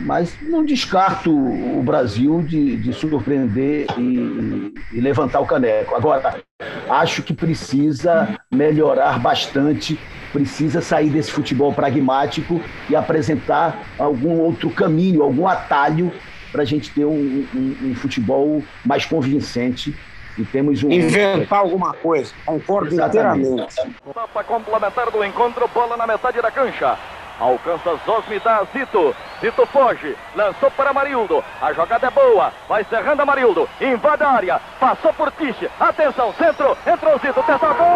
mas 0.00 0.36
não 0.42 0.64
descarto 0.64 1.30
o 1.30 1.82
Brasil 1.82 2.42
de, 2.42 2.76
de 2.76 2.92
surpreender 2.92 3.86
e, 3.98 4.72
e, 4.92 5.00
levantar 5.00 5.40
o 5.40 5.46
caneco. 5.46 5.94
Agora, 5.94 6.40
acho 6.88 7.22
que 7.22 7.34
precisa 7.34 8.38
melhorar 8.50 9.18
bastante, 9.18 9.98
precisa 10.32 10.80
sair 10.80 11.10
desse 11.10 11.30
futebol 11.30 11.72
pragmático 11.72 12.60
e 12.88 12.94
apresentar 12.94 13.82
algum 13.98 14.38
outro 14.38 14.70
caminho, 14.70 15.22
algum 15.22 15.46
atalho 15.46 16.12
para 16.52 16.62
a 16.62 16.64
gente 16.64 16.90
ter 16.90 17.04
um, 17.04 17.46
um, 17.54 17.76
um 17.90 17.94
futebol 17.94 18.62
mais 18.84 19.04
convincente 19.04 19.94
e 20.38 20.44
temos 20.44 20.82
um. 20.82 20.90
Inventar 20.90 21.58
alguma 21.58 21.92
coisa. 21.92 22.32
Concordo 22.46 22.94
inteiramente. 22.94 23.80
Etapa 24.08 24.44
complementar 24.44 25.10
do 25.10 25.24
encontro, 25.24 25.68
bola 25.74 25.96
na 25.96 26.06
metade 26.06 26.40
da 26.40 26.50
cancha. 26.50 26.96
Alcança 27.40 27.96
Zosmi 28.04 28.40
da 28.40 28.64
Zito. 28.72 29.14
Zito 29.40 29.66
foge. 29.66 30.16
Lançou 30.34 30.70
para 30.72 30.92
Marildo. 30.92 31.44
A 31.62 31.72
jogada 31.72 32.08
é 32.08 32.10
boa. 32.10 32.52
Vai 32.68 32.84
cerrando 32.84 33.20
a 33.20 33.26
Marildo. 33.26 33.68
Invade 33.80 34.24
a 34.24 34.28
área. 34.28 34.60
Passou 34.80 35.12
por 35.12 35.30
Tiche. 35.32 35.70
Atenção, 35.78 36.34
centro. 36.34 36.76
Entrou 36.84 37.18
Zito. 37.20 37.40
Testa 37.44 37.66
gol 37.68 37.86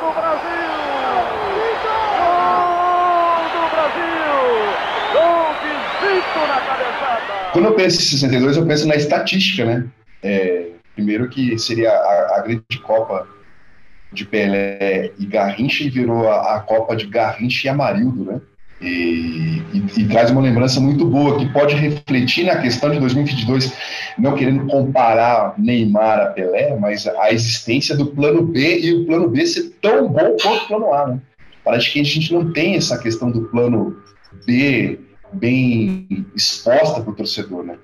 do 0.00 0.12
Brasil. 0.12 0.64
Gol 2.20 3.48
do 3.54 3.70
Brasil. 3.70 4.26
Gol 5.14 5.54
de 5.62 5.72
Zito 6.14 6.40
na 6.46 6.60
cabeçada. 6.60 7.52
Quando 7.52 7.64
eu 7.66 7.74
penso 7.74 7.96
em 7.96 8.04
62, 8.04 8.56
eu 8.58 8.66
penso 8.66 8.86
na 8.86 8.96
estatística, 8.96 9.64
né? 9.64 9.86
É, 10.22 10.66
Primeiro 10.94 11.28
que 11.28 11.58
seria 11.58 11.90
a, 11.90 12.36
a 12.36 12.40
grande 12.42 12.78
Copa 12.82 13.26
de 14.12 14.24
Pelé 14.24 15.10
e 15.18 15.26
Garrincha 15.26 15.84
e 15.84 15.90
virou 15.90 16.28
a, 16.28 16.56
a 16.56 16.60
Copa 16.60 16.94
de 16.94 17.06
Garrincha 17.06 17.66
e 17.66 17.70
Amarildo, 17.70 18.24
né? 18.24 18.40
E, 18.80 19.62
e, 19.72 20.00
e, 20.00 20.08
traz 20.08 20.30
uma 20.30 20.42
lembrança 20.42 20.80
muito 20.80 21.06
boa 21.06 21.38
que 21.38 21.50
pode 21.52 21.74
refletir 21.74 22.44
na 22.44 22.56
questão 22.56 22.90
de 22.90 22.98
2022, 22.98 23.72
não 24.18 24.34
querendo 24.34 24.66
comparar 24.66 25.54
Neymar 25.56 26.20
a 26.20 26.26
Pelé, 26.26 26.76
mas 26.78 27.06
a 27.06 27.32
existência 27.32 27.96
do 27.96 28.06
plano 28.06 28.42
B 28.42 28.80
e 28.80 28.92
o 28.92 29.06
plano 29.06 29.28
B 29.28 29.46
ser 29.46 29.72
tão 29.80 30.08
bom 30.08 30.36
quanto 30.42 30.64
o 30.64 30.66
plano 30.66 30.92
A. 30.92 31.06
Né? 31.06 31.20
Parece 31.64 31.90
que 31.92 32.00
a 32.00 32.04
gente 32.04 32.32
não 32.32 32.52
tem 32.52 32.74
essa 32.74 32.98
questão 32.98 33.30
do 33.30 33.42
plano 33.42 33.96
B 34.44 34.98
bem 35.32 36.26
exposta 36.34 37.00
para 37.00 37.10
o 37.10 37.14
torcedor. 37.14 37.64
Né? 37.64 37.76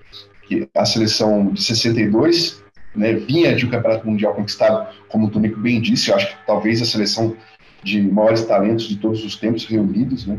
Que 0.46 0.68
a 0.74 0.84
seleção 0.84 1.52
de 1.52 1.62
62 1.62 2.59
né, 2.94 3.14
vinha 3.14 3.54
de 3.54 3.66
um 3.66 3.70
campeonato 3.70 4.06
mundial 4.06 4.34
conquistado, 4.34 4.88
como 5.08 5.26
o 5.26 5.30
Tonico 5.30 5.60
bem 5.60 5.80
disse, 5.80 6.10
eu 6.10 6.16
acho 6.16 6.28
que 6.28 6.46
talvez 6.46 6.82
a 6.82 6.84
seleção 6.84 7.36
de 7.82 8.00
maiores 8.02 8.44
talentos 8.44 8.88
de 8.88 8.96
todos 8.96 9.24
os 9.24 9.36
tempos 9.36 9.64
reunidos, 9.64 10.26
né, 10.26 10.38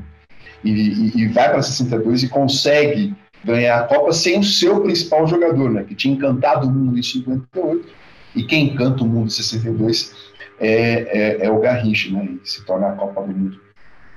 e, 0.64 0.72
e, 0.72 1.22
e 1.22 1.28
vai 1.28 1.50
para 1.50 1.62
62 1.62 2.24
e 2.24 2.30
consegue 2.30 3.16
ganhar 3.44 3.80
a 3.80 3.84
Copa 3.84 4.12
sem 4.14 4.40
o 4.40 4.44
seu 4.44 4.82
principal 4.82 5.26
jogador, 5.28 5.72
né, 5.72 5.84
que 5.84 5.96
tinha 5.96 6.14
encantado 6.14 6.68
o 6.68 6.72
mundo 6.72 6.98
em 6.98 7.04
58, 7.04 8.02
e 8.36 8.44
quem 8.44 8.70
encanta 8.70 9.04
o 9.04 9.08
mundo 9.08 9.28
em 9.28 9.32
62 9.32 10.14
é, 10.60 11.42
é, 11.42 11.46
é 11.46 11.50
o 11.50 11.60
Garrincha, 11.60 12.12
né? 12.12 12.38
E 12.44 12.48
se 12.48 12.64
torna 12.66 12.90
a 12.90 12.92
Copa 12.94 13.24
do 13.24 13.34
Mundo 13.34 13.60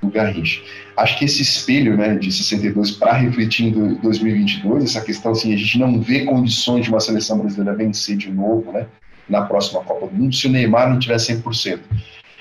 do 0.05 0.11
Garrincha. 0.11 0.61
Acho 0.95 1.19
que 1.19 1.25
esse 1.25 1.41
espelho, 1.41 1.97
né, 1.97 2.15
de 2.15 2.31
62 2.31 2.91
para 2.91 3.13
refletir 3.13 3.67
em 3.67 3.95
2022, 3.95 4.83
essa 4.83 5.01
questão 5.01 5.31
assim, 5.31 5.53
a 5.53 5.57
gente 5.57 5.77
não 5.77 5.99
vê 5.99 6.25
condições 6.25 6.85
de 6.85 6.89
uma 6.89 6.99
seleção 6.99 7.39
brasileira 7.39 7.75
vencer 7.75 8.15
de 8.17 8.31
novo, 8.31 8.71
né, 8.71 8.87
na 9.27 9.41
próxima 9.41 9.81
Copa 9.81 10.07
do 10.07 10.15
Mundo, 10.15 10.35
se 10.35 10.47
o 10.47 10.51
Neymar 10.51 10.89
não 10.89 10.99
tiver 10.99 11.17
100%. 11.17 11.79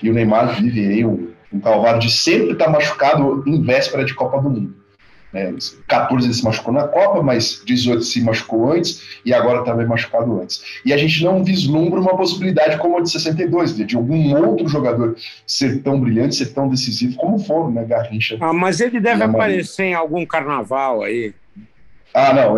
E 0.02 0.10
o 0.10 0.12
Neymar 0.12 0.60
vive 0.60 0.86
aí 0.86 1.04
um, 1.04 1.30
um 1.52 1.60
calvário 1.60 2.00
de 2.00 2.10
sempre 2.10 2.52
estar 2.52 2.68
machucado 2.68 3.42
em 3.46 3.62
véspera 3.62 4.04
de 4.04 4.14
Copa 4.14 4.40
do 4.40 4.50
Mundo. 4.50 4.84
Né? 5.35 5.53
14 5.89 6.26
ele 6.26 6.32
se 6.32 6.45
machucou 6.45 6.72
na 6.72 6.87
Copa, 6.87 7.20
mas 7.20 7.61
18 7.66 8.05
se 8.05 8.22
machucou 8.22 8.70
antes 8.70 9.18
e 9.24 9.35
agora 9.35 9.64
também 9.64 9.85
machucado 9.85 10.41
antes. 10.41 10.80
E 10.85 10.93
a 10.93 10.97
gente 10.97 11.24
não 11.24 11.43
vislumbra 11.43 12.01
uma 12.01 12.16
possibilidade 12.16 12.78
como 12.78 12.97
a 12.97 13.01
de 13.01 13.11
62, 13.11 13.76
de, 13.76 13.85
de 13.85 13.97
algum 13.97 14.32
outro 14.37 14.68
jogador 14.68 15.16
ser 15.45 15.82
tão 15.82 16.01
brilhante, 16.01 16.37
ser 16.37 16.55
tão 16.55 16.68
decisivo 16.68 17.16
como 17.16 17.41
foram, 17.41 17.72
né, 17.72 17.85
Garrincha. 17.85 18.39
Ah, 18.41 18.53
mas 18.53 18.80
ele 18.80 19.01
deve 19.01 19.24
aparecer 19.24 19.87
em 19.87 19.95
algum 19.95 20.24
carnaval 20.24 21.03
aí. 21.03 21.35
Ah, 22.14 22.32
não. 22.32 22.54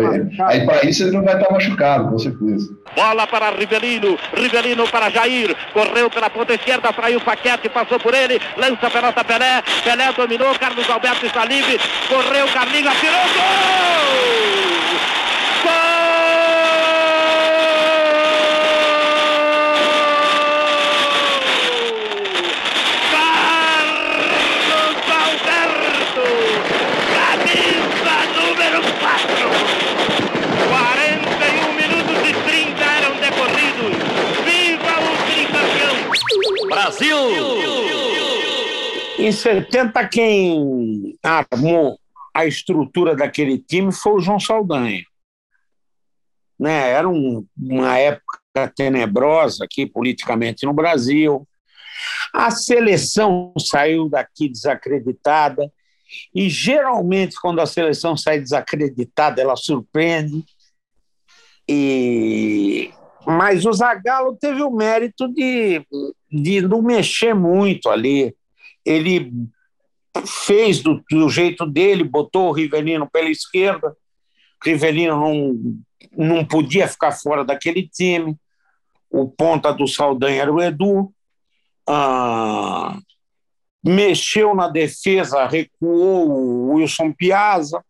Aí 0.47 0.65
para 0.65 0.85
isso 0.85 1.03
ele 1.03 1.11
não 1.17 1.23
vai 1.23 1.35
estar 1.35 1.51
machucado, 1.51 2.09
com 2.09 2.19
certeza. 2.19 2.69
Bola 2.95 3.25
para 3.25 3.49
Rivelino, 3.49 4.17
Rivelino 4.33 4.87
para 4.87 5.09
Jair, 5.09 5.55
correu 5.73 6.09
pela 6.11 6.29
ponta 6.29 6.53
esquerda, 6.53 6.93
traiu 6.93 7.19
Paquete, 7.21 7.67
passou 7.69 7.99
por 7.99 8.13
ele, 8.13 8.39
lança 8.55 8.89
pelota 8.89 9.23
Pelé, 9.23 9.63
Pelé 9.83 10.13
dominou, 10.13 10.53
Carlos 10.59 10.87
Alberto 10.89 11.25
está 11.25 11.43
livre, 11.45 11.79
correu, 12.07 12.47
Carlinhos, 12.53 12.91
atirou, 12.91 13.19
gol! 13.33 14.37
Carlos 23.11 25.07
Alberto, 25.09 26.27
camisa 27.13 28.15
número 28.35 28.81
4. 28.99 29.47
41 30.69 31.73
minutos 31.73 32.17
e 32.27 32.33
30 32.33 32.83
eram 32.83 33.13
decorridos. 33.17 33.91
Viva 34.45 34.93
o 34.99 35.11
tricampeão! 35.31 35.97
Brasil! 36.97 37.17
Em 39.19 39.31
70, 39.31 40.07
quem 40.07 41.17
armou 41.23 41.99
a 42.33 42.45
estrutura 42.45 43.15
daquele 43.15 43.57
time 43.57 43.91
foi 43.91 44.13
o 44.13 44.19
João 44.19 44.39
Saldanha. 44.39 45.03
Né? 46.59 46.89
Era 46.91 47.07
um- 47.07 47.45
uma 47.57 47.97
época 47.97 48.39
tenebrosa 48.75 49.65
aqui 49.65 49.85
politicamente 49.85 50.65
no 50.65 50.73
Brasil. 50.73 51.47
A 52.33 52.51
seleção 52.51 53.53
saiu 53.59 54.09
daqui 54.09 54.49
desacreditada. 54.49 55.71
E 56.33 56.49
geralmente, 56.49 57.39
quando 57.41 57.59
a 57.59 57.65
seleção 57.65 58.15
sai 58.15 58.39
desacreditada, 58.39 59.41
ela 59.41 59.55
surpreende. 59.55 60.43
E... 61.67 62.91
Mas 63.25 63.65
o 63.65 63.73
Zagallo 63.73 64.37
teve 64.39 64.61
o 64.61 64.71
mérito 64.71 65.27
de, 65.27 65.85
de 66.31 66.61
não 66.61 66.81
mexer 66.81 67.33
muito 67.33 67.89
ali. 67.89 68.35
Ele 68.85 69.31
fez 70.25 70.81
do, 70.81 71.03
do 71.09 71.29
jeito 71.29 71.65
dele, 71.65 72.03
botou 72.03 72.49
o 72.49 72.51
Rivelino 72.51 73.09
pela 73.09 73.29
esquerda. 73.29 73.95
Rivelino 74.63 75.19
não, 75.19 75.59
não 76.17 76.45
podia 76.45 76.87
ficar 76.87 77.11
fora 77.11 77.43
daquele 77.43 77.87
time. 77.87 78.35
O 79.09 79.29
ponta 79.29 79.71
do 79.71 79.87
Saldanha 79.87 80.41
era 80.41 80.53
o 80.53 80.61
Edu. 80.61 81.13
Ah, 81.87 82.97
mexeu 83.83 84.53
na 84.53 84.67
defesa, 84.67 85.47
recuou 85.47 86.29
o 86.29 86.73
Wilson 86.73 87.13
Piazza, 87.13 87.83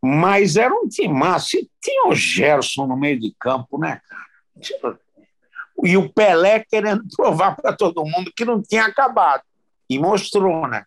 mas 0.00 0.56
era 0.56 0.72
um 0.72 0.88
timaço. 0.88 1.56
E 1.56 1.68
tinha 1.80 2.08
o 2.08 2.14
Gerson 2.14 2.86
no 2.86 2.96
meio 2.96 3.18
de 3.18 3.34
campo, 3.38 3.78
né, 3.78 4.00
cara? 4.08 4.98
E 5.82 5.96
o 5.96 6.08
Pelé 6.12 6.60
querendo 6.60 7.04
provar 7.16 7.56
para 7.56 7.72
todo 7.72 8.04
mundo 8.04 8.32
que 8.34 8.44
não 8.44 8.62
tinha 8.62 8.84
acabado. 8.84 9.42
E 9.88 9.98
mostrou, 9.98 10.66
né? 10.66 10.84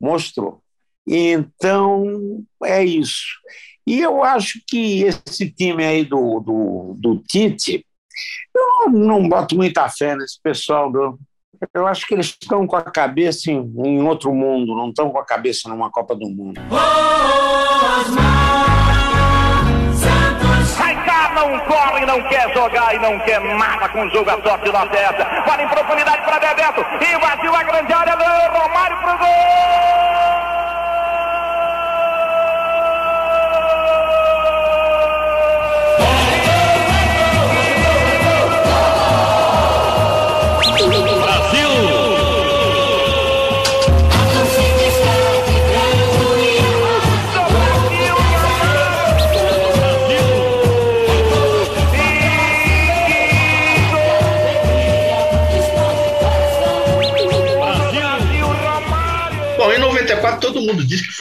Mostrou. 0.00 0.60
Então, 1.06 2.44
é 2.64 2.84
isso. 2.84 3.38
E 3.86 4.00
eu 4.00 4.22
acho 4.22 4.60
que 4.66 5.02
esse 5.02 5.50
time 5.50 5.84
aí 5.84 6.04
do, 6.04 6.40
do, 6.40 6.96
do 6.98 7.18
Tite, 7.18 7.84
eu 8.54 8.90
não 8.90 9.28
boto 9.28 9.56
muita 9.56 9.88
fé 9.88 10.14
nesse 10.14 10.40
pessoal, 10.40 10.90
não. 10.90 11.18
Eu 11.72 11.86
acho 11.86 12.06
que 12.06 12.14
eles 12.14 12.26
estão 12.26 12.66
com 12.66 12.76
a 12.76 12.82
cabeça 12.82 13.50
em, 13.50 13.58
em 13.84 14.02
outro 14.02 14.34
mundo, 14.34 14.76
não 14.76 14.88
estão 14.88 15.10
com 15.10 15.18
a 15.18 15.24
cabeça 15.24 15.68
numa 15.68 15.90
Copa 15.90 16.14
do 16.14 16.28
Mundo. 16.28 16.60
Sai 18.14 18.31
não 21.48 21.58
corre, 21.60 22.06
não 22.06 22.22
quer 22.22 22.52
jogar 22.54 22.94
e 22.94 22.98
não 22.98 23.18
quer 23.20 23.40
nada 23.40 23.88
com 23.88 24.02
o 24.02 24.10
jogo. 24.10 24.30
A 24.30 24.34
sorte 24.42 24.70
é 24.96 25.02
essa. 25.02 25.24
Bola 25.44 25.62
em 25.62 25.68
profundidade 25.68 26.22
para 26.22 26.38
Bebeto. 26.38 26.86
Invadiu 27.00 27.54
a 27.54 27.62
grande 27.64 27.92
área 27.92 28.16
do 28.16 28.58
Romário 28.58 28.96
pro 28.98 29.18
gol. 29.18 29.61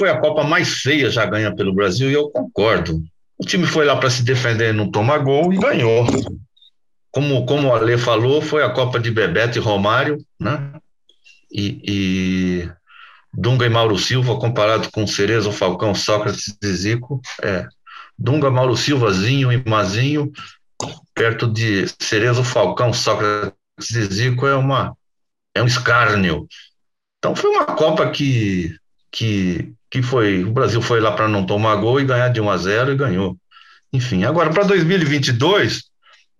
Foi 0.01 0.09
a 0.09 0.17
Copa 0.19 0.43
mais 0.43 0.81
feia 0.81 1.11
já 1.11 1.23
ganha 1.27 1.55
pelo 1.55 1.75
Brasil 1.75 2.09
e 2.09 2.13
eu 2.13 2.27
concordo. 2.31 3.03
O 3.37 3.45
time 3.45 3.67
foi 3.67 3.85
lá 3.85 3.95
para 3.95 4.09
se 4.09 4.23
defender, 4.23 4.73
não 4.73 4.89
tomar 4.89 5.19
gol 5.19 5.53
e 5.53 5.59
ganhou. 5.59 6.07
Como, 7.11 7.45
como 7.45 7.67
o 7.67 7.75
Ale 7.75 7.99
falou, 7.99 8.41
foi 8.41 8.63
a 8.63 8.71
Copa 8.71 8.99
de 8.99 9.11
Bebeto 9.11 9.59
e 9.59 9.61
Romário, 9.61 10.17
né? 10.39 10.73
E, 11.51 11.81
e 11.87 12.71
Dunga 13.31 13.67
e 13.67 13.69
Mauro 13.69 13.95
Silva 13.95 14.39
comparado 14.39 14.89
com 14.91 15.05
Cerezo, 15.05 15.51
Falcão, 15.51 15.93
Sócrates 15.93 16.57
e 16.59 16.67
Zico. 16.73 17.21
É, 17.43 17.67
Dunga, 18.17 18.49
Mauro 18.49 18.75
Silvazinho 18.75 19.51
e 19.51 19.69
Mazinho, 19.69 20.31
perto 21.13 21.47
de 21.47 21.85
Cerezo, 21.99 22.43
Falcão, 22.43 22.91
Sócrates 22.91 23.55
e 23.91 24.03
Zico 24.05 24.47
é 24.47 24.55
uma 24.55 24.97
é 25.53 25.61
um 25.61 25.67
escárnio. 25.67 26.47
Então 27.19 27.35
foi 27.35 27.51
uma 27.51 27.67
Copa 27.67 28.09
que, 28.09 28.75
que, 29.11 29.75
que 29.91 30.01
foi. 30.01 30.43
O 30.43 30.51
Brasil 30.51 30.81
foi 30.81 31.01
lá 31.01 31.11
para 31.11 31.27
não 31.27 31.45
tomar 31.45 31.75
gol 31.75 31.99
e 31.99 32.05
ganhar 32.05 32.29
de 32.29 32.39
1 32.39 32.49
a 32.49 32.57
0 32.57 32.93
e 32.93 32.95
ganhou. 32.95 33.37
Enfim, 33.91 34.23
agora 34.23 34.49
para 34.49 34.63
2022, 34.63 35.83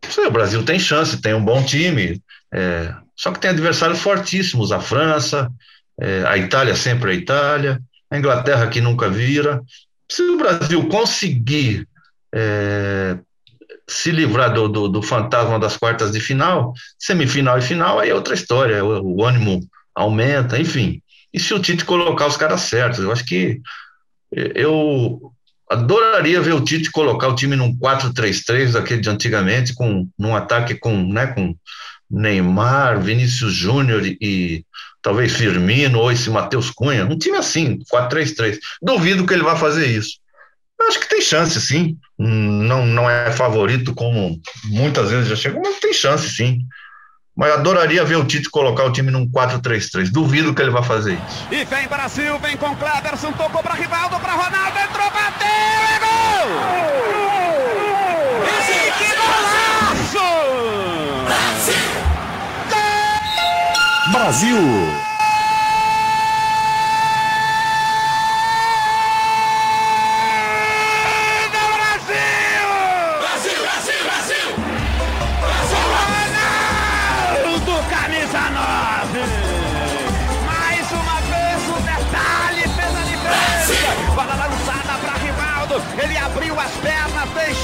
sei, 0.10 0.26
o 0.26 0.32
Brasil 0.32 0.64
tem 0.64 0.80
chance, 0.80 1.22
tem 1.22 1.34
um 1.34 1.44
bom 1.44 1.62
time, 1.62 2.22
é, 2.54 2.96
só 3.16 3.32
que 3.32 3.40
tem 3.40 3.52
adversários 3.52 4.00
fortíssimos: 4.00 4.72
a 4.72 4.80
França, 4.80 5.52
é, 6.00 6.24
a 6.26 6.38
Itália 6.38 6.76
sempre 6.76 7.12
a 7.12 7.14
Itália, 7.14 7.80
a 8.10 8.18
Inglaterra 8.18 8.68
que 8.68 8.80
nunca 8.80 9.10
vira. 9.10 9.62
Se 10.10 10.22
o 10.24 10.38
Brasil 10.38 10.88
conseguir 10.88 11.88
é, 12.34 13.18
se 13.88 14.12
livrar 14.12 14.54
do, 14.54 14.70
do, 14.70 14.88
do 14.88 15.02
fantasma 15.02 15.60
das 15.60 15.76
quartas 15.76 16.12
de 16.12 16.22
final, 16.22 16.74
semifinal 16.98 17.58
e 17.58 17.62
final, 17.62 18.00
aí 18.00 18.10
é 18.10 18.16
outra 18.16 18.34
história, 18.34 18.84
o, 18.84 19.18
o 19.18 19.26
ânimo 19.26 19.60
aumenta, 19.94 20.58
enfim. 20.58 21.01
E 21.34 21.40
se 21.40 21.54
o 21.54 21.60
Tite 21.60 21.86
colocar 21.86 22.28
os 22.28 22.38
caras 22.38 22.62
certos? 22.62 23.00
Eu 23.00 23.12
acho 23.12 23.26
que 23.26 23.62
eu 24.32 25.32
adoraria 25.70 26.42
ver 26.42 26.54
o 26.54 26.64
Tite 26.64 26.92
colocar 26.92 27.30
o 27.30 27.36
time 27.36 27.56
num 27.56 27.76
4-3-3 27.78 28.74
daquele 28.74 29.02
de 29.02 29.10
antigamente, 29.10 29.74
com 29.74 30.08
num 30.18 30.36
ataque 30.36 30.76
com, 30.76 31.02
né, 31.12 31.28
com 31.28 31.56
Neymar, 32.10 33.00
Vinícius 33.00 33.54
Júnior 33.54 34.06
e, 34.06 34.18
e 34.22 34.66
talvez 35.02 35.34
Firmino 35.34 36.00
ou 36.00 36.12
esse 36.12 36.30
Matheus 36.30 36.70
Cunha, 36.70 37.06
um 37.06 37.18
time 37.18 37.38
assim, 37.38 37.80
4-3-3. 37.92 38.60
Duvido 38.82 39.26
que 39.26 39.34
ele 39.34 39.44
vá 39.44 39.56
fazer 39.56 39.88
isso. 39.88 40.20
Eu 40.80 40.88
acho 40.88 41.00
que 41.00 41.10
tem 41.10 41.22
chance, 41.22 41.62
sim. 41.62 41.98
Não, 42.18 42.86
não 42.86 43.10
é 43.10 43.32
favorito 43.32 43.94
como 43.94 44.40
muitas 44.66 45.12
vezes 45.12 45.30
já 45.30 45.36
chegou, 45.36 45.62
mas 45.64 45.80
tem 45.80 45.94
chance, 45.94 46.30
sim. 46.30 46.60
Mas 47.42 47.54
adoraria 47.54 48.06
ver 48.06 48.18
o 48.18 48.24
Tite 48.24 48.52
colocar 48.52 48.84
o 48.84 48.92
time 48.92 49.10
num 49.10 49.28
4-3-3. 49.28 50.12
Duvido 50.12 50.54
que 50.54 50.62
ele 50.62 50.70
vá 50.70 50.84
fazer 50.84 51.14
isso. 51.14 51.48
E 51.50 51.66
vem 51.66 51.88
Brasil, 51.88 52.38
vem 52.38 52.56
com 52.56 52.76
Cleverson, 52.76 53.32
tocou 53.32 53.64
para 53.64 53.74
Rivaldo, 53.74 54.20
para 54.20 54.34
Ronaldo, 54.34 54.78
entrou, 54.78 55.10
bateu, 55.10 55.48
é 55.48 56.00
gol! 56.00 56.52
E 58.46 58.92
que 58.92 59.10
golaço! 59.16 60.22
Brasil! 64.12 65.01
do 65.01 65.01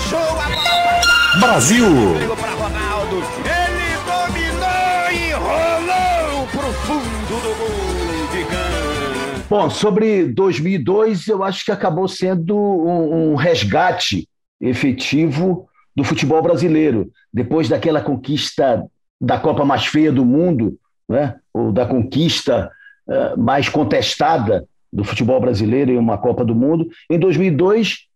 deixou 0.07 0.19
a. 0.19 1.39
Brasil! 1.39 2.17
Ligou 2.19 2.37
para 2.37 2.51
Ronaldo. 2.51 3.17
Ele 3.43 3.87
dominou 4.07 5.11
e 5.11 5.31
rolou 5.33 6.47
pro 6.47 6.71
fundo 6.73 7.41
do 7.41 7.55
gol 7.57 8.27
de 8.31 8.43
Gana. 8.49 9.43
Bom, 9.49 9.69
sobre 9.69 10.25
2002, 10.25 11.27
eu 11.27 11.43
acho 11.43 11.65
que 11.65 11.71
acabou 11.71 12.07
sendo 12.07 12.57
um, 12.57 13.33
um 13.33 13.35
resgate 13.35 14.27
efetivo 14.59 15.67
do 15.95 16.03
futebol 16.03 16.41
brasileiro. 16.41 17.11
Depois 17.33 17.69
daquela 17.69 18.01
conquista 18.01 18.83
da 19.19 19.37
Copa 19.37 19.65
mais 19.65 19.85
feia 19.85 20.11
do 20.11 20.25
mundo, 20.25 20.77
né? 21.07 21.35
ou 21.53 21.71
da 21.71 21.85
conquista 21.85 22.71
eh, 23.09 23.35
mais 23.35 23.67
contestada 23.67 24.67
do 24.91 25.03
futebol 25.03 25.39
brasileiro 25.39 25.91
em 25.91 25.97
uma 25.97 26.17
Copa 26.17 26.45
do 26.45 26.55
Mundo, 26.55 26.87
em 27.09 27.19
2002 27.19 28.06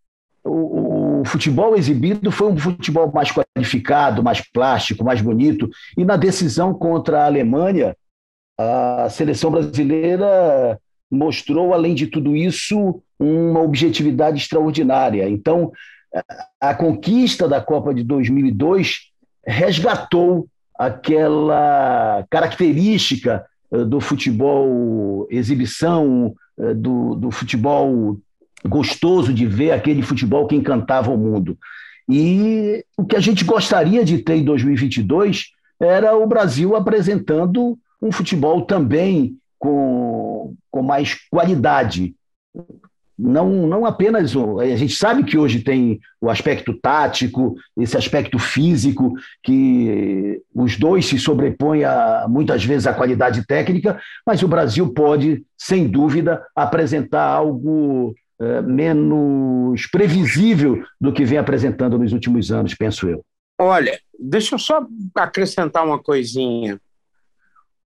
o, 0.43 1.21
o 1.21 1.25
futebol 1.25 1.75
exibido 1.75 2.31
foi 2.31 2.51
um 2.51 2.57
futebol 2.57 3.11
mais 3.11 3.31
qualificado, 3.31 4.23
mais 4.23 4.41
plástico, 4.41 5.03
mais 5.03 5.21
bonito. 5.21 5.69
E 5.97 6.03
na 6.03 6.15
decisão 6.17 6.73
contra 6.73 7.21
a 7.21 7.25
Alemanha, 7.25 7.95
a 8.59 9.07
seleção 9.09 9.51
brasileira 9.51 10.79
mostrou, 11.09 11.73
além 11.73 11.93
de 11.93 12.07
tudo 12.07 12.35
isso, 12.35 13.01
uma 13.19 13.61
objetividade 13.61 14.37
extraordinária. 14.37 15.29
Então, 15.29 15.71
a- 16.59 16.73
conquista 16.73 17.47
da 17.47 17.61
Copa 17.61 17.93
de 17.93 18.03
2002 18.03 19.11
resgatou 19.45 20.47
aquela 20.77 22.25
característica 22.29 23.45
eh, 23.71 23.83
do 23.83 23.99
futebol 23.99 25.27
exibição, 25.29 26.33
eh, 26.59 26.73
do, 26.73 27.15
do 27.15 27.31
futebol 27.31 28.17
gostoso 28.67 29.33
de 29.33 29.45
ver, 29.45 29.71
aquele 29.71 30.01
futebol 30.01 30.47
que 30.47 30.55
encantava 30.55 31.11
o 31.11 31.17
mundo. 31.17 31.57
E 32.09 32.83
o 32.97 33.05
que 33.05 33.15
a 33.15 33.19
gente 33.19 33.43
gostaria 33.43 34.03
de 34.03 34.19
ter 34.19 34.35
em 34.35 34.43
2022 34.43 35.51
era 35.79 36.15
o 36.15 36.27
Brasil 36.27 36.75
apresentando 36.75 37.77
um 38.01 38.11
futebol 38.11 38.63
também 38.63 39.37
com, 39.57 40.53
com 40.69 40.81
mais 40.81 41.15
qualidade. 41.29 42.15
Não, 43.17 43.67
não 43.67 43.85
apenas. 43.85 44.33
A 44.35 44.75
gente 44.75 44.95
sabe 44.95 45.23
que 45.23 45.37
hoje 45.37 45.59
tem 45.59 45.99
o 46.19 46.29
aspecto 46.29 46.73
tático, 46.73 47.55
esse 47.77 47.95
aspecto 47.95 48.39
físico, 48.39 49.13
que 49.43 50.41
os 50.53 50.75
dois 50.77 51.05
se 51.05 51.19
sobrepõem 51.19 51.83
a, 51.83 52.25
muitas 52.27 52.65
vezes 52.65 52.87
à 52.87 52.93
qualidade 52.93 53.45
técnica, 53.45 54.01
mas 54.25 54.41
o 54.41 54.47
Brasil 54.47 54.91
pode, 54.91 55.45
sem 55.55 55.87
dúvida, 55.87 56.43
apresentar 56.55 57.23
algo 57.23 58.15
menos 58.63 59.87
previsível 59.87 60.83
do 60.99 61.13
que 61.13 61.25
vem 61.25 61.37
apresentando 61.37 61.97
nos 61.97 62.11
últimos 62.13 62.51
anos, 62.51 62.73
penso 62.73 63.07
eu. 63.07 63.23
Olha, 63.59 63.99
deixa 64.19 64.55
eu 64.55 64.59
só 64.59 64.85
acrescentar 65.15 65.85
uma 65.85 66.01
coisinha. 66.01 66.81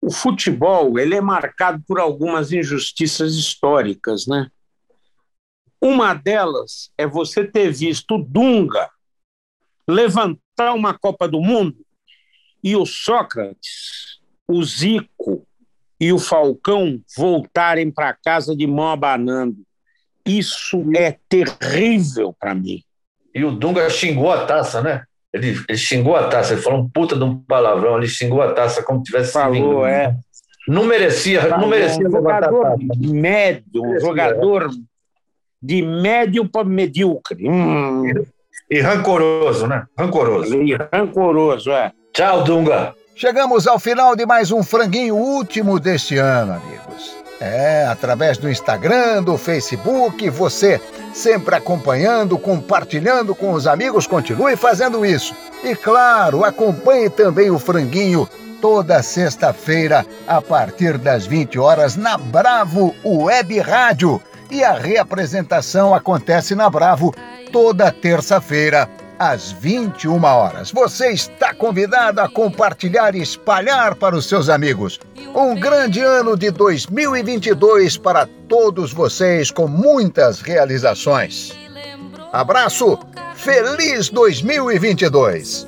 O 0.02 0.12
futebol 0.12 1.00
ele 1.00 1.16
é 1.16 1.22
marcado 1.22 1.82
por 1.88 2.00
algumas 2.00 2.52
injustiças 2.52 3.36
históricas, 3.36 4.28
né? 4.28 4.50
Uma 5.80 6.14
delas 6.14 6.92
é 6.98 7.08
você 7.08 7.46
ter 7.46 7.72
visto 7.72 8.18
Dunga 8.18 8.90
levantar 9.88 10.74
uma 10.74 10.98
Copa 10.98 11.28
do 11.28 11.42
Mundo 11.42 11.78
e 12.64 12.76
o 12.76 12.86
Sócrates, 12.86 14.20
o 14.48 14.64
Zico 14.64 15.48
e 16.00 16.12
o 16.12 16.20
Falcão 16.20 17.02
voltarem 17.16 17.90
para 17.90 18.14
casa 18.14 18.56
de 18.56 18.68
mão 18.68 18.90
abanando. 18.90 19.64
Isso 20.26 20.84
é 20.96 21.16
terrível 21.28 22.36
para 22.40 22.54
mim. 22.54 22.84
E 23.34 23.44
o 23.44 23.52
Dunga 23.52 23.90
xingou 23.90 24.32
a 24.32 24.46
taça, 24.46 24.82
né? 24.82 25.04
Ele, 25.34 25.58
ele 25.68 25.78
xingou 25.78 26.16
a 26.16 26.28
taça, 26.28 26.54
ele 26.54 26.62
falou 26.62 26.82
um 26.82 26.90
puta 26.90 27.16
de 27.16 27.24
um 27.24 27.38
palavrão, 27.38 27.98
ele 27.98 28.08
xingou 28.08 28.42
a 28.42 28.52
taça 28.54 28.84
como 28.84 29.02
tivesse 29.02 29.32
Falou, 29.32 29.86
é. 29.86 30.16
Não 30.68 30.84
merecia, 30.84 31.48
não 31.48 31.68
merecia 31.68 32.00
um 32.00 32.04
levantar 32.04 32.44
a 32.44 32.48
jogador 32.48 32.64
taça. 32.64 32.78
médio, 33.00 33.82
um 33.82 33.88
Merecia, 33.88 34.08
jogador 34.08 34.70
de 35.62 35.82
médio 35.82 36.50
para 36.50 36.66
medíocre. 36.66 37.50
Hum. 37.50 38.04
E 38.70 38.80
rancoroso, 38.80 39.68
né? 39.68 39.86
Rancoroso. 39.98 40.62
E 40.62 40.76
rancoroso, 40.94 41.72
é. 41.72 41.92
Tchau, 42.14 42.44
Dunga. 42.44 42.94
Chegamos 43.16 43.68
ao 43.68 43.80
final 43.80 44.16
de 44.16 44.26
mais 44.26 44.52
um 44.52 44.64
franguinho 44.64 45.16
último 45.16 45.80
deste 45.80 46.18
ano, 46.18 46.54
amigos. 46.54 47.21
É, 47.44 47.88
através 47.90 48.38
do 48.38 48.48
Instagram, 48.48 49.24
do 49.24 49.36
Facebook, 49.36 50.30
você 50.30 50.80
sempre 51.12 51.56
acompanhando, 51.56 52.38
compartilhando 52.38 53.34
com 53.34 53.54
os 53.54 53.66
amigos, 53.66 54.06
continue 54.06 54.56
fazendo 54.56 55.04
isso. 55.04 55.34
E 55.64 55.76
claro, 55.76 56.46
acompanhe 56.46 57.10
também 57.10 57.50
o 57.50 57.58
franguinho 57.58 58.30
toda 58.62 59.02
sexta-feira 59.02 60.06
a 60.28 60.40
partir 60.40 61.00
das 61.00 61.26
20 61.26 61.58
horas 61.58 61.96
na 61.96 62.16
Bravo 62.16 62.94
Web 63.04 63.60
Rádio. 63.60 64.22
E 64.52 64.64
a 64.64 64.74
reapresentação 64.74 65.96
acontece 65.96 66.54
na 66.54 66.70
Bravo 66.70 67.12
toda 67.52 67.92
terça-feira 67.92 68.88
às 69.22 69.52
21 69.52 70.24
horas. 70.24 70.72
Você 70.72 71.12
está 71.12 71.54
convidado 71.54 72.20
a 72.22 72.28
compartilhar 72.28 73.14
e 73.14 73.22
espalhar 73.22 73.94
para 73.94 74.16
os 74.16 74.26
seus 74.26 74.50
amigos. 74.50 75.00
Um 75.36 75.54
grande 75.54 76.00
ano 76.02 76.36
de 76.36 76.50
2022 76.50 77.98
para 77.98 78.28
todos 78.50 78.92
vocês 78.92 79.52
com 79.52 79.68
muitas 79.68 80.42
realizações. 80.42 81.56
Abraço, 82.34 82.98
feliz 83.36 84.10
2022. 84.10 85.68